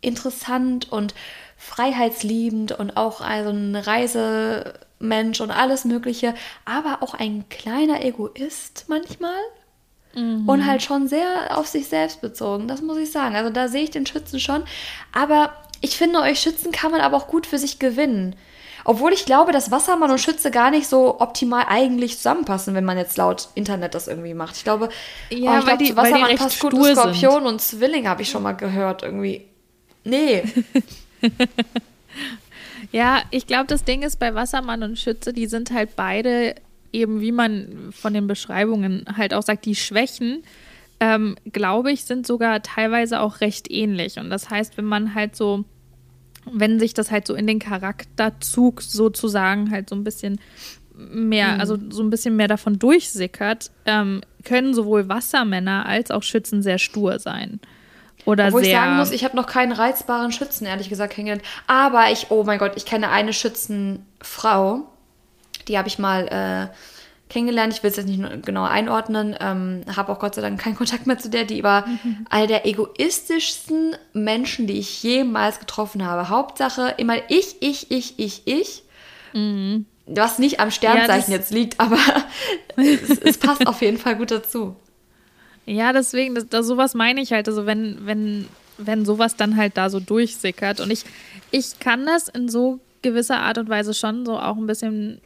interessant 0.00 0.90
und 0.90 1.14
freiheitsliebend 1.56 2.72
und 2.72 2.96
auch 2.96 3.20
also 3.20 3.50
ein 3.50 3.76
Reisemensch 3.76 5.40
und 5.40 5.50
alles 5.50 5.84
Mögliche, 5.84 6.34
aber 6.64 7.02
auch 7.02 7.14
ein 7.14 7.44
kleiner 7.50 8.02
Egoist 8.02 8.86
manchmal. 8.88 9.38
Mhm. 10.14 10.48
Und 10.48 10.66
halt 10.66 10.82
schon 10.82 11.08
sehr 11.08 11.56
auf 11.56 11.66
sich 11.66 11.88
selbst 11.88 12.20
bezogen, 12.20 12.66
das 12.68 12.82
muss 12.82 12.98
ich 12.98 13.12
sagen. 13.12 13.36
Also 13.36 13.50
da 13.50 13.68
sehe 13.68 13.84
ich 13.84 13.90
den 13.90 14.06
Schützen 14.06 14.40
schon. 14.40 14.64
Aber 15.12 15.52
ich 15.80 15.96
finde, 15.96 16.20
euch 16.20 16.40
Schützen 16.40 16.72
kann 16.72 16.90
man 16.90 17.00
aber 17.00 17.16
auch 17.16 17.28
gut 17.28 17.46
für 17.46 17.58
sich 17.58 17.78
gewinnen. 17.78 18.36
Obwohl 18.84 19.12
ich 19.12 19.26
glaube, 19.26 19.52
dass 19.52 19.70
Wassermann 19.70 20.10
und 20.10 20.20
Schütze 20.20 20.50
gar 20.50 20.70
nicht 20.70 20.88
so 20.88 21.20
optimal 21.20 21.66
eigentlich 21.68 22.16
zusammenpassen, 22.16 22.74
wenn 22.74 22.84
man 22.84 22.96
jetzt 22.96 23.16
laut 23.18 23.48
Internet 23.54 23.94
das 23.94 24.08
irgendwie 24.08 24.34
macht. 24.34 24.56
Ich 24.56 24.64
glaube, 24.64 24.88
ja, 25.28 25.54
oh, 25.54 25.58
ich 25.58 25.64
glaube, 25.64 25.96
Wassermann 25.96 26.36
passt 26.36 26.60
gut 26.60 26.74
zu 26.74 26.84
Skorpion 26.84 27.32
sind. 27.34 27.46
und 27.46 27.60
Zwilling, 27.60 28.08
habe 28.08 28.22
ich 28.22 28.30
schon 28.30 28.42
mal 28.42 28.52
gehört 28.52 29.02
irgendwie. 29.02 29.46
Nee. 30.04 30.42
ja, 32.92 33.22
ich 33.30 33.46
glaube, 33.46 33.66
das 33.66 33.84
Ding 33.84 34.02
ist 34.02 34.18
bei 34.18 34.34
Wassermann 34.34 34.82
und 34.82 34.98
Schütze, 34.98 35.32
die 35.32 35.46
sind 35.46 35.70
halt 35.72 35.94
beide 35.94 36.54
eben, 36.92 37.20
wie 37.20 37.32
man 37.32 37.90
von 37.92 38.14
den 38.14 38.26
Beschreibungen 38.26 39.04
halt 39.16 39.34
auch 39.34 39.42
sagt, 39.42 39.64
die 39.64 39.74
Schwächen, 39.74 40.42
ähm, 41.00 41.36
glaube 41.52 41.92
ich, 41.92 42.04
sind 42.04 42.26
sogar 42.26 42.62
teilweise 42.62 43.20
auch 43.20 43.40
recht 43.40 43.70
ähnlich. 43.70 44.18
Und 44.18 44.30
das 44.30 44.50
heißt, 44.50 44.76
wenn 44.76 44.84
man 44.84 45.14
halt 45.14 45.34
so, 45.34 45.64
wenn 46.50 46.78
sich 46.78 46.94
das 46.94 47.10
halt 47.10 47.26
so 47.26 47.34
in 47.34 47.46
den 47.46 47.58
Charakterzug 47.58 48.82
sozusagen 48.82 49.70
halt 49.70 49.88
so 49.88 49.96
ein 49.96 50.04
bisschen 50.04 50.40
mehr, 50.94 51.54
mhm. 51.54 51.60
also 51.60 51.78
so 51.90 52.02
ein 52.02 52.10
bisschen 52.10 52.36
mehr 52.36 52.48
davon 52.48 52.78
durchsickert, 52.78 53.70
ähm, 53.86 54.20
können 54.44 54.74
sowohl 54.74 55.08
Wassermänner 55.08 55.86
als 55.86 56.10
auch 56.10 56.22
Schützen 56.22 56.62
sehr 56.62 56.78
stur 56.78 57.18
sein. 57.18 57.60
Oder 58.26 58.50
sehr. 58.50 58.60
ich 58.60 58.70
sagen 58.70 58.96
muss, 58.96 59.12
ich 59.12 59.24
habe 59.24 59.36
noch 59.36 59.46
keinen 59.46 59.72
reizbaren 59.72 60.32
Schützen, 60.32 60.66
ehrlich 60.66 60.88
gesagt, 60.88 61.14
kennengelernt. 61.14 61.44
Aber 61.66 62.10
ich, 62.10 62.30
oh 62.30 62.44
mein 62.44 62.58
Gott, 62.58 62.72
ich 62.76 62.84
kenne 62.84 63.10
eine 63.10 63.32
Schützenfrau. 63.32 64.86
Die 65.68 65.78
habe 65.78 65.88
ich 65.88 65.98
mal 65.98 66.28
äh, 66.28 66.74
kennengelernt. 67.30 67.72
Ich 67.72 67.82
will 67.82 67.90
es 67.90 67.96
jetzt 67.96 68.08
nicht 68.08 68.44
genau 68.44 68.64
einordnen. 68.64 69.34
Ähm, 69.40 69.82
habe 69.96 70.12
auch 70.12 70.18
Gott 70.18 70.34
sei 70.34 70.42
Dank 70.42 70.60
keinen 70.60 70.76
Kontakt 70.76 71.06
mehr 71.06 71.18
zu 71.18 71.30
der. 71.30 71.44
Die 71.44 71.62
war 71.62 71.86
mhm. 71.86 72.26
eine 72.28 72.46
der 72.46 72.66
egoistischsten 72.66 73.96
Menschen, 74.12 74.66
die 74.66 74.78
ich 74.78 75.02
jemals 75.02 75.58
getroffen 75.58 76.04
habe. 76.04 76.28
Hauptsache 76.28 76.94
immer 76.98 77.16
ich, 77.28 77.56
ich, 77.60 77.90
ich, 77.90 78.18
ich, 78.18 78.42
ich. 78.46 78.82
Mhm. 79.32 79.86
Was 80.06 80.38
nicht 80.38 80.60
am 80.60 80.72
Sternzeichen 80.72 81.30
ja, 81.30 81.38
jetzt 81.38 81.52
liegt, 81.52 81.78
aber 81.78 81.98
es, 82.76 83.18
es 83.18 83.38
passt 83.38 83.66
auf 83.66 83.80
jeden 83.80 83.96
Fall 83.96 84.16
gut 84.16 84.32
dazu. 84.32 84.74
Ja, 85.66 85.92
deswegen, 85.92 86.34
das, 86.34 86.48
das, 86.48 86.66
sowas 86.66 86.94
meine 86.94 87.20
ich 87.20 87.32
halt. 87.32 87.48
Also 87.48 87.64
wenn, 87.64 88.04
wenn, 88.06 88.48
wenn 88.76 89.04
sowas 89.04 89.36
dann 89.36 89.56
halt 89.56 89.76
da 89.76 89.88
so 89.88 90.00
durchsickert. 90.00 90.80
Und 90.80 90.90
ich, 90.90 91.04
ich 91.52 91.78
kann 91.78 92.06
das 92.06 92.28
in 92.28 92.48
so 92.48 92.80
gewisser 93.02 93.38
Art 93.38 93.58
und 93.58 93.68
Weise 93.68 93.94
schon 93.94 94.26
so 94.26 94.38
auch 94.38 94.56
ein 94.56 94.66
bisschen 94.66 95.20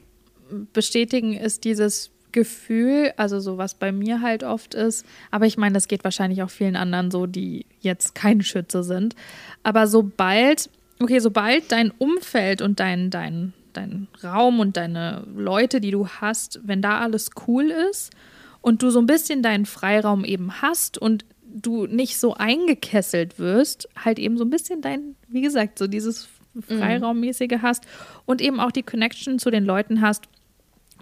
bestätigen, 0.72 1.34
ist 1.34 1.64
dieses 1.64 2.10
Gefühl, 2.34 3.12
also 3.16 3.38
so 3.38 3.58
was 3.58 3.74
bei 3.74 3.92
mir 3.92 4.20
halt 4.20 4.42
oft 4.42 4.74
ist, 4.74 5.06
aber 5.30 5.46
ich 5.46 5.56
meine, 5.56 5.74
das 5.74 5.86
geht 5.86 6.02
wahrscheinlich 6.02 6.42
auch 6.42 6.50
vielen 6.50 6.74
anderen 6.74 7.10
so, 7.10 7.26
die 7.26 7.64
jetzt 7.80 8.14
kein 8.14 8.42
Schütze 8.42 8.82
sind. 8.82 9.14
Aber 9.62 9.86
sobald, 9.86 10.68
okay, 11.00 11.20
sobald 11.20 11.70
dein 11.70 11.92
Umfeld 11.92 12.60
und 12.60 12.80
dein, 12.80 13.10
dein, 13.10 13.52
dein 13.72 14.08
Raum 14.22 14.58
und 14.58 14.76
deine 14.76 15.24
Leute, 15.34 15.80
die 15.80 15.92
du 15.92 16.08
hast, 16.08 16.60
wenn 16.64 16.82
da 16.82 16.98
alles 16.98 17.30
cool 17.46 17.70
ist 17.70 18.12
und 18.60 18.82
du 18.82 18.90
so 18.90 18.98
ein 18.98 19.06
bisschen 19.06 19.42
deinen 19.42 19.64
Freiraum 19.64 20.24
eben 20.24 20.60
hast 20.60 20.98
und 20.98 21.24
du 21.54 21.86
nicht 21.86 22.18
so 22.18 22.34
eingekesselt 22.34 23.38
wirst, 23.38 23.88
halt 23.96 24.18
eben 24.18 24.36
so 24.38 24.44
ein 24.44 24.50
bisschen 24.50 24.80
dein, 24.80 25.14
wie 25.28 25.42
gesagt, 25.42 25.78
so 25.78 25.86
dieses 25.86 26.28
mhm. 26.54 26.62
Freiraummäßige 26.62 27.58
hast 27.62 27.84
und 28.26 28.40
eben 28.40 28.58
auch 28.58 28.72
die 28.72 28.82
Connection 28.82 29.38
zu 29.38 29.52
den 29.52 29.64
Leuten 29.64 30.00
hast, 30.00 30.24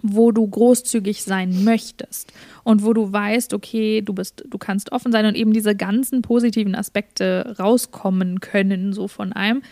wo 0.03 0.31
du 0.31 0.45
großzügig 0.45 1.23
sein 1.23 1.63
möchtest 1.63 2.31
und 2.63 2.83
wo 2.83 2.93
du 2.93 3.11
weißt, 3.11 3.53
okay, 3.53 4.01
du 4.01 4.13
bist, 4.13 4.43
du 4.47 4.57
kannst 4.57 4.91
offen 4.91 5.11
sein 5.11 5.25
und 5.25 5.35
eben 5.35 5.53
diese 5.53 5.75
ganzen 5.75 6.21
positiven 6.21 6.75
Aspekte 6.75 7.55
rauskommen 7.57 8.41
können, 8.41 8.93
so 8.93 9.07
von 9.07 9.31
einem, 9.33 9.63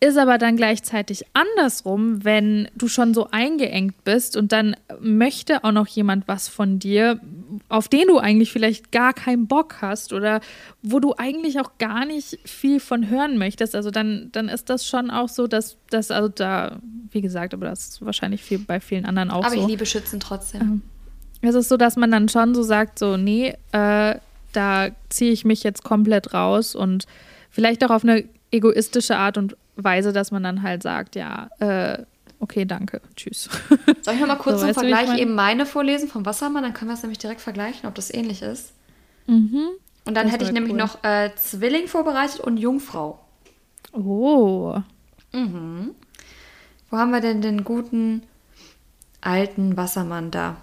ist 0.00 0.16
aber 0.16 0.38
dann 0.38 0.56
gleichzeitig 0.56 1.24
andersrum, 1.32 2.24
wenn 2.24 2.68
du 2.76 2.86
schon 2.86 3.14
so 3.14 3.28
eingeengt 3.32 4.04
bist 4.04 4.36
und 4.36 4.52
dann 4.52 4.76
möchte 5.00 5.64
auch 5.64 5.72
noch 5.72 5.88
jemand 5.88 6.28
was 6.28 6.46
von 6.46 6.78
dir, 6.78 7.20
auf 7.68 7.88
den 7.88 8.06
du 8.06 8.18
eigentlich 8.18 8.52
vielleicht 8.52 8.92
gar 8.92 9.12
keinen 9.12 9.48
Bock 9.48 9.76
hast 9.80 10.12
oder 10.12 10.40
wo 10.82 11.00
du 11.00 11.14
eigentlich 11.16 11.58
auch 11.58 11.72
gar 11.78 12.04
nicht 12.04 12.38
viel 12.44 12.78
von 12.78 13.08
hören 13.08 13.38
möchtest. 13.38 13.74
Also 13.74 13.90
dann, 13.90 14.28
dann 14.30 14.48
ist 14.48 14.70
das 14.70 14.86
schon 14.86 15.10
auch 15.10 15.28
so, 15.28 15.48
dass 15.48 15.76
das, 15.90 16.12
also 16.12 16.28
da, 16.28 16.78
wie 17.10 17.20
gesagt, 17.20 17.52
aber 17.52 17.66
das 17.66 17.88
ist 17.88 18.04
wahrscheinlich 18.04 18.44
viel, 18.44 18.60
bei 18.60 18.78
vielen 18.78 19.04
anderen 19.04 19.30
auch 19.30 19.44
aber 19.44 19.50
so. 19.50 19.54
Aber 19.54 19.62
ich 19.62 19.68
liebe 19.68 19.86
Schützen 19.86 20.20
trotzdem. 20.20 20.60
Ähm, 20.60 20.82
es 21.40 21.56
ist 21.56 21.68
so, 21.68 21.76
dass 21.76 21.96
man 21.96 22.12
dann 22.12 22.28
schon 22.28 22.54
so 22.54 22.62
sagt, 22.62 23.00
so, 23.00 23.16
nee, 23.16 23.54
äh, 23.72 24.14
da 24.52 24.88
ziehe 25.08 25.32
ich 25.32 25.44
mich 25.44 25.64
jetzt 25.64 25.82
komplett 25.82 26.34
raus 26.34 26.76
und 26.76 27.06
vielleicht 27.50 27.84
auch 27.84 27.90
auf 27.90 28.04
eine 28.04 28.24
egoistische 28.50 29.16
Art 29.16 29.36
und 29.38 29.56
Weise, 29.84 30.12
dass 30.12 30.30
man 30.30 30.42
dann 30.42 30.62
halt 30.62 30.82
sagt, 30.82 31.16
ja, 31.16 31.48
äh, 31.60 32.04
okay, 32.40 32.64
danke, 32.64 33.00
tschüss. 33.16 33.48
Soll 34.02 34.14
ich 34.14 34.20
noch 34.20 34.26
mal 34.28 34.36
kurz 34.36 34.60
so, 34.60 34.66
zum 34.66 34.74
Vergleich 34.74 35.18
eben 35.18 35.34
meine 35.34 35.66
vorlesen 35.66 36.08
vom 36.08 36.26
Wassermann? 36.26 36.62
Dann 36.62 36.74
können 36.74 36.90
wir 36.90 36.94
es 36.94 37.02
nämlich 37.02 37.18
direkt 37.18 37.40
vergleichen, 37.40 37.88
ob 37.88 37.94
das 37.94 38.12
ähnlich 38.12 38.42
ist. 38.42 38.72
Mhm. 39.26 39.68
Und 40.04 40.14
dann 40.14 40.24
das 40.26 40.32
hätte 40.32 40.44
ich 40.44 40.52
nämlich 40.52 40.72
cool. 40.72 40.78
noch 40.78 41.04
äh, 41.04 41.30
Zwilling 41.36 41.86
vorbereitet 41.86 42.40
und 42.40 42.56
Jungfrau. 42.56 43.18
Oh. 43.92 44.80
Mhm. 45.32 45.94
Wo 46.90 46.96
haben 46.96 47.10
wir 47.10 47.20
denn 47.20 47.42
den 47.42 47.64
guten 47.64 48.22
alten 49.20 49.76
Wassermann 49.76 50.30
da? 50.30 50.56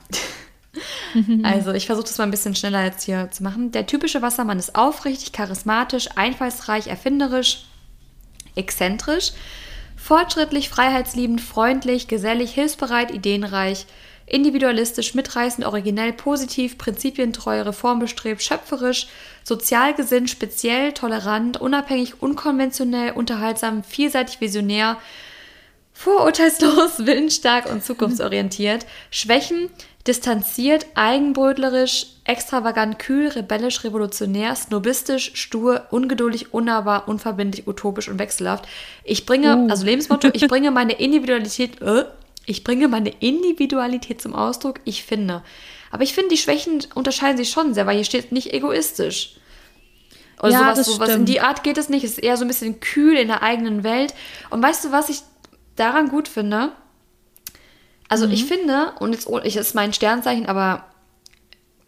also, 1.43 1.71
ich 1.73 1.85
versuche 1.85 2.07
das 2.07 2.17
mal 2.17 2.23
ein 2.25 2.31
bisschen 2.31 2.55
schneller 2.55 2.83
jetzt 2.83 3.03
hier 3.03 3.29
zu 3.31 3.43
machen. 3.43 3.71
Der 3.71 3.85
typische 3.85 4.21
Wassermann 4.21 4.59
ist 4.59 4.75
aufrichtig, 4.75 5.31
charismatisch, 5.31 6.09
einfallsreich, 6.15 6.87
erfinderisch, 6.87 7.65
exzentrisch, 8.55 9.31
fortschrittlich, 9.95 10.69
freiheitsliebend, 10.69 11.41
freundlich, 11.41 12.07
gesellig, 12.07 12.53
hilfsbereit, 12.53 13.11
ideenreich, 13.11 13.85
individualistisch, 14.27 15.13
mitreißend, 15.13 15.65
originell, 15.65 16.13
positiv, 16.13 16.77
prinzipientreu, 16.77 17.61
reformbestrebt, 17.61 18.41
schöpferisch, 18.41 19.07
sozial 19.43 19.93
gesinnt, 19.93 20.29
speziell, 20.29 20.93
tolerant, 20.93 21.61
unabhängig, 21.61 22.21
unkonventionell, 22.21 23.11
unterhaltsam, 23.11 23.83
vielseitig, 23.83 24.41
visionär, 24.41 24.97
vorurteilslos, 25.93 26.99
willensstark 27.05 27.71
und 27.71 27.83
zukunftsorientiert. 27.83 28.85
Schwächen, 29.11 29.69
distanziert, 30.07 30.85
eigenbrötlerisch, 30.93 32.07
extravagant, 32.25 32.99
kühl, 32.99 33.27
rebellisch, 33.29 33.83
revolutionär, 33.83 34.55
snobistisch, 34.55 35.31
stur, 35.35 35.87
ungeduldig, 35.89 36.53
unnahbar, 36.53 37.07
unverbindlich, 37.07 37.67
utopisch 37.67 38.07
und 38.07 38.19
wechselhaft. 38.19 38.67
Ich 39.03 39.25
bringe, 39.25 39.57
uh. 39.57 39.69
also 39.69 39.85
Lebensmotto, 39.85 40.29
ich 40.33 40.47
bringe 40.47 40.71
meine 40.71 40.93
Individualität, 40.93 41.81
äh, 41.81 42.05
ich 42.45 42.63
bringe 42.63 42.87
meine 42.87 43.09
Individualität 43.09 44.21
zum 44.21 44.35
Ausdruck, 44.35 44.79
ich 44.83 45.03
finde. 45.03 45.43
Aber 45.89 46.03
ich 46.03 46.13
finde, 46.13 46.29
die 46.29 46.37
Schwächen 46.37 46.83
unterscheiden 46.93 47.37
sich 47.37 47.49
schon 47.49 47.73
sehr, 47.73 47.87
weil 47.87 47.95
hier 47.95 48.05
steht 48.05 48.31
nicht 48.31 48.53
egoistisch. 48.53 49.37
Oder 50.41 50.51
ja, 50.51 50.75
sowas, 50.75 50.85
sowas 50.85 51.09
in 51.15 51.25
die 51.25 51.41
Art 51.41 51.63
geht 51.63 51.77
es 51.77 51.89
nicht. 51.89 52.03
Es 52.03 52.11
ist 52.11 52.23
eher 52.23 52.37
so 52.37 52.43
ein 52.43 52.47
bisschen 52.47 52.79
kühl 52.79 53.15
in 53.15 53.29
der 53.29 53.41
eigenen 53.41 53.83
Welt. 53.83 54.13
Und 54.49 54.61
weißt 54.61 54.85
du, 54.85 54.91
was 54.91 55.09
ich 55.09 55.21
daran 55.75 56.09
gut 56.09 56.27
finde? 56.27 56.71
Also 58.07 58.27
mhm. 58.27 58.33
ich 58.33 58.45
finde, 58.45 58.93
und 58.99 59.13
jetzt 59.13 59.27
ich 59.43 59.55
ist 59.55 59.75
mein 59.75 59.93
Sternzeichen, 59.93 60.45
aber 60.45 60.85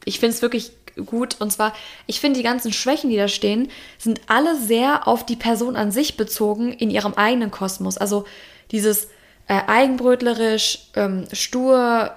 ich 0.06 0.20
finde 0.20 0.36
es 0.36 0.42
wirklich 0.42 0.72
gut. 1.06 1.36
Und 1.40 1.52
zwar, 1.52 1.74
ich 2.06 2.20
finde 2.20 2.40
die 2.40 2.44
ganzen 2.44 2.74
Schwächen, 2.74 3.10
die 3.10 3.18
da 3.18 3.28
stehen, 3.28 3.70
sind 3.98 4.22
alle 4.28 4.56
sehr 4.56 5.08
auf 5.08 5.26
die 5.26 5.36
Person 5.36 5.76
an 5.76 5.92
sich 5.92 6.18
bezogen 6.18 6.72
in 6.74 6.90
ihrem 6.90 7.14
eigenen 7.14 7.52
Kosmos. 7.52 7.98
Also 7.98 8.26
dieses 8.72 9.06
äh, 9.48 9.62
eigenbrötlerisch, 9.68 10.90
ähm, 10.96 11.26
stur, 11.32 12.12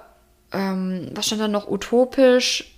ähm, 0.51 1.09
was 1.13 1.27
stand 1.27 1.41
da 1.41 1.47
noch, 1.47 1.69
utopisch 1.69 2.75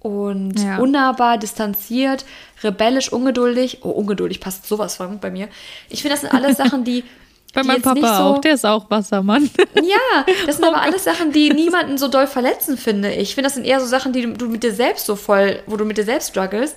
und 0.00 0.58
ja. 0.58 0.78
unnahbar, 0.78 1.38
distanziert, 1.38 2.24
rebellisch, 2.62 3.12
ungeduldig. 3.12 3.78
Oh, 3.82 3.90
ungeduldig 3.90 4.40
passt 4.40 4.66
sowas 4.66 4.96
von 4.96 5.20
bei 5.20 5.30
mir. 5.30 5.48
Ich 5.88 6.02
finde, 6.02 6.14
das 6.14 6.22
sind 6.22 6.32
alles 6.32 6.56
Sachen, 6.58 6.84
die 6.84 7.04
bei 7.52 7.62
meinem 7.62 7.82
Papa 7.82 8.16
so, 8.16 8.22
auch, 8.22 8.38
der 8.40 8.54
ist 8.54 8.66
auch 8.66 8.90
Wassermann. 8.90 9.50
Ja, 9.82 10.24
das 10.46 10.56
sind 10.56 10.64
oh 10.64 10.68
aber 10.68 10.82
alles 10.82 11.04
Sachen, 11.04 11.32
die 11.32 11.50
niemanden 11.50 11.98
so 11.98 12.08
doll 12.08 12.26
verletzen, 12.26 12.76
finde 12.76 13.12
ich. 13.12 13.30
Ich 13.30 13.34
finde, 13.34 13.48
das 13.48 13.54
sind 13.54 13.64
eher 13.64 13.80
so 13.80 13.86
Sachen, 13.86 14.12
die 14.12 14.32
du 14.32 14.46
mit 14.46 14.62
dir 14.62 14.72
selbst 14.72 15.06
so 15.06 15.16
voll, 15.16 15.62
wo 15.66 15.76
du 15.76 15.84
mit 15.84 15.98
dir 15.98 16.04
selbst 16.04 16.28
struggles. 16.28 16.76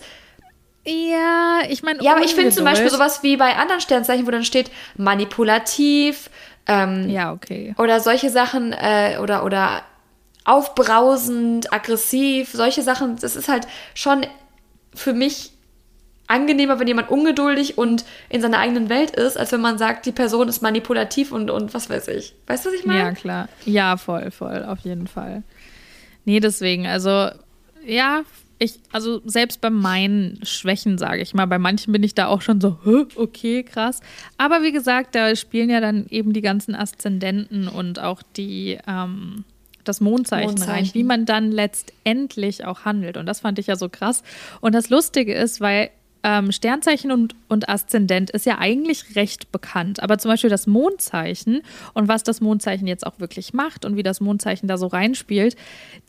Ja, 0.85 1.61
ich 1.69 1.83
meine. 1.83 2.03
Ja, 2.03 2.13
aber 2.13 2.23
ich 2.23 2.35
finde 2.35 2.51
zum 2.51 2.65
Beispiel 2.65 2.89
sowas 2.89 3.23
wie 3.23 3.37
bei 3.37 3.55
anderen 3.55 3.81
Sternzeichen, 3.81 4.27
wo 4.27 4.31
dann 4.31 4.43
steht 4.43 4.71
manipulativ. 4.97 6.29
Ähm, 6.65 7.09
ja, 7.09 7.31
okay. 7.33 7.75
Oder 7.77 7.99
solche 7.99 8.29
Sachen, 8.29 8.73
äh, 8.73 9.17
oder, 9.21 9.45
oder 9.45 9.83
aufbrausend, 10.45 11.71
aggressiv, 11.71 12.51
solche 12.51 12.81
Sachen, 12.81 13.17
das 13.17 13.35
ist 13.35 13.47
halt 13.47 13.67
schon 13.93 14.25
für 14.93 15.13
mich 15.13 15.52
angenehmer, 16.27 16.79
wenn 16.79 16.87
jemand 16.87 17.09
ungeduldig 17.09 17.77
und 17.77 18.05
in 18.29 18.41
seiner 18.41 18.59
eigenen 18.59 18.89
Welt 18.89 19.11
ist, 19.11 19.37
als 19.37 19.51
wenn 19.51 19.61
man 19.61 19.77
sagt, 19.77 20.05
die 20.05 20.11
Person 20.11 20.47
ist 20.47 20.61
manipulativ 20.61 21.31
und, 21.31 21.49
und 21.49 21.73
was 21.73 21.89
weiß 21.89 22.07
ich. 22.09 22.33
Weißt 22.47 22.65
du, 22.65 22.69
was 22.69 22.75
ich 22.75 22.85
meine? 22.85 22.99
Ja, 22.99 23.11
klar. 23.11 23.49
Ja, 23.65 23.97
voll, 23.97 24.31
voll, 24.31 24.63
auf 24.63 24.79
jeden 24.79 25.07
Fall. 25.07 25.43
Nee, 26.25 26.39
deswegen, 26.39 26.87
also 26.87 27.29
ja, 27.85 28.23
ich, 28.59 28.79
also 28.91 29.21
selbst 29.25 29.59
bei 29.59 29.69
meinen 29.69 30.39
Schwächen, 30.43 30.97
sage 30.97 31.21
ich 31.21 31.33
mal, 31.33 31.45
bei 31.45 31.59
manchen 31.59 31.91
bin 31.91 32.03
ich 32.03 32.15
da 32.15 32.27
auch 32.27 32.41
schon 32.41 32.61
so, 32.61 32.77
okay, 33.15 33.63
krass. 33.63 33.99
Aber 34.37 34.63
wie 34.63 34.71
gesagt, 34.71 35.15
da 35.15 35.35
spielen 35.35 35.69
ja 35.69 35.81
dann 35.81 36.05
eben 36.09 36.31
die 36.31 36.41
ganzen 36.41 36.73
Aszendenten 36.73 37.67
und 37.67 37.99
auch 37.99 38.21
die, 38.37 38.77
ähm, 38.87 39.43
das 39.83 39.99
Mondzeichen, 39.99 40.51
Mondzeichen, 40.51 40.71
rein, 40.71 40.93
wie 40.93 41.03
man 41.03 41.25
dann 41.25 41.51
letztendlich 41.51 42.63
auch 42.63 42.85
handelt. 42.85 43.17
Und 43.17 43.25
das 43.25 43.41
fand 43.41 43.59
ich 43.59 43.67
ja 43.67 43.75
so 43.75 43.89
krass. 43.89 44.23
Und 44.61 44.73
das 44.73 44.89
Lustige 44.89 45.33
ist, 45.33 45.59
weil 45.59 45.89
ähm, 46.23 46.51
Sternzeichen 46.51 47.11
und, 47.11 47.35
und 47.49 47.69
Aszendent 47.69 48.29
ist 48.31 48.45
ja 48.45 48.57
eigentlich 48.57 49.15
recht 49.15 49.51
bekannt. 49.51 50.01
Aber 50.01 50.17
zum 50.17 50.31
Beispiel 50.31 50.49
das 50.49 50.67
Mondzeichen 50.67 51.61
und 51.93 52.07
was 52.07 52.23
das 52.23 52.41
Mondzeichen 52.41 52.87
jetzt 52.87 53.05
auch 53.05 53.19
wirklich 53.19 53.53
macht 53.53 53.85
und 53.85 53.97
wie 53.97 54.03
das 54.03 54.21
Mondzeichen 54.21 54.67
da 54.67 54.77
so 54.77 54.87
reinspielt, 54.87 55.55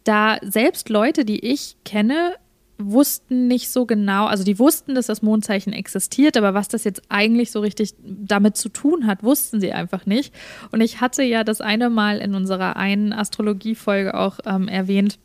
da 0.05 0.39
selbst 0.43 0.89
Leute, 0.89 1.25
die 1.25 1.45
ich 1.45 1.77
kenne, 1.85 2.35
wussten 2.79 3.47
nicht 3.47 3.71
so 3.71 3.87
genau, 3.87 4.27
also 4.27 4.43
die 4.45 4.59
wussten, 4.59 4.95
dass 4.95 5.07
das 5.07 5.23
Mondzeichen 5.23 5.73
existiert, 5.73 6.37
aber 6.37 6.55
was 6.55 6.69
das 6.69 6.85
jetzt 6.85 7.03
eigentlich 7.09 7.53
so 7.53 7.61
richtig 7.61 7.95
damit 8.03 8.57
zu 8.57 8.69
tun 8.69 9.07
hat, 9.07 9.23
wussten 9.23 9.61
sie 9.61 9.73
einfach 9.73 10.07
nicht. 10.07 10.35
Und 10.73 10.81
ich 10.81 11.01
hatte 11.01 11.23
ja 11.23 11.45
das 11.45 11.61
eine 11.61 11.89
Mal 11.89 12.19
in 12.19 12.35
unserer 12.35 12.77
einen 12.77 13.13
Astrologiefolge 13.13 14.15
auch 14.15 14.41
ähm, 14.45 14.67
erwähnt, 14.69 15.19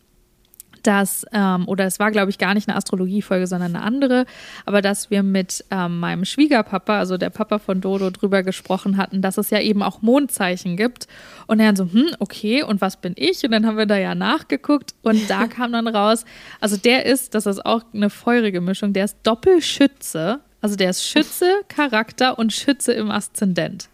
dass, 0.84 1.26
ähm, 1.32 1.68
oder 1.68 1.86
es 1.86 2.00
war, 2.00 2.12
glaube 2.12 2.30
ich, 2.30 2.38
gar 2.38 2.54
nicht 2.54 2.68
eine 2.68 2.78
Astrologiefolge, 2.78 3.48
sondern 3.48 3.76
eine 3.76 3.84
andere, 3.84 4.26
aber 4.66 4.82
dass 4.82 5.10
wir 5.10 5.24
mit 5.24 5.64
ähm, 5.72 6.00
meinem 6.00 6.26
Schwiegerpapa, 6.26 7.00
also 7.00 7.18
der 7.18 7.30
Papa 7.30 7.60
von 7.60 7.82
Dodo, 7.82 8.10
drüber 8.10 8.44
gesprochen 8.44 8.98
hatten, 8.98 9.22
dass 9.22 9.38
es 9.38 9.50
ja 9.50 9.60
eben 9.62 9.84
auch 9.84 10.02
Mondzeichen 10.02 10.78
gibt. 10.78 11.08
Und 11.48 11.60
er 11.60 11.68
dann 11.68 11.76
so, 11.76 11.92
hm, 11.92 12.10
okay, 12.20 12.64
und 12.64 12.82
was 12.82 12.98
bin 12.98 13.14
ich? 13.16 13.44
Und 13.44 13.52
dann 13.52 13.66
haben 13.66 13.78
wir 13.78 13.86
da 13.86 13.98
ja 13.98 14.16
nachgeguckt 14.16 14.94
und 15.02 15.30
da 15.30 15.48
kam 15.48 15.72
dann 15.72 15.88
raus, 15.88 16.26
also 16.60 16.78
der 16.78 17.06
ist, 17.06 17.36
das 17.36 17.46
ist 17.46 17.66
auch 17.66 17.84
eine 17.94 18.10
feurige 18.10 18.62
Mischung, 18.62 18.94
der 18.94 19.06
ist 19.06 19.18
Doppelschütze, 19.24 20.40
also 20.62 20.76
der 20.76 20.90
ist 20.90 21.06
Schütze, 21.06 21.46
Charakter 21.68 22.38
und 22.38 22.54
Schütze 22.54 22.94
im 22.94 23.12
Aszendent. 23.12 23.90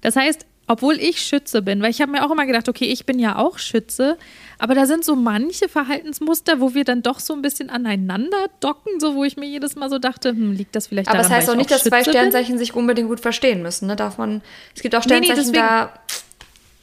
Das 0.00 0.16
heißt, 0.16 0.46
obwohl 0.68 1.00
ich 1.00 1.20
Schütze 1.22 1.62
bin, 1.62 1.82
weil 1.82 1.90
ich 1.90 2.00
habe 2.00 2.12
mir 2.12 2.24
auch 2.24 2.30
immer 2.30 2.46
gedacht, 2.46 2.68
okay, 2.68 2.84
ich 2.84 3.06
bin 3.06 3.18
ja 3.18 3.36
auch 3.36 3.58
Schütze, 3.58 4.18
aber 4.58 4.74
da 4.74 4.86
sind 4.86 5.04
so 5.04 5.16
manche 5.16 5.68
Verhaltensmuster, 5.68 6.60
wo 6.60 6.74
wir 6.74 6.84
dann 6.84 7.02
doch 7.02 7.20
so 7.20 7.32
ein 7.32 7.42
bisschen 7.42 7.70
aneinander 7.70 8.48
docken, 8.60 9.00
so 9.00 9.14
wo 9.14 9.24
ich 9.24 9.36
mir 9.38 9.46
jedes 9.46 9.76
Mal 9.76 9.88
so 9.88 9.98
dachte, 9.98 10.30
hm, 10.30 10.52
liegt 10.52 10.76
das 10.76 10.86
vielleicht 10.86 11.08
aber 11.08 11.18
daran, 11.18 11.32
Aber 11.32 11.34
das 11.34 11.48
heißt 11.48 11.50
auch 11.50 11.58
nicht, 11.58 11.70
dass 11.70 11.84
zwei 11.84 12.04
Sternzeichen 12.04 12.52
bin? 12.52 12.58
sich 12.58 12.74
unbedingt 12.74 13.08
gut 13.08 13.20
verstehen 13.20 13.62
müssen, 13.62 13.86
ne? 13.86 13.96
Darf 13.96 14.18
man, 14.18 14.42
es 14.76 14.82
gibt 14.82 14.94
auch 14.94 15.02
Sternzeichen 15.02 15.36
nee, 15.36 15.40
nee, 15.40 15.46
deswegen, 15.46 15.66
da... 15.66 15.92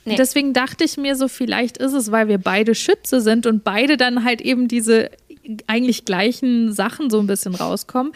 Nee. 0.08 0.18
Deswegen 0.18 0.54
dachte 0.54 0.84
ich 0.84 0.98
mir 0.98 1.16
so, 1.16 1.28
vielleicht 1.28 1.78
ist 1.78 1.94
es, 1.94 2.12
weil 2.12 2.28
wir 2.28 2.38
beide 2.38 2.76
Schütze 2.76 3.22
sind 3.22 3.48
und 3.48 3.64
beide 3.64 3.98
dann 3.98 4.24
halt 4.24 4.40
eben 4.40 4.68
diese 4.68 5.10
eigentlich 5.66 6.06
gleichen 6.06 6.74
Sachen 6.74 7.10
so 7.10 7.20
ein 7.20 7.26
bisschen 7.26 7.56
rauskommen. 7.56 8.14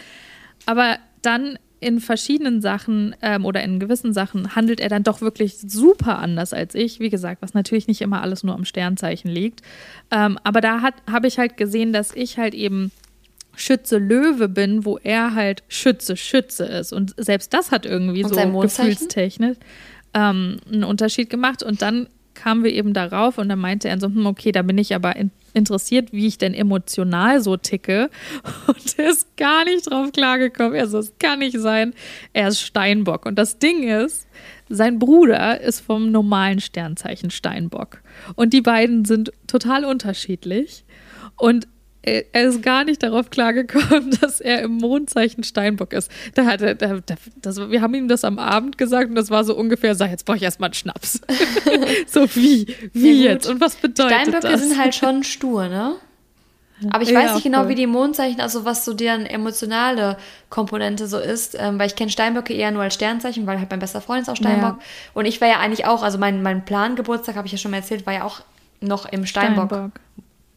Aber 0.68 0.98
dann 1.24 1.58
in 1.80 2.00
verschiedenen 2.00 2.62
Sachen 2.62 3.16
ähm, 3.22 3.46
oder 3.46 3.64
in 3.64 3.80
gewissen 3.80 4.14
Sachen 4.14 4.56
handelt 4.56 4.80
er 4.80 4.90
dann 4.90 5.04
doch 5.04 5.22
wirklich 5.22 5.58
super 5.60 6.20
anders 6.20 6.54
als 6.54 6.76
ich. 6.76 7.00
Wie 7.00 7.10
gesagt, 7.10 7.42
was 7.42 7.54
natürlich 7.54 7.88
nicht 7.88 8.02
immer 8.02 8.22
alles 8.22 8.44
nur 8.44 8.54
am 8.54 8.66
Sternzeichen 8.66 9.30
liegt. 9.30 9.62
Ähm, 10.12 10.38
aber 10.44 10.62
da 10.62 10.82
habe 10.82 11.28
ich 11.28 11.40
halt 11.40 11.58
gesehen, 11.58 11.94
dass 11.94 12.14
ich 12.14 12.38
halt 12.38 12.54
eben 12.54 12.92
Schütze 13.56 13.98
Löwe 13.98 14.48
bin, 14.48 14.86
wo 14.86 14.98
er 14.98 15.36
halt 15.36 15.64
Schütze 15.68 16.16
Schütze 16.16 16.66
ist. 16.66 16.94
Und 16.94 17.14
selbst 17.18 17.54
das 17.54 17.72
hat 17.72 17.86
irgendwie 17.86 18.24
Und 18.24 18.34
so 18.34 18.60
gefühlstechnisch 18.60 19.58
ähm, 20.14 20.58
einen 20.72 20.84
Unterschied 20.84 21.30
gemacht. 21.30 21.64
Und 21.64 21.82
dann 21.82 22.08
kamen 22.34 22.64
wir 22.64 22.72
eben 22.72 22.94
darauf 22.94 23.38
und 23.38 23.50
dann 23.50 23.60
meinte 23.60 23.90
er 23.90 24.00
so, 24.00 24.08
hm, 24.08 24.26
okay, 24.26 24.52
da 24.52 24.62
bin 24.62 24.78
ich 24.78 24.96
aber 24.96 25.16
in, 25.16 25.32
interessiert, 25.60 26.12
wie 26.12 26.26
ich 26.26 26.38
denn 26.40 26.54
emotional 26.54 27.42
so 27.42 27.58
ticke. 27.58 28.10
Und 28.68 28.98
er 28.98 29.10
ist 29.10 29.38
gar 29.38 29.66
nicht 29.66 29.90
drauf 29.90 30.12
klargekommen. 30.12 30.74
Er 30.74 30.88
so, 30.88 30.98
es 30.98 31.14
kann 31.20 31.40
nicht 31.40 31.60
sein. 31.60 31.94
Er 32.34 32.48
ist 32.48 32.62
Steinbock. 32.62 33.26
Und 33.26 33.36
das 33.36 33.60
Ding 33.60 33.84
ist, 33.84 34.28
sein 34.70 35.00
Bruder 35.00 35.62
ist 35.62 35.80
vom 35.82 36.12
normalen 36.12 36.60
Sternzeichen 36.60 37.30
Steinbock. 37.30 38.02
Und 38.36 38.54
die 38.54 38.62
beiden 38.62 39.06
sind 39.06 39.32
total 39.48 39.86
unterschiedlich. 39.86 40.86
Und 41.38 41.68
er 42.02 42.44
ist 42.44 42.62
gar 42.62 42.86
nicht 42.86 43.04
darauf 43.04 43.30
klargekommen, 43.30 44.12
dass 44.22 44.40
er 44.40 44.62
im 44.62 44.78
Mondzeichen 44.78 45.44
Steinbock 45.44 45.94
ist. 45.94 46.10
Da 46.34 46.46
hat 46.46 46.62
er, 46.62 46.76
da, 46.76 47.02
das, 47.42 47.58
wir 47.70 47.82
haben 47.82 47.94
ihm 47.94 48.08
das 48.08 48.24
am 48.24 48.40
Abend 48.40 48.78
gesagt 48.78 49.10
und 49.10 49.16
das 49.16 49.30
war 49.30 49.44
so 49.44 49.56
ungefähr, 49.56 49.96
sag, 49.96 50.10
jetzt 50.10 50.26
brauche 50.26 50.38
ich 50.38 50.44
erstmal 50.44 50.68
einen 50.68 50.76
Schnaps. 50.76 51.22
so 52.08 52.28
wie, 52.36 52.76
wie 52.94 53.24
ja, 53.24 53.32
jetzt 53.32 53.50
und 53.50 53.60
was 53.60 53.76
bedeutet 53.76 54.14
Steinböcke 54.14 54.48
das? 54.48 54.62
sind 54.62 54.78
halt 54.78 54.96
schon 54.96 55.24
stur, 55.24 55.68
ne? 55.68 55.96
Aber 56.92 57.04
ich 57.04 57.14
weiß 57.14 57.26
ja, 57.26 57.34
nicht 57.34 57.44
genau, 57.44 57.60
voll. 57.60 57.70
wie 57.70 57.76
die 57.76 57.88
Mondzeichen, 57.88 58.40
also 58.40 58.64
was 58.64 58.86
so 58.86 58.94
deren 58.94 59.26
emotionale 59.26 60.18
Komponente 60.50 61.08
so 61.08 61.20
ist, 61.20 61.58
ähm, 61.60 61.78
weil 61.78 61.88
ich 61.88 61.98
kenne 61.98 62.10
Steinböcke 62.10 62.54
eher 62.54 62.72
nur 62.72 62.84
als 62.84 62.94
Sternzeichen, 62.94 63.46
weil 63.46 63.60
halt 63.60 63.70
mein 63.70 63.80
bester 63.80 64.00
Freund 64.00 64.22
ist 64.22 64.30
auch 64.30 64.38
Steinbock. 64.38 64.78
Ja. 64.78 64.86
Und 65.14 65.26
ich 65.26 65.42
war 65.42 65.50
ja 65.50 65.60
eigentlich 65.60 65.86
auch, 65.86 66.04
also 66.04 66.18
mein, 66.18 66.42
mein 66.42 66.64
Plan-Geburtstag, 66.64 67.36
habe 67.36 67.48
ich 67.48 67.52
ja 67.52 67.58
schon 67.58 67.72
mal 67.72 67.78
erzählt, 67.78 68.06
war 68.06 68.14
ja 68.14 68.24
auch 68.24 68.40
noch 68.80 69.06
im 69.12 69.26
Steinbock. 69.26 69.68
Steinbock. 69.68 69.92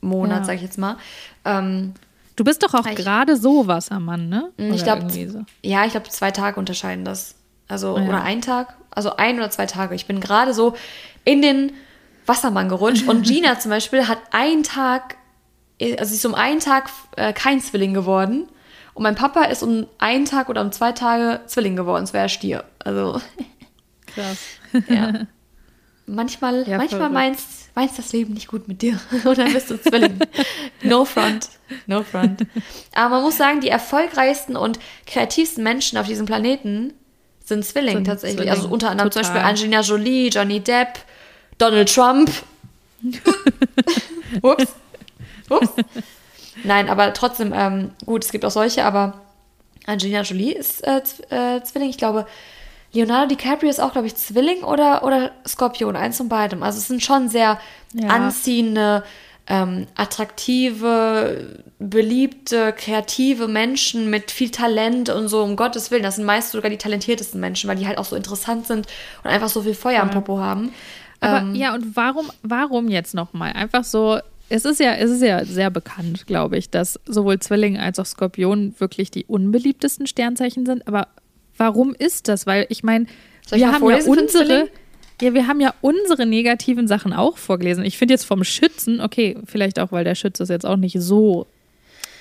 Monat, 0.03 0.41
ja. 0.41 0.45
sag 0.45 0.57
ich 0.57 0.63
jetzt 0.63 0.79
mal. 0.79 0.97
Ähm, 1.45 1.95
du 2.37 2.45
bist 2.45 2.63
doch 2.63 2.75
auch 2.75 2.85
gerade 2.85 3.37
so 3.37 3.67
Wassermann, 3.67 4.29
ne? 4.29 4.51
Mm, 4.59 4.67
oder 4.67 4.75
ich 4.75 4.85
glaube, 4.85 5.11
so. 5.11 5.45
ja, 5.63 5.85
ich 5.85 5.93
glaube, 5.93 6.09
zwei 6.11 6.31
Tage 6.31 6.59
unterscheiden 6.59 7.05
das. 7.05 7.37
Also, 7.69 7.97
ja. 7.97 8.05
oder 8.05 8.23
ein 8.23 8.43
Tag, 8.43 8.75
also 8.91 9.17
ein 9.17 9.39
oder 9.39 9.51
zwei 9.51 9.67
Tage. 9.67 9.95
Ich 9.95 10.07
bin 10.07 10.21
gerade 10.21 10.53
so 10.53 10.75
in 11.25 11.41
den 11.41 11.73
Wassermann 12.27 12.69
gerutscht 12.69 13.09
und 13.09 13.23
Gina 13.23 13.59
zum 13.61 13.71
Beispiel 13.71 14.09
hat 14.09 14.19
einen 14.33 14.63
Tag, 14.63 15.17
also 15.81 16.05
sie 16.05 16.17
ist 16.17 16.27
um 16.27 16.35
einen 16.35 16.61
Tag 16.61 16.91
äh, 17.17 17.33
kein 17.33 17.61
Zwilling 17.61 17.95
geworden. 17.95 18.49
Und 18.95 19.05
mein 19.05 19.15
Papa 19.15 19.45
ist 19.45 19.63
um 19.63 19.87
einen 19.99 20.27
Tag 20.27 20.51
oder 20.51 20.61
um 20.61 20.71
zwei 20.71 20.93
Tage 20.93 21.41
Zwilling 21.47 21.77
geworden. 21.77 22.05
Es 22.05 22.13
wäre 22.13 22.29
Stier. 22.29 22.65
Also. 22.79 23.21
Krass. 24.07 24.39
ja. 24.89 25.13
Manchmal, 26.07 26.69
ja, 26.69 26.79
manchmal 26.79 27.11
meinst 27.11 27.62
meinst 27.75 27.99
das 27.99 28.13
Leben 28.13 28.35
nicht 28.35 28.49
gut 28.49 28.69
mit 28.69 28.83
dir 28.83 29.01
und 29.25 29.39
dann 29.39 29.53
bist 29.53 29.71
du 29.71 29.81
Zwilling. 29.81 30.19
no 30.83 31.05
front, 31.05 31.49
no 31.87 32.03
front. 32.03 32.47
Aber 32.95 33.17
man 33.17 33.23
muss 33.23 33.37
sagen, 33.37 33.61
die 33.61 33.69
erfolgreichsten 33.69 34.57
und 34.57 34.79
kreativsten 35.07 35.63
Menschen 35.63 35.99
auf 35.99 36.07
diesem 36.07 36.27
Planeten 36.27 36.93
sind 37.45 37.65
Zwilling 37.65 37.97
sind 37.97 38.07
tatsächlich. 38.07 38.39
Zwilling. 38.39 38.53
Also 38.53 38.69
unter 38.69 38.91
anderem 38.91 39.11
Total. 39.11 39.25
zum 39.25 39.35
Beispiel 39.35 39.49
Angelina 39.49 39.81
Jolie, 39.81 40.29
Johnny 40.29 40.61
Depp, 40.61 40.99
Donald 41.59 41.93
Trump. 41.93 42.31
Ups. 44.43 44.67
Ups. 45.49 45.71
Nein, 46.65 46.89
aber 46.89 47.13
trotzdem, 47.13 47.53
ähm, 47.55 47.91
gut, 48.07 48.25
es 48.25 48.31
gibt 48.31 48.45
auch 48.45 48.51
solche, 48.51 48.85
aber 48.85 49.21
Angelina 49.87 50.23
Jolie 50.23 50.53
ist 50.53 50.87
äh, 50.87 51.03
äh, 51.31 51.63
Zwilling. 51.65 51.91
Ich 51.91 51.99
glaube, 51.99 52.27
Leonardo 52.93 53.35
DiCaprio 53.35 53.71
ist 53.71 53.81
auch, 53.81 53.93
glaube 53.93 54.07
ich, 54.07 54.17
Zwilling 54.17 54.63
oder, 54.63 55.05
oder 55.05 55.33
Skorpion, 55.47 55.97
eins 55.97 56.19
von 56.19 56.29
beidem. 56.29 56.63
Also 56.63 56.79
es 56.79 56.89
sind 56.89 57.03
schon 57.03 57.29
sehr 57.29 57.59
ja. 57.95 58.09
anziehende, 58.09 59.03
ähm, 59.47 59.87
attraktive, 59.97 61.63
beliebte, 61.79 62.73
kreative 62.73 63.49
Menschen 63.49 64.11
mit 64.11 64.31
viel 64.31 64.51
Talent 64.51 65.09
und 65.09 65.29
so, 65.29 65.43
um 65.43 65.57
Gottes 65.57 65.91
Willen. 65.91 66.03
Das 66.03 66.17
sind 66.17 66.27
meist 66.27 66.53
sogar 66.53 66.71
die 66.71 66.77
talentiertesten 66.77 67.41
Menschen, 67.41 67.69
weil 67.69 67.77
die 67.77 67.87
halt 67.87 67.99
auch 67.99 68.05
so 68.05 68.15
interessant 68.15 68.67
sind 68.67 68.87
und 69.25 69.31
einfach 69.31 69.49
so 69.49 69.63
viel 69.63 69.75
Feuer 69.75 69.95
ja. 69.95 70.03
am 70.03 70.11
Popo 70.11 70.39
haben. 70.39 70.73
Aber 71.21 71.39
ähm, 71.39 71.55
ja, 71.55 71.75
und 71.75 71.97
warum, 71.97 72.31
warum 72.43 72.89
jetzt 72.89 73.15
nochmal? 73.15 73.53
Einfach 73.53 73.85
so, 73.85 74.19
es 74.49 74.65
ist 74.65 74.81
ja, 74.81 74.95
es 74.95 75.11
ist 75.11 75.23
ja 75.23 75.45
sehr 75.45 75.71
bekannt, 75.71 76.27
glaube 76.27 76.59
ich, 76.59 76.69
dass 76.71 77.01
sowohl 77.07 77.39
Zwilling 77.39 77.79
als 77.79 77.99
auch 77.99 78.07
Skorpion 78.07 78.75
wirklich 78.79 79.11
die 79.11 79.25
unbeliebtesten 79.25 80.07
Sternzeichen 80.07 80.67
sind. 80.67 80.87
Aber 80.87 81.09
warum 81.57 81.95
ist 81.95 82.29
das? 82.29 82.47
Weil 82.47 82.67
ich 82.69 82.83
meine, 82.83 83.07
wir 83.51 83.73
haben 83.73 83.89
ja 83.89 83.99
unsere. 84.07 84.69
Ja, 85.21 85.35
wir 85.35 85.47
haben 85.47 85.61
ja 85.61 85.73
unsere 85.83 86.27
negativen 86.27 86.89
Sachen 86.89 87.13
auch 87.13 87.37
vorgelesen. 87.39 87.85
Ich 87.85 87.97
finde 87.97 88.15
jetzt 88.15 88.25
vom 88.25 88.43
Schützen, 88.43 89.01
okay, 89.01 89.39
vielleicht 89.45 89.79
auch, 89.79 89.93
weil 89.93 90.03
der 90.03 90.17
Schütze 90.17 90.43
ist 90.43 90.49
jetzt 90.49 90.67
auch 90.67 90.77
nicht 90.77 90.97
so, 91.01 91.47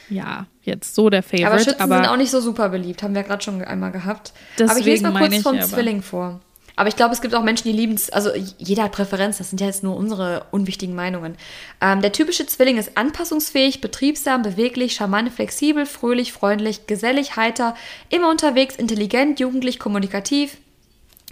ja, 0.07 0.45
jetzt 0.61 0.93
so 0.93 1.09
der 1.09 1.23
Favorite. 1.23 1.47
Aber 1.47 1.59
Schützen 1.59 1.81
aber 1.81 1.95
sind 1.95 2.05
auch 2.05 2.17
nicht 2.17 2.29
so 2.29 2.39
super 2.41 2.69
beliebt, 2.69 3.01
haben 3.01 3.15
wir 3.15 3.23
gerade 3.23 3.41
schon 3.41 3.63
einmal 3.63 3.91
gehabt. 3.91 4.33
aber 4.59 4.77
ich 4.77 4.85
lese 4.85 5.09
mal 5.09 5.27
kurz 5.27 5.41
vom 5.41 5.59
Zwilling 5.61 6.03
vor. 6.03 6.41
Aber 6.81 6.87
ich 6.87 6.95
glaube, 6.95 7.13
es 7.13 7.21
gibt 7.21 7.35
auch 7.35 7.43
Menschen, 7.43 7.65
die 7.67 7.77
lieben 7.77 7.93
es. 7.93 8.09
Also 8.09 8.31
jeder 8.57 8.85
hat 8.85 8.91
Präferenz. 8.91 9.37
Das 9.37 9.51
sind 9.51 9.61
ja 9.61 9.67
jetzt 9.67 9.83
nur 9.83 9.95
unsere 9.95 10.47
unwichtigen 10.49 10.95
Meinungen. 10.95 11.37
Ähm, 11.79 12.01
der 12.01 12.11
typische 12.11 12.47
Zwilling 12.47 12.77
ist 12.77 12.97
anpassungsfähig, 12.97 13.81
betriebsam, 13.81 14.41
beweglich, 14.41 14.95
charmant, 14.95 15.31
flexibel, 15.31 15.85
fröhlich, 15.85 16.33
freundlich, 16.33 16.87
gesellig, 16.87 17.35
heiter, 17.35 17.75
immer 18.09 18.31
unterwegs, 18.31 18.77
intelligent, 18.77 19.39
jugendlich, 19.39 19.77
kommunikativ, 19.77 20.57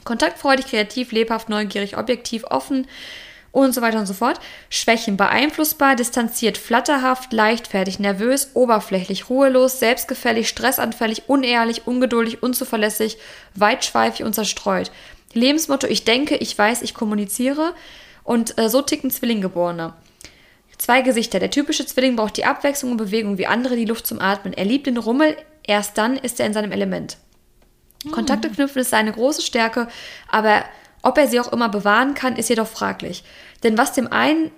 kontaktfreudig, 0.04 0.68
kreativ, 0.68 1.12
lebhaft, 1.12 1.50
neugierig, 1.50 1.98
objektiv, 1.98 2.44
offen 2.44 2.86
und 3.52 3.74
so 3.74 3.82
weiter 3.82 3.98
und 3.98 4.06
so 4.06 4.14
fort. 4.14 4.40
Schwächen 4.70 5.18
beeinflussbar, 5.18 5.96
distanziert, 5.96 6.60
flatterhaft, 6.60 7.34
leichtfertig, 7.34 7.98
nervös, 7.98 8.52
oberflächlich, 8.54 9.32
ruhelos, 9.32 9.80
selbstgefällig, 9.80 10.48
stressanfällig, 10.48 11.24
unehrlich, 11.26 11.88
ungeduldig, 11.88 12.44
unzuverlässig, 12.44 13.18
weitschweifig 13.56 14.24
und 14.24 14.36
zerstreut. 14.36 14.92
Lebensmotto, 15.34 15.88
ich 15.88 16.06
denke, 16.06 16.36
ich 16.38 16.58
weiß, 16.58 16.82
ich 16.82 16.94
kommuniziere. 16.94 17.74
Und 18.24 18.58
äh, 18.58 18.70
so 18.70 18.82
ticken 18.82 19.10
Zwillinggeborene. 19.10 19.94
Zwei 20.78 21.02
Gesichter. 21.02 21.40
Der 21.40 21.52
typische 21.52 21.86
Zwilling 21.86 22.16
braucht 22.16 22.38
die 22.38 22.46
Abwechslung 22.46 22.92
und 22.92 22.98
Bewegung 22.98 23.38
wie 23.38 23.48
andere 23.48 23.76
die 23.76 23.86
Luft 23.86 24.08
zum 24.08 24.22
Atmen. 24.22 24.54
Er 24.54 24.66
liebt 24.66 24.88
den 24.88 24.98
Rummel, 24.98 25.36
erst 25.68 25.98
dann 25.98 26.16
ist 26.16 26.40
er 26.40 26.46
in 26.46 26.54
seinem 26.54 26.72
Element. 26.72 27.18
Mhm. 28.06 28.12
Kontakte 28.12 28.50
knüpfen 28.50 28.82
ist 28.82 28.92
seine 28.92 29.12
große 29.12 29.42
Stärke, 29.42 29.88
aber 30.30 30.64
ob 31.02 31.18
er 31.18 31.28
sie 31.28 31.40
auch 31.40 31.52
immer 31.52 31.70
bewahren 31.70 32.14
kann, 32.14 32.36
ist 32.38 32.50
jedoch 32.50 32.68
fraglich. 32.68 33.24
Denn 33.64 33.78
was 33.78 33.94
dem 33.94 34.12
einen 34.12 34.52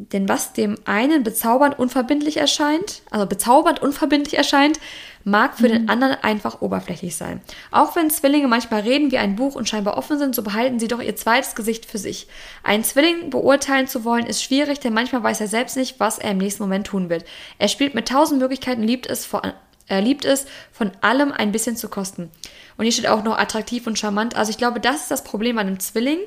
denn 0.00 0.28
was 0.28 0.52
dem 0.52 0.76
einen 0.84 1.24
bezaubernd 1.24 1.76
unverbindlich 1.76 2.36
erscheint, 2.36 3.02
also 3.10 3.26
bezaubernd 3.26 3.82
unverbindlich 3.82 4.38
erscheint, 4.38 4.78
mag 5.24 5.56
für 5.56 5.64
mhm. 5.64 5.72
den 5.72 5.88
anderen 5.88 6.16
einfach 6.22 6.62
oberflächlich 6.62 7.16
sein. 7.16 7.40
Auch 7.72 7.96
wenn 7.96 8.08
Zwillinge 8.08 8.46
manchmal 8.46 8.82
reden 8.82 9.10
wie 9.10 9.18
ein 9.18 9.34
Buch 9.34 9.56
und 9.56 9.68
scheinbar 9.68 9.98
offen 9.98 10.16
sind, 10.16 10.36
so 10.36 10.44
behalten 10.44 10.78
sie 10.78 10.86
doch 10.86 11.02
ihr 11.02 11.16
zweites 11.16 11.56
Gesicht 11.56 11.84
für 11.84 11.98
sich. 11.98 12.28
Einen 12.62 12.84
Zwilling 12.84 13.30
beurteilen 13.30 13.88
zu 13.88 14.04
wollen 14.04 14.24
ist 14.24 14.40
schwierig, 14.40 14.78
denn 14.78 14.94
manchmal 14.94 15.24
weiß 15.24 15.40
er 15.40 15.48
selbst 15.48 15.76
nicht, 15.76 15.98
was 15.98 16.20
er 16.20 16.30
im 16.30 16.38
nächsten 16.38 16.62
Moment 16.62 16.86
tun 16.86 17.10
wird. 17.10 17.24
Er 17.58 17.66
spielt 17.66 17.96
mit 17.96 18.06
tausend 18.06 18.40
Möglichkeiten, 18.40 18.84
liebt 18.84 19.06
es, 19.06 19.26
vor, 19.26 19.42
er 19.88 20.00
liebt 20.00 20.24
es, 20.24 20.46
von 20.70 20.92
allem 21.00 21.32
ein 21.32 21.50
bisschen 21.50 21.76
zu 21.76 21.88
kosten. 21.88 22.30
Und 22.76 22.84
hier 22.84 22.92
steht 22.92 23.08
auch 23.08 23.24
noch 23.24 23.36
attraktiv 23.36 23.88
und 23.88 23.98
charmant. 23.98 24.36
Also 24.36 24.50
ich 24.50 24.58
glaube, 24.58 24.78
das 24.78 25.02
ist 25.02 25.10
das 25.10 25.24
Problem 25.24 25.58
an 25.58 25.66
einem 25.66 25.80
Zwilling, 25.80 26.20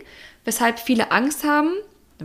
weshalb 0.44 0.78
viele 0.78 1.12
Angst 1.12 1.46
haben, 1.46 1.70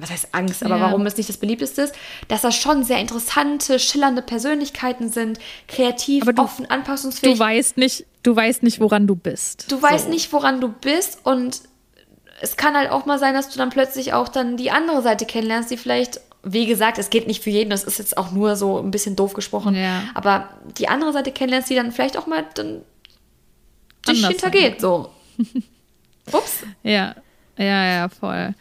was 0.01 0.11
heißt 0.11 0.29
Angst, 0.33 0.63
aber 0.63 0.77
ja. 0.77 0.83
warum 0.83 1.07
es 1.07 1.17
nicht 1.17 1.29
das 1.29 1.37
beliebteste 1.37 1.83
ist, 1.83 1.95
dass 2.29 2.43
das 2.43 2.55
schon 2.55 2.85
sehr 2.85 2.99
interessante, 2.99 3.79
schillernde 3.79 4.23
Persönlichkeiten 4.23 5.11
sind, 5.11 5.39
kreativ, 5.69 6.25
du, 6.25 6.43
offen, 6.43 6.69
anpassungsfähig. 6.71 7.35
Du 7.35 7.39
weißt 7.39 7.77
nicht, 7.77 8.07
du 8.23 8.35
weißt 8.35 8.63
nicht, 8.63 8.81
woran 8.81 9.07
du 9.07 9.17
bist. 9.17 9.71
Du 9.71 9.81
weißt 9.81 10.09
nicht, 10.09 10.33
woran 10.33 10.61
du 10.61 10.69
bist 10.69 11.21
und 11.25 11.63
es 12.41 12.57
kann 12.57 12.75
halt 12.75 12.91
auch 12.91 13.07
mal 13.07 13.19
sein, 13.19 13.35
dass 13.35 13.49
du 13.49 13.59
dann 13.59 13.71
plötzlich 13.71 14.13
auch 14.13 14.29
dann 14.29 14.57
die 14.57 14.71
andere 14.71 15.03
Seite 15.03 15.25
kennenlernst, 15.25 15.71
die 15.71 15.77
vielleicht 15.77 16.21
wie 16.49 16.67
gesagt, 16.67 16.99
es 16.99 17.11
geht 17.11 17.27
nicht 17.27 17.43
für 17.43 17.51
jeden, 17.51 17.71
das 17.71 17.83
ist 17.83 17.99
jetzt 17.99 18.17
auch 18.17 18.31
nur 18.31 18.55
so 18.55 18.79
ein 18.79 18.93
bisschen 18.93 19.17
doof 19.17 19.35
gesprochen, 19.35 19.75
ja. 19.75 20.05
aber 20.15 20.49
die 20.79 20.89
andere 20.89 21.13
Seite 21.13 21.33
kennenlernst, 21.33 21.69
die 21.69 21.75
dann 21.75 21.91
vielleicht 21.91 22.17
auch 22.17 22.29
mal 22.29 22.45
dann 22.55 22.83
dich 24.09 24.25
hintergeht, 24.25 24.81
so. 24.81 25.11
Ups. 26.33 26.63
Ja, 26.85 27.17
ja, 27.59 27.85
ja, 27.85 28.09
voll. 28.09 28.55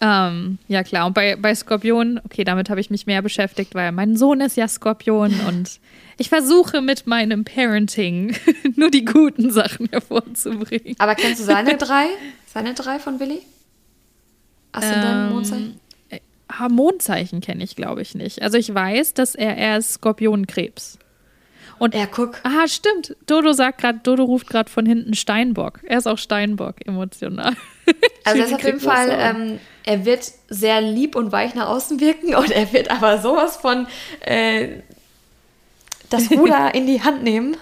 Ähm, 0.00 0.58
ja, 0.68 0.82
klar. 0.82 1.06
Und 1.06 1.14
bei, 1.14 1.36
bei 1.36 1.54
Skorpion, 1.54 2.20
okay, 2.24 2.44
damit 2.44 2.68
habe 2.68 2.80
ich 2.80 2.90
mich 2.90 3.06
mehr 3.06 3.22
beschäftigt, 3.22 3.74
weil 3.74 3.92
mein 3.92 4.16
Sohn 4.16 4.40
ist 4.40 4.56
ja 4.56 4.68
Skorpion 4.68 5.32
und 5.48 5.80
ich 6.18 6.28
versuche 6.28 6.80
mit 6.80 7.06
meinem 7.06 7.44
Parenting 7.44 8.36
nur 8.76 8.90
die 8.90 9.04
guten 9.04 9.50
Sachen 9.50 9.88
hervorzubringen. 9.90 10.94
Aber 10.98 11.14
kennst 11.14 11.40
du 11.40 11.44
seine 11.44 11.76
drei? 11.78 12.06
Seine 12.46 12.74
drei 12.74 12.98
von 12.98 13.18
Willi? 13.20 13.40
Hast 14.72 14.90
du 14.90 14.94
ähm, 14.94 15.02
dein 15.02 15.30
Mondzeichen? 15.30 15.80
Äh, 16.10 16.20
Mondzeichen 16.68 17.40
kenne 17.40 17.64
ich, 17.64 17.76
glaube 17.76 18.02
ich, 18.02 18.14
nicht. 18.14 18.42
Also 18.42 18.58
ich 18.58 18.72
weiß, 18.72 19.14
dass 19.14 19.34
er, 19.34 19.56
er 19.56 19.78
ist 19.78 19.94
Skorpionkrebs. 19.94 20.98
Und 21.78 21.94
ja, 21.94 22.06
guck. 22.06 22.38
Ah, 22.44 22.68
stimmt. 22.68 23.16
Dodo 23.26 23.52
sagt 23.52 23.80
gerade, 23.80 24.00
Dodo 24.02 24.24
ruft 24.24 24.48
gerade 24.48 24.70
von 24.70 24.86
hinten 24.86 25.14
Steinbock. 25.14 25.80
Er 25.84 25.98
ist 25.98 26.06
auch 26.06 26.18
Steinbock 26.18 26.86
emotional. 26.86 27.54
Also 28.24 28.40
das 28.40 28.50
ist 28.50 28.54
auf 28.54 28.64
jeden 28.64 28.80
Fall, 28.80 29.08
ähm, 29.10 29.58
er 29.84 30.04
wird 30.04 30.32
sehr 30.48 30.80
lieb 30.80 31.14
und 31.14 31.32
weich 31.32 31.54
nach 31.54 31.68
außen 31.68 32.00
wirken 32.00 32.34
und 32.34 32.50
er 32.50 32.72
wird 32.72 32.90
aber 32.90 33.18
sowas 33.18 33.56
von 33.56 33.86
äh, 34.20 34.68
das 36.10 36.30
Ruder 36.30 36.74
in 36.74 36.86
die 36.86 37.02
Hand 37.02 37.22
nehmen. 37.22 37.56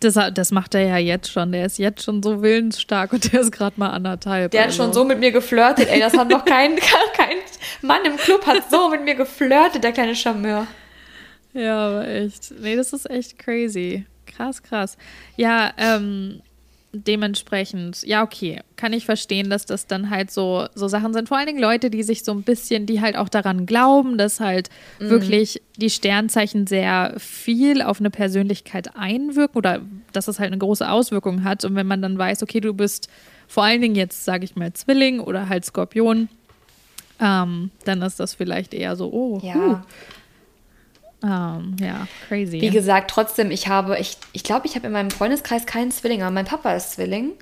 Das, 0.00 0.18
das 0.34 0.52
macht 0.52 0.74
er 0.74 0.82
ja 0.82 0.98
jetzt 0.98 1.32
schon. 1.32 1.52
Der 1.52 1.66
ist 1.66 1.78
jetzt 1.78 2.02
schon 2.02 2.22
so 2.22 2.42
willensstark 2.42 3.12
und 3.12 3.32
der 3.32 3.40
ist 3.40 3.50
gerade 3.50 3.74
mal 3.78 3.90
anderthalb. 3.90 4.50
Der 4.50 4.64
also. 4.64 4.82
hat 4.82 4.86
schon 4.86 4.92
so 4.92 5.04
mit 5.04 5.18
mir 5.18 5.32
geflirtet. 5.32 5.88
Ey, 5.88 6.00
das 6.00 6.16
hat 6.16 6.28
noch 6.28 6.44
kein, 6.44 6.76
kein 6.76 7.38
Mann 7.82 8.04
im 8.04 8.16
Club 8.16 8.46
hat 8.46 8.70
so 8.70 8.90
mit 8.90 9.04
mir 9.04 9.14
geflirtet, 9.14 9.82
der 9.82 9.92
kleine 9.92 10.14
Charmeur. 10.14 10.66
Ja, 11.54 11.88
aber 11.88 12.06
echt. 12.06 12.52
Nee, 12.60 12.76
das 12.76 12.92
ist 12.92 13.08
echt 13.10 13.38
crazy. 13.38 14.04
Krass, 14.26 14.62
krass. 14.62 14.98
Ja, 15.36 15.72
ähm, 15.78 16.42
dementsprechend, 17.04 18.02
ja, 18.02 18.22
okay, 18.22 18.60
kann 18.76 18.92
ich 18.92 19.04
verstehen, 19.04 19.50
dass 19.50 19.66
das 19.66 19.86
dann 19.86 20.10
halt 20.10 20.30
so, 20.30 20.66
so 20.74 20.88
Sachen 20.88 21.12
sind. 21.12 21.28
Vor 21.28 21.36
allen 21.36 21.46
Dingen 21.46 21.60
Leute, 21.60 21.90
die 21.90 22.02
sich 22.02 22.24
so 22.24 22.32
ein 22.32 22.42
bisschen, 22.42 22.86
die 22.86 23.00
halt 23.00 23.16
auch 23.16 23.28
daran 23.28 23.66
glauben, 23.66 24.18
dass 24.18 24.40
halt 24.40 24.70
mhm. 25.00 25.10
wirklich 25.10 25.62
die 25.76 25.90
Sternzeichen 25.90 26.66
sehr 26.66 27.14
viel 27.18 27.82
auf 27.82 28.00
eine 28.00 28.10
Persönlichkeit 28.10 28.96
einwirken 28.96 29.56
oder 29.56 29.80
dass 30.12 30.26
das 30.26 30.38
halt 30.38 30.48
eine 30.48 30.58
große 30.58 30.88
Auswirkung 30.88 31.44
hat. 31.44 31.64
Und 31.64 31.74
wenn 31.74 31.86
man 31.86 32.02
dann 32.02 32.16
weiß, 32.18 32.42
okay, 32.42 32.60
du 32.60 32.74
bist 32.74 33.08
vor 33.48 33.64
allen 33.64 33.80
Dingen 33.80 33.94
jetzt, 33.94 34.24
sage 34.24 34.44
ich 34.44 34.56
mal, 34.56 34.72
Zwilling 34.72 35.20
oder 35.20 35.48
halt 35.48 35.64
Skorpion, 35.64 36.28
ähm, 37.20 37.70
dann 37.84 38.02
ist 38.02 38.20
das 38.20 38.34
vielleicht 38.34 38.74
eher 38.74 38.96
so, 38.96 39.10
oh, 39.12 39.40
ja. 39.42 39.54
Huh, 39.54 39.78
um, 41.22 41.76
ja, 41.80 42.06
crazy. 42.28 42.60
Wie 42.60 42.70
gesagt, 42.70 43.10
trotzdem, 43.10 43.50
ich 43.50 43.68
habe, 43.68 43.98
ich 43.98 44.10
glaube, 44.12 44.26
ich, 44.32 44.42
glaub, 44.44 44.64
ich 44.64 44.74
habe 44.74 44.86
in 44.86 44.92
meinem 44.92 45.10
Freundeskreis 45.10 45.66
keinen 45.66 45.90
Zwilling, 45.90 46.22
aber 46.22 46.30
mein 46.30 46.44
Papa 46.44 46.72
ist 46.74 46.92
Zwilling. 46.92 47.32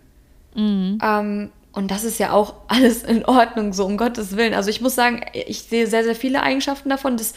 Mhm. 0.55 0.99
Ähm, 1.03 1.51
und 1.73 1.91
das 1.91 2.05
ist 2.05 2.19
ja 2.19 2.33
auch 2.33 2.55
alles 2.69 3.03
in 3.03 3.25
Ordnung, 3.25 3.73
so 3.73 3.85
um 3.85 3.97
Gottes 3.97 4.37
Willen. 4.37 4.55
Also 4.55 4.71
ich 4.71 4.81
muss 4.81 4.95
sagen, 4.95 5.25
ich 5.33 5.63
sehe 5.63 5.87
sehr, 5.87 6.05
sehr 6.05 6.15
viele 6.15 6.43
Eigenschaften 6.43 6.89
davon. 6.89 7.17
Das, 7.17 7.35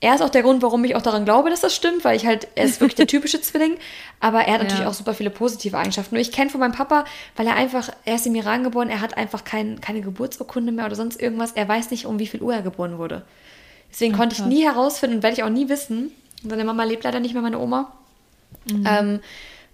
er 0.00 0.14
ist 0.14 0.22
auch 0.22 0.30
der 0.30 0.42
Grund, 0.42 0.62
warum 0.62 0.82
ich 0.84 0.96
auch 0.96 1.02
daran 1.02 1.26
glaube, 1.26 1.50
dass 1.50 1.60
das 1.60 1.76
stimmt, 1.76 2.04
weil 2.04 2.16
ich 2.16 2.24
halt, 2.24 2.48
er 2.54 2.64
ist 2.64 2.80
wirklich 2.80 2.94
der 2.94 3.06
typische 3.06 3.40
Zwilling, 3.42 3.76
aber 4.18 4.40
er 4.40 4.54
hat 4.54 4.62
natürlich 4.62 4.84
ja. 4.84 4.88
auch 4.88 4.94
super 4.94 5.12
viele 5.12 5.28
positive 5.28 5.76
Eigenschaften. 5.76 6.14
Nur 6.14 6.22
ich 6.22 6.32
kenne 6.32 6.48
von 6.48 6.60
meinem 6.60 6.72
Papa, 6.72 7.04
weil 7.36 7.46
er 7.46 7.54
einfach, 7.54 7.90
er 8.06 8.14
ist 8.14 8.26
im 8.26 8.34
Iran 8.34 8.64
geboren, 8.64 8.88
er 8.88 9.02
hat 9.02 9.18
einfach 9.18 9.44
kein, 9.44 9.80
keine 9.82 10.00
Geburtsurkunde 10.00 10.72
mehr 10.72 10.86
oder 10.86 10.96
sonst 10.96 11.20
irgendwas. 11.20 11.52
Er 11.52 11.68
weiß 11.68 11.90
nicht, 11.90 12.06
um 12.06 12.18
wie 12.18 12.26
viel 12.26 12.40
Uhr 12.40 12.54
er 12.54 12.62
geboren 12.62 12.96
wurde. 12.96 13.22
Deswegen 13.90 14.14
konnte 14.14 14.36
ich 14.36 14.44
nie 14.44 14.64
herausfinden 14.64 15.16
und 15.16 15.22
werde 15.22 15.36
ich 15.36 15.42
auch 15.42 15.50
nie 15.50 15.68
wissen. 15.68 16.12
Seine 16.46 16.64
Mama 16.64 16.84
lebt 16.84 17.04
leider 17.04 17.20
nicht 17.20 17.34
mehr, 17.34 17.42
meine 17.42 17.58
Oma. 17.58 17.92
Mhm. 18.70 18.84
Ähm, 18.86 19.20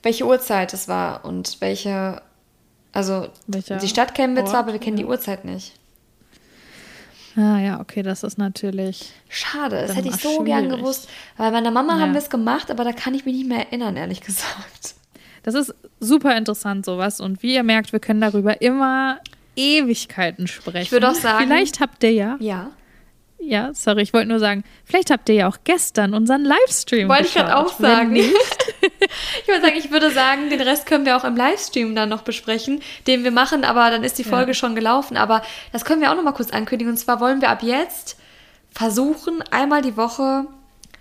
welche 0.03 0.27
Uhrzeit 0.27 0.73
es 0.73 0.89
war 0.89 1.25
und 1.25 1.61
welche, 1.61 2.23
also 2.93 3.29
Welcher 3.47 3.77
die 3.77 3.89
Stadt 3.89 4.15
kennen 4.15 4.35
wir 4.35 4.43
Ort? 4.43 4.51
zwar, 4.51 4.61
aber 4.61 4.73
wir 4.73 4.81
kennen 4.81 4.97
ja. 4.97 5.05
die 5.05 5.09
Uhrzeit 5.09 5.45
nicht. 5.45 5.73
Ah 7.37 7.59
ja, 7.59 7.81
okay, 7.81 8.03
das 8.03 8.23
ist 8.23 8.39
natürlich. 8.39 9.13
Schade, 9.29 9.83
das 9.87 9.95
hätte 9.95 10.09
ich 10.09 10.17
so 10.17 10.31
schwierig. 10.31 10.47
gern 10.47 10.69
gewusst. 10.71 11.09
Weil 11.37 11.53
meiner 11.53 11.71
Mama 11.71 11.95
ja. 11.95 12.01
haben 12.01 12.13
wir 12.13 12.21
es 12.21 12.31
gemacht, 12.31 12.71
aber 12.71 12.83
da 12.83 12.93
kann 12.93 13.13
ich 13.15 13.27
mich 13.27 13.37
nicht 13.37 13.49
mehr 13.49 13.67
erinnern, 13.67 13.97
ehrlich 13.97 14.23
gesagt. 14.23 14.95
Das 15.43 15.55
ist 15.55 15.75
super 16.01 16.37
interessant, 16.37 16.87
sowas. 16.87 17.21
Und 17.21 17.43
wie 17.43 17.55
ihr 17.55 17.63
merkt, 17.63 17.93
wir 17.93 18.01
können 18.01 18.23
darüber 18.23 18.63
immer 18.63 19.21
Ewigkeiten 19.55 20.47
sprechen. 20.47 20.83
Ich 20.83 20.93
würde 20.93 21.11
auch 21.11 21.15
sagen. 21.15 21.45
Vielleicht 21.45 21.81
habt 21.81 22.03
ihr 22.05 22.13
ja. 22.13 22.37
Ja. 22.41 22.71
Ja, 23.39 23.73
sorry, 23.75 24.03
ich 24.03 24.13
wollte 24.13 24.29
nur 24.29 24.39
sagen, 24.39 24.65
vielleicht 24.85 25.11
habt 25.11 25.29
ihr 25.29 25.35
ja 25.35 25.49
auch 25.49 25.59
gestern 25.63 26.15
unseren 26.15 26.45
Livestream 26.45 27.09
Wollte 27.09 27.27
ich 27.27 27.35
gerade 27.35 27.57
auch 27.57 27.79
sagen. 27.79 28.17
ich 28.17 28.33
würde 29.47 29.61
sagen, 29.61 29.77
ich 29.77 29.91
würde 29.91 30.11
sagen, 30.11 30.51
den 30.51 30.61
Rest 30.61 30.87
können 30.87 31.05
wir 31.05 31.17
auch 31.17 31.25
im 31.25 31.37
Livestream 31.37 31.95
dann 31.95 32.09
noch 32.09 32.23
besprechen, 32.23 32.81
den 33.07 33.25
wir 33.25 33.31
machen, 33.31 33.65
aber 33.65 33.91
dann 33.91 34.05
ist 34.05 34.19
die 34.19 34.25
Folge 34.25 34.51
ja. 34.51 34.55
schon 34.55 34.75
gelaufen. 34.75 35.17
Aber 35.17 35.43
das 35.73 35.85
können 35.85 36.01
wir 36.01 36.11
auch 36.11 36.17
noch 36.17 36.25
mal 36.25 36.33
kurz 36.33 36.51
ankündigen. 36.51 36.93
Und 36.93 36.97
zwar 36.97 37.21
wollen 37.21 37.41
wir 37.41 37.51
ab 37.51 37.63
jetzt 37.63 38.17
versuchen, 38.71 39.43
einmal 39.51 39.83
die 39.83 39.97
Woche 39.97 40.47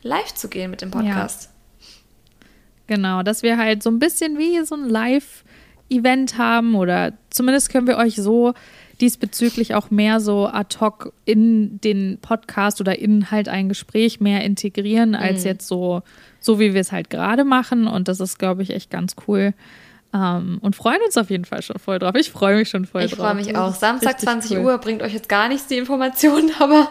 live 0.03 0.33
zu 0.33 0.49
gehen 0.49 0.71
mit 0.71 0.81
dem 0.81 0.91
Podcast. 0.91 1.43
Ja. 1.43 1.49
Genau, 2.87 3.23
dass 3.23 3.43
wir 3.43 3.57
halt 3.57 3.81
so 3.81 3.89
ein 3.89 3.99
bisschen 3.99 4.37
wie 4.37 4.63
so 4.65 4.75
ein 4.75 4.87
Live-Event 4.87 6.37
haben 6.37 6.75
oder 6.75 7.13
zumindest 7.29 7.69
können 7.69 7.87
wir 7.87 7.97
euch 7.97 8.15
so 8.15 8.53
diesbezüglich 9.01 9.75
auch 9.75 9.91
mehr 9.91 10.19
so 10.19 10.47
ad 10.47 10.77
hoc 10.79 11.13
in 11.25 11.79
den 11.81 12.17
Podcast 12.21 12.79
oder 12.81 12.97
in 12.97 13.31
halt 13.31 13.49
ein 13.49 13.69
Gespräch 13.69 14.19
mehr 14.19 14.43
integrieren, 14.43 15.15
als 15.15 15.41
mhm. 15.41 15.47
jetzt 15.47 15.67
so, 15.67 16.01
so 16.39 16.59
wie 16.59 16.73
wir 16.73 16.81
es 16.81 16.91
halt 16.91 17.09
gerade 17.09 17.43
machen. 17.43 17.87
Und 17.87 18.07
das 18.07 18.19
ist, 18.19 18.39
glaube 18.39 18.63
ich, 18.63 18.71
echt 18.71 18.89
ganz 18.89 19.15
cool. 19.27 19.53
Um, 20.13 20.21
ähm, 20.21 20.57
und 20.61 20.77
freuen 20.77 21.01
uns 21.05 21.17
auf 21.17 21.29
jeden 21.29 21.43
Fall 21.43 21.61
schon 21.61 21.77
voll 21.77 21.99
drauf. 21.99 22.15
Ich 22.15 22.31
freue 22.31 22.55
mich 22.55 22.69
schon 22.69 22.85
voll 22.85 23.03
ich 23.03 23.11
drauf. 23.11 23.19
Ich 23.19 23.25
freue 23.25 23.35
mich 23.35 23.57
auch. 23.57 23.75
Samstag 23.75 24.17
20 24.17 24.51
cool. 24.51 24.63
Uhr 24.63 24.77
bringt 24.77 25.01
euch 25.01 25.13
jetzt 25.13 25.27
gar 25.27 25.49
nichts 25.49 25.67
die 25.67 25.75
Informationen, 25.75 26.51
aber 26.59 26.89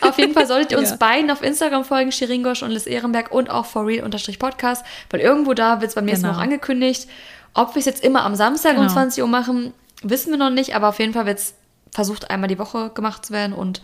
auf 0.00 0.16
jeden 0.16 0.32
Fall 0.32 0.46
solltet 0.46 0.72
ihr 0.72 0.78
uns 0.78 0.90
ja. 0.90 0.96
beiden 0.96 1.30
auf 1.30 1.42
Instagram 1.42 1.84
folgen, 1.84 2.12
Shirin 2.12 2.42
Gosch 2.42 2.62
und 2.62 2.70
Liz 2.70 2.86
Ehrenberg 2.86 3.30
und 3.30 3.50
auch 3.50 3.66
for 3.66 3.86
real-podcast, 3.86 4.86
weil 5.10 5.20
irgendwo 5.20 5.52
da 5.52 5.82
wird 5.82 5.90
es 5.90 5.94
beim 5.96 6.06
nächsten 6.06 6.22
genau. 6.22 6.34
Mal 6.34 6.38
auch 6.38 6.44
angekündigt. 6.44 7.08
Ob 7.52 7.74
wir 7.74 7.80
es 7.80 7.84
jetzt 7.84 8.02
immer 8.02 8.24
am 8.24 8.36
Samstag 8.36 8.76
genau. 8.76 8.84
um 8.84 8.88
20 8.88 9.22
Uhr 9.22 9.28
machen, 9.28 9.74
Wissen 10.02 10.30
wir 10.30 10.38
noch 10.38 10.50
nicht, 10.50 10.74
aber 10.74 10.88
auf 10.88 10.98
jeden 10.98 11.12
Fall 11.12 11.26
wird 11.26 11.38
es 11.38 11.54
versucht, 11.90 12.30
einmal 12.30 12.48
die 12.48 12.58
Woche 12.58 12.90
gemacht 12.90 13.26
zu 13.26 13.32
werden. 13.32 13.52
Und 13.52 13.82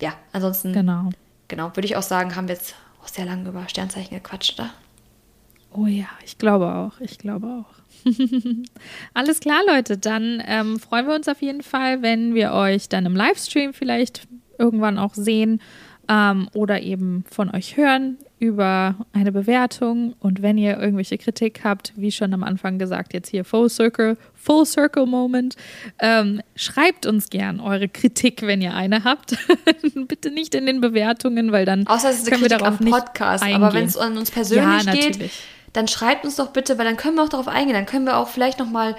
ja, 0.00 0.14
ansonsten, 0.32 0.72
genau, 0.72 1.10
genau 1.48 1.70
würde 1.76 1.86
ich 1.86 1.96
auch 1.96 2.02
sagen, 2.02 2.36
haben 2.36 2.48
wir 2.48 2.54
jetzt 2.54 2.74
auch 3.02 3.08
sehr 3.08 3.24
lange 3.24 3.48
über 3.48 3.68
Sternzeichen 3.68 4.16
gequatscht, 4.16 4.58
oder? 4.58 4.70
Oh 5.72 5.86
ja, 5.86 6.06
ich 6.24 6.38
glaube 6.38 6.72
auch. 6.72 7.00
Ich 7.00 7.18
glaube 7.18 7.46
auch. 7.46 7.84
Alles 9.14 9.40
klar, 9.40 9.60
Leute. 9.66 9.98
Dann 9.98 10.42
ähm, 10.46 10.78
freuen 10.78 11.06
wir 11.06 11.14
uns 11.14 11.28
auf 11.28 11.42
jeden 11.42 11.62
Fall, 11.62 12.02
wenn 12.02 12.34
wir 12.34 12.52
euch 12.52 12.88
dann 12.88 13.06
im 13.06 13.16
Livestream 13.16 13.74
vielleicht 13.74 14.26
irgendwann 14.58 14.98
auch 14.98 15.14
sehen 15.14 15.60
ähm, 16.08 16.48
oder 16.54 16.80
eben 16.82 17.24
von 17.28 17.54
euch 17.54 17.76
hören 17.76 18.18
über 18.44 18.94
eine 19.12 19.32
Bewertung. 19.32 20.14
Und 20.20 20.42
wenn 20.42 20.58
ihr 20.58 20.78
irgendwelche 20.78 21.16
Kritik 21.18 21.62
habt, 21.64 21.92
wie 21.96 22.12
schon 22.12 22.32
am 22.34 22.44
Anfang 22.44 22.78
gesagt, 22.78 23.14
jetzt 23.14 23.28
hier 23.30 23.44
Full 23.44 23.68
Circle, 23.70 24.16
Full 24.34 24.66
Circle 24.66 25.06
Moment, 25.06 25.56
ähm, 25.98 26.42
schreibt 26.54 27.06
uns 27.06 27.30
gern 27.30 27.60
eure 27.60 27.88
Kritik, 27.88 28.42
wenn 28.42 28.60
ihr 28.60 28.74
eine 28.74 29.04
habt. 29.04 29.36
Bitte 30.08 30.30
nicht 30.30 30.54
in 30.54 30.66
den 30.66 30.80
Bewertungen, 30.80 31.52
weil 31.52 31.64
dann 31.64 31.86
Außer 31.86 32.10
es 32.10 32.18
ist 32.18 32.26
können 32.28 32.42
Kritik 32.42 32.50
wir 32.52 32.58
darauf 32.58 32.78
am 32.80 32.84
nicht 32.84 32.94
Podcast. 32.94 33.42
eingehen. 33.44 33.62
Aber 33.62 33.74
wenn 33.74 33.84
es 33.86 33.96
an 33.96 34.16
uns 34.18 34.30
persönlich 34.30 34.84
Ja, 34.84 34.92
geht, 34.92 35.30
dann 35.72 35.88
schreibt 35.88 36.24
uns 36.24 36.36
doch 36.36 36.50
bitte, 36.50 36.78
weil 36.78 36.84
dann 36.84 36.96
können 36.96 37.16
wir 37.16 37.22
auch 37.24 37.28
darauf 37.28 37.48
eingehen. 37.48 37.74
Dann 37.74 37.86
können 37.86 38.04
wir 38.06 38.16
auch 38.18 38.28
vielleicht 38.28 38.58
noch 38.58 38.70
mal 38.70 38.94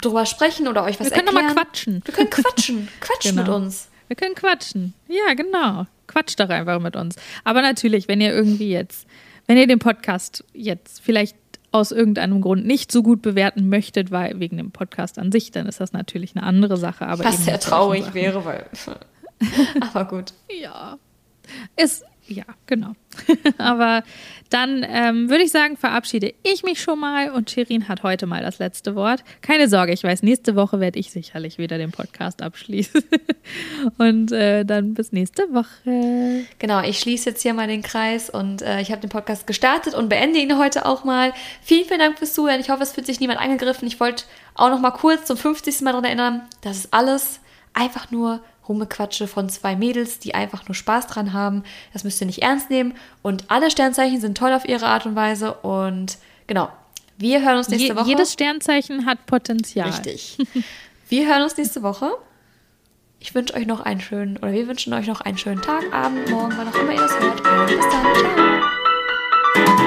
drüber 0.00 0.24
sprechen 0.26 0.68
oder 0.68 0.84
euch 0.84 0.98
was 1.00 1.08
Wir 1.10 1.16
können 1.16 1.26
noch 1.26 1.34
erklären. 1.34 1.54
mal 1.54 1.64
quatschen. 1.64 2.02
Wir 2.04 2.14
können 2.14 2.30
quatschen. 2.30 2.88
Quatschen 3.00 3.30
Genau. 3.36 3.42
mit 3.42 3.50
uns. 3.64 3.88
Wir 4.08 4.16
können 4.16 4.34
quatschen. 4.34 4.94
Ja, 5.08 5.34
genau. 5.34 5.86
Quatscht 6.06 6.40
doch 6.40 6.48
einfach 6.48 6.80
mit 6.80 6.96
uns. 6.96 7.16
Aber 7.44 7.62
natürlich, 7.62 8.08
wenn 8.08 8.20
ihr 8.20 8.32
irgendwie 8.32 8.70
jetzt, 8.70 9.06
wenn 9.46 9.56
ihr 9.56 9.66
den 9.66 9.78
Podcast 9.78 10.44
jetzt 10.52 11.00
vielleicht 11.00 11.36
aus 11.72 11.90
irgendeinem 11.90 12.40
Grund 12.40 12.64
nicht 12.64 12.92
so 12.92 13.02
gut 13.02 13.20
bewerten 13.20 13.68
möchtet, 13.68 14.12
weil 14.12 14.38
wegen 14.38 14.56
dem 14.58 14.70
Podcast 14.70 15.18
an 15.18 15.32
sich, 15.32 15.50
dann 15.50 15.66
ist 15.66 15.80
das 15.80 15.92
natürlich 15.92 16.36
eine 16.36 16.46
andere 16.46 16.76
Sache. 16.76 17.06
Aber 17.06 17.24
Was 17.24 17.44
sehr 17.44 17.58
traurig 17.58 18.14
wäre, 18.14 18.44
weil. 18.44 18.66
Aber 19.80 20.04
gut. 20.04 20.34
Ja. 20.60 20.98
Ist, 21.76 22.04
ja, 22.26 22.44
genau. 22.66 22.92
Aber 23.58 24.02
dann 24.50 24.84
ähm, 24.88 25.28
würde 25.28 25.44
ich 25.44 25.50
sagen, 25.50 25.76
verabschiede 25.76 26.32
ich 26.42 26.62
mich 26.62 26.80
schon 26.80 26.98
mal 26.98 27.30
und 27.30 27.50
Shirin 27.50 27.88
hat 27.88 28.02
heute 28.02 28.26
mal 28.26 28.42
das 28.42 28.58
letzte 28.58 28.94
Wort. 28.94 29.24
Keine 29.42 29.68
Sorge, 29.68 29.92
ich 29.92 30.02
weiß, 30.02 30.22
nächste 30.22 30.56
Woche 30.56 30.80
werde 30.80 30.98
ich 30.98 31.10
sicherlich 31.10 31.58
wieder 31.58 31.76
den 31.76 31.90
Podcast 31.90 32.40
abschließen. 32.40 33.02
und 33.98 34.32
äh, 34.32 34.64
dann 34.64 34.94
bis 34.94 35.12
nächste 35.12 35.52
Woche. 35.52 36.44
Genau, 36.58 36.82
ich 36.82 36.98
schließe 36.98 37.30
jetzt 37.30 37.42
hier 37.42 37.52
mal 37.52 37.66
den 37.66 37.82
Kreis 37.82 38.30
und 38.30 38.62
äh, 38.62 38.80
ich 38.80 38.90
habe 38.90 39.00
den 39.00 39.10
Podcast 39.10 39.46
gestartet 39.46 39.94
und 39.94 40.08
beende 40.08 40.38
ihn 40.38 40.56
heute 40.58 40.86
auch 40.86 41.04
mal. 41.04 41.32
Vielen, 41.62 41.84
vielen 41.86 42.00
Dank 42.00 42.18
fürs 42.18 42.32
Zuhören. 42.32 42.60
Ich 42.60 42.70
hoffe, 42.70 42.82
es 42.82 42.92
fühlt 42.92 43.06
sich 43.06 43.20
niemand 43.20 43.40
angegriffen. 43.40 43.86
Ich 43.86 44.00
wollte 44.00 44.24
auch 44.54 44.70
noch 44.70 44.80
mal 44.80 44.92
kurz 44.92 45.26
zum 45.26 45.36
50. 45.36 45.82
Mal 45.82 45.92
daran 45.92 46.04
erinnern, 46.04 46.42
das 46.62 46.78
ist 46.78 46.94
alles 46.94 47.40
einfach 47.74 48.10
nur 48.10 48.40
Rummequatsche 48.68 49.26
von 49.26 49.48
zwei 49.48 49.76
Mädels, 49.76 50.18
die 50.18 50.34
einfach 50.34 50.66
nur 50.68 50.74
Spaß 50.74 51.06
dran 51.06 51.32
haben. 51.32 51.64
Das 51.92 52.04
müsst 52.04 52.20
ihr 52.20 52.26
nicht 52.26 52.42
ernst 52.42 52.70
nehmen. 52.70 52.94
Und 53.22 53.50
alle 53.50 53.70
Sternzeichen 53.70 54.20
sind 54.20 54.36
toll 54.38 54.52
auf 54.52 54.64
ihre 54.66 54.86
Art 54.86 55.06
und 55.06 55.14
Weise. 55.16 55.54
Und 55.54 56.18
genau, 56.46 56.68
wir 57.18 57.42
hören 57.42 57.58
uns 57.58 57.68
nächste 57.68 57.88
Je, 57.88 57.96
Woche. 57.96 58.08
jedes 58.08 58.32
Sternzeichen 58.32 59.06
hat 59.06 59.26
Potenzial. 59.26 59.88
Richtig. 59.88 60.38
Wir 61.10 61.28
hören 61.28 61.42
uns 61.42 61.56
nächste 61.56 61.82
Woche. 61.82 62.10
Ich 63.20 63.34
wünsche 63.34 63.54
euch 63.54 63.66
noch 63.66 63.80
einen 63.80 64.00
schönen, 64.00 64.38
oder 64.38 64.52
wir 64.52 64.66
wünschen 64.66 64.92
euch 64.94 65.06
noch 65.06 65.20
einen 65.20 65.38
schönen 65.38 65.62
Tag, 65.62 65.82
Abend, 65.92 66.28
Morgen, 66.30 66.54
wann 66.56 66.68
auch 66.68 66.74
immer 66.74 66.92
ihr 66.92 66.98
das 66.98 67.20
hört. 67.20 67.40
Und 67.40 67.66
bis 67.66 67.86
dann. 67.90 68.04
Ciao. 69.66 69.83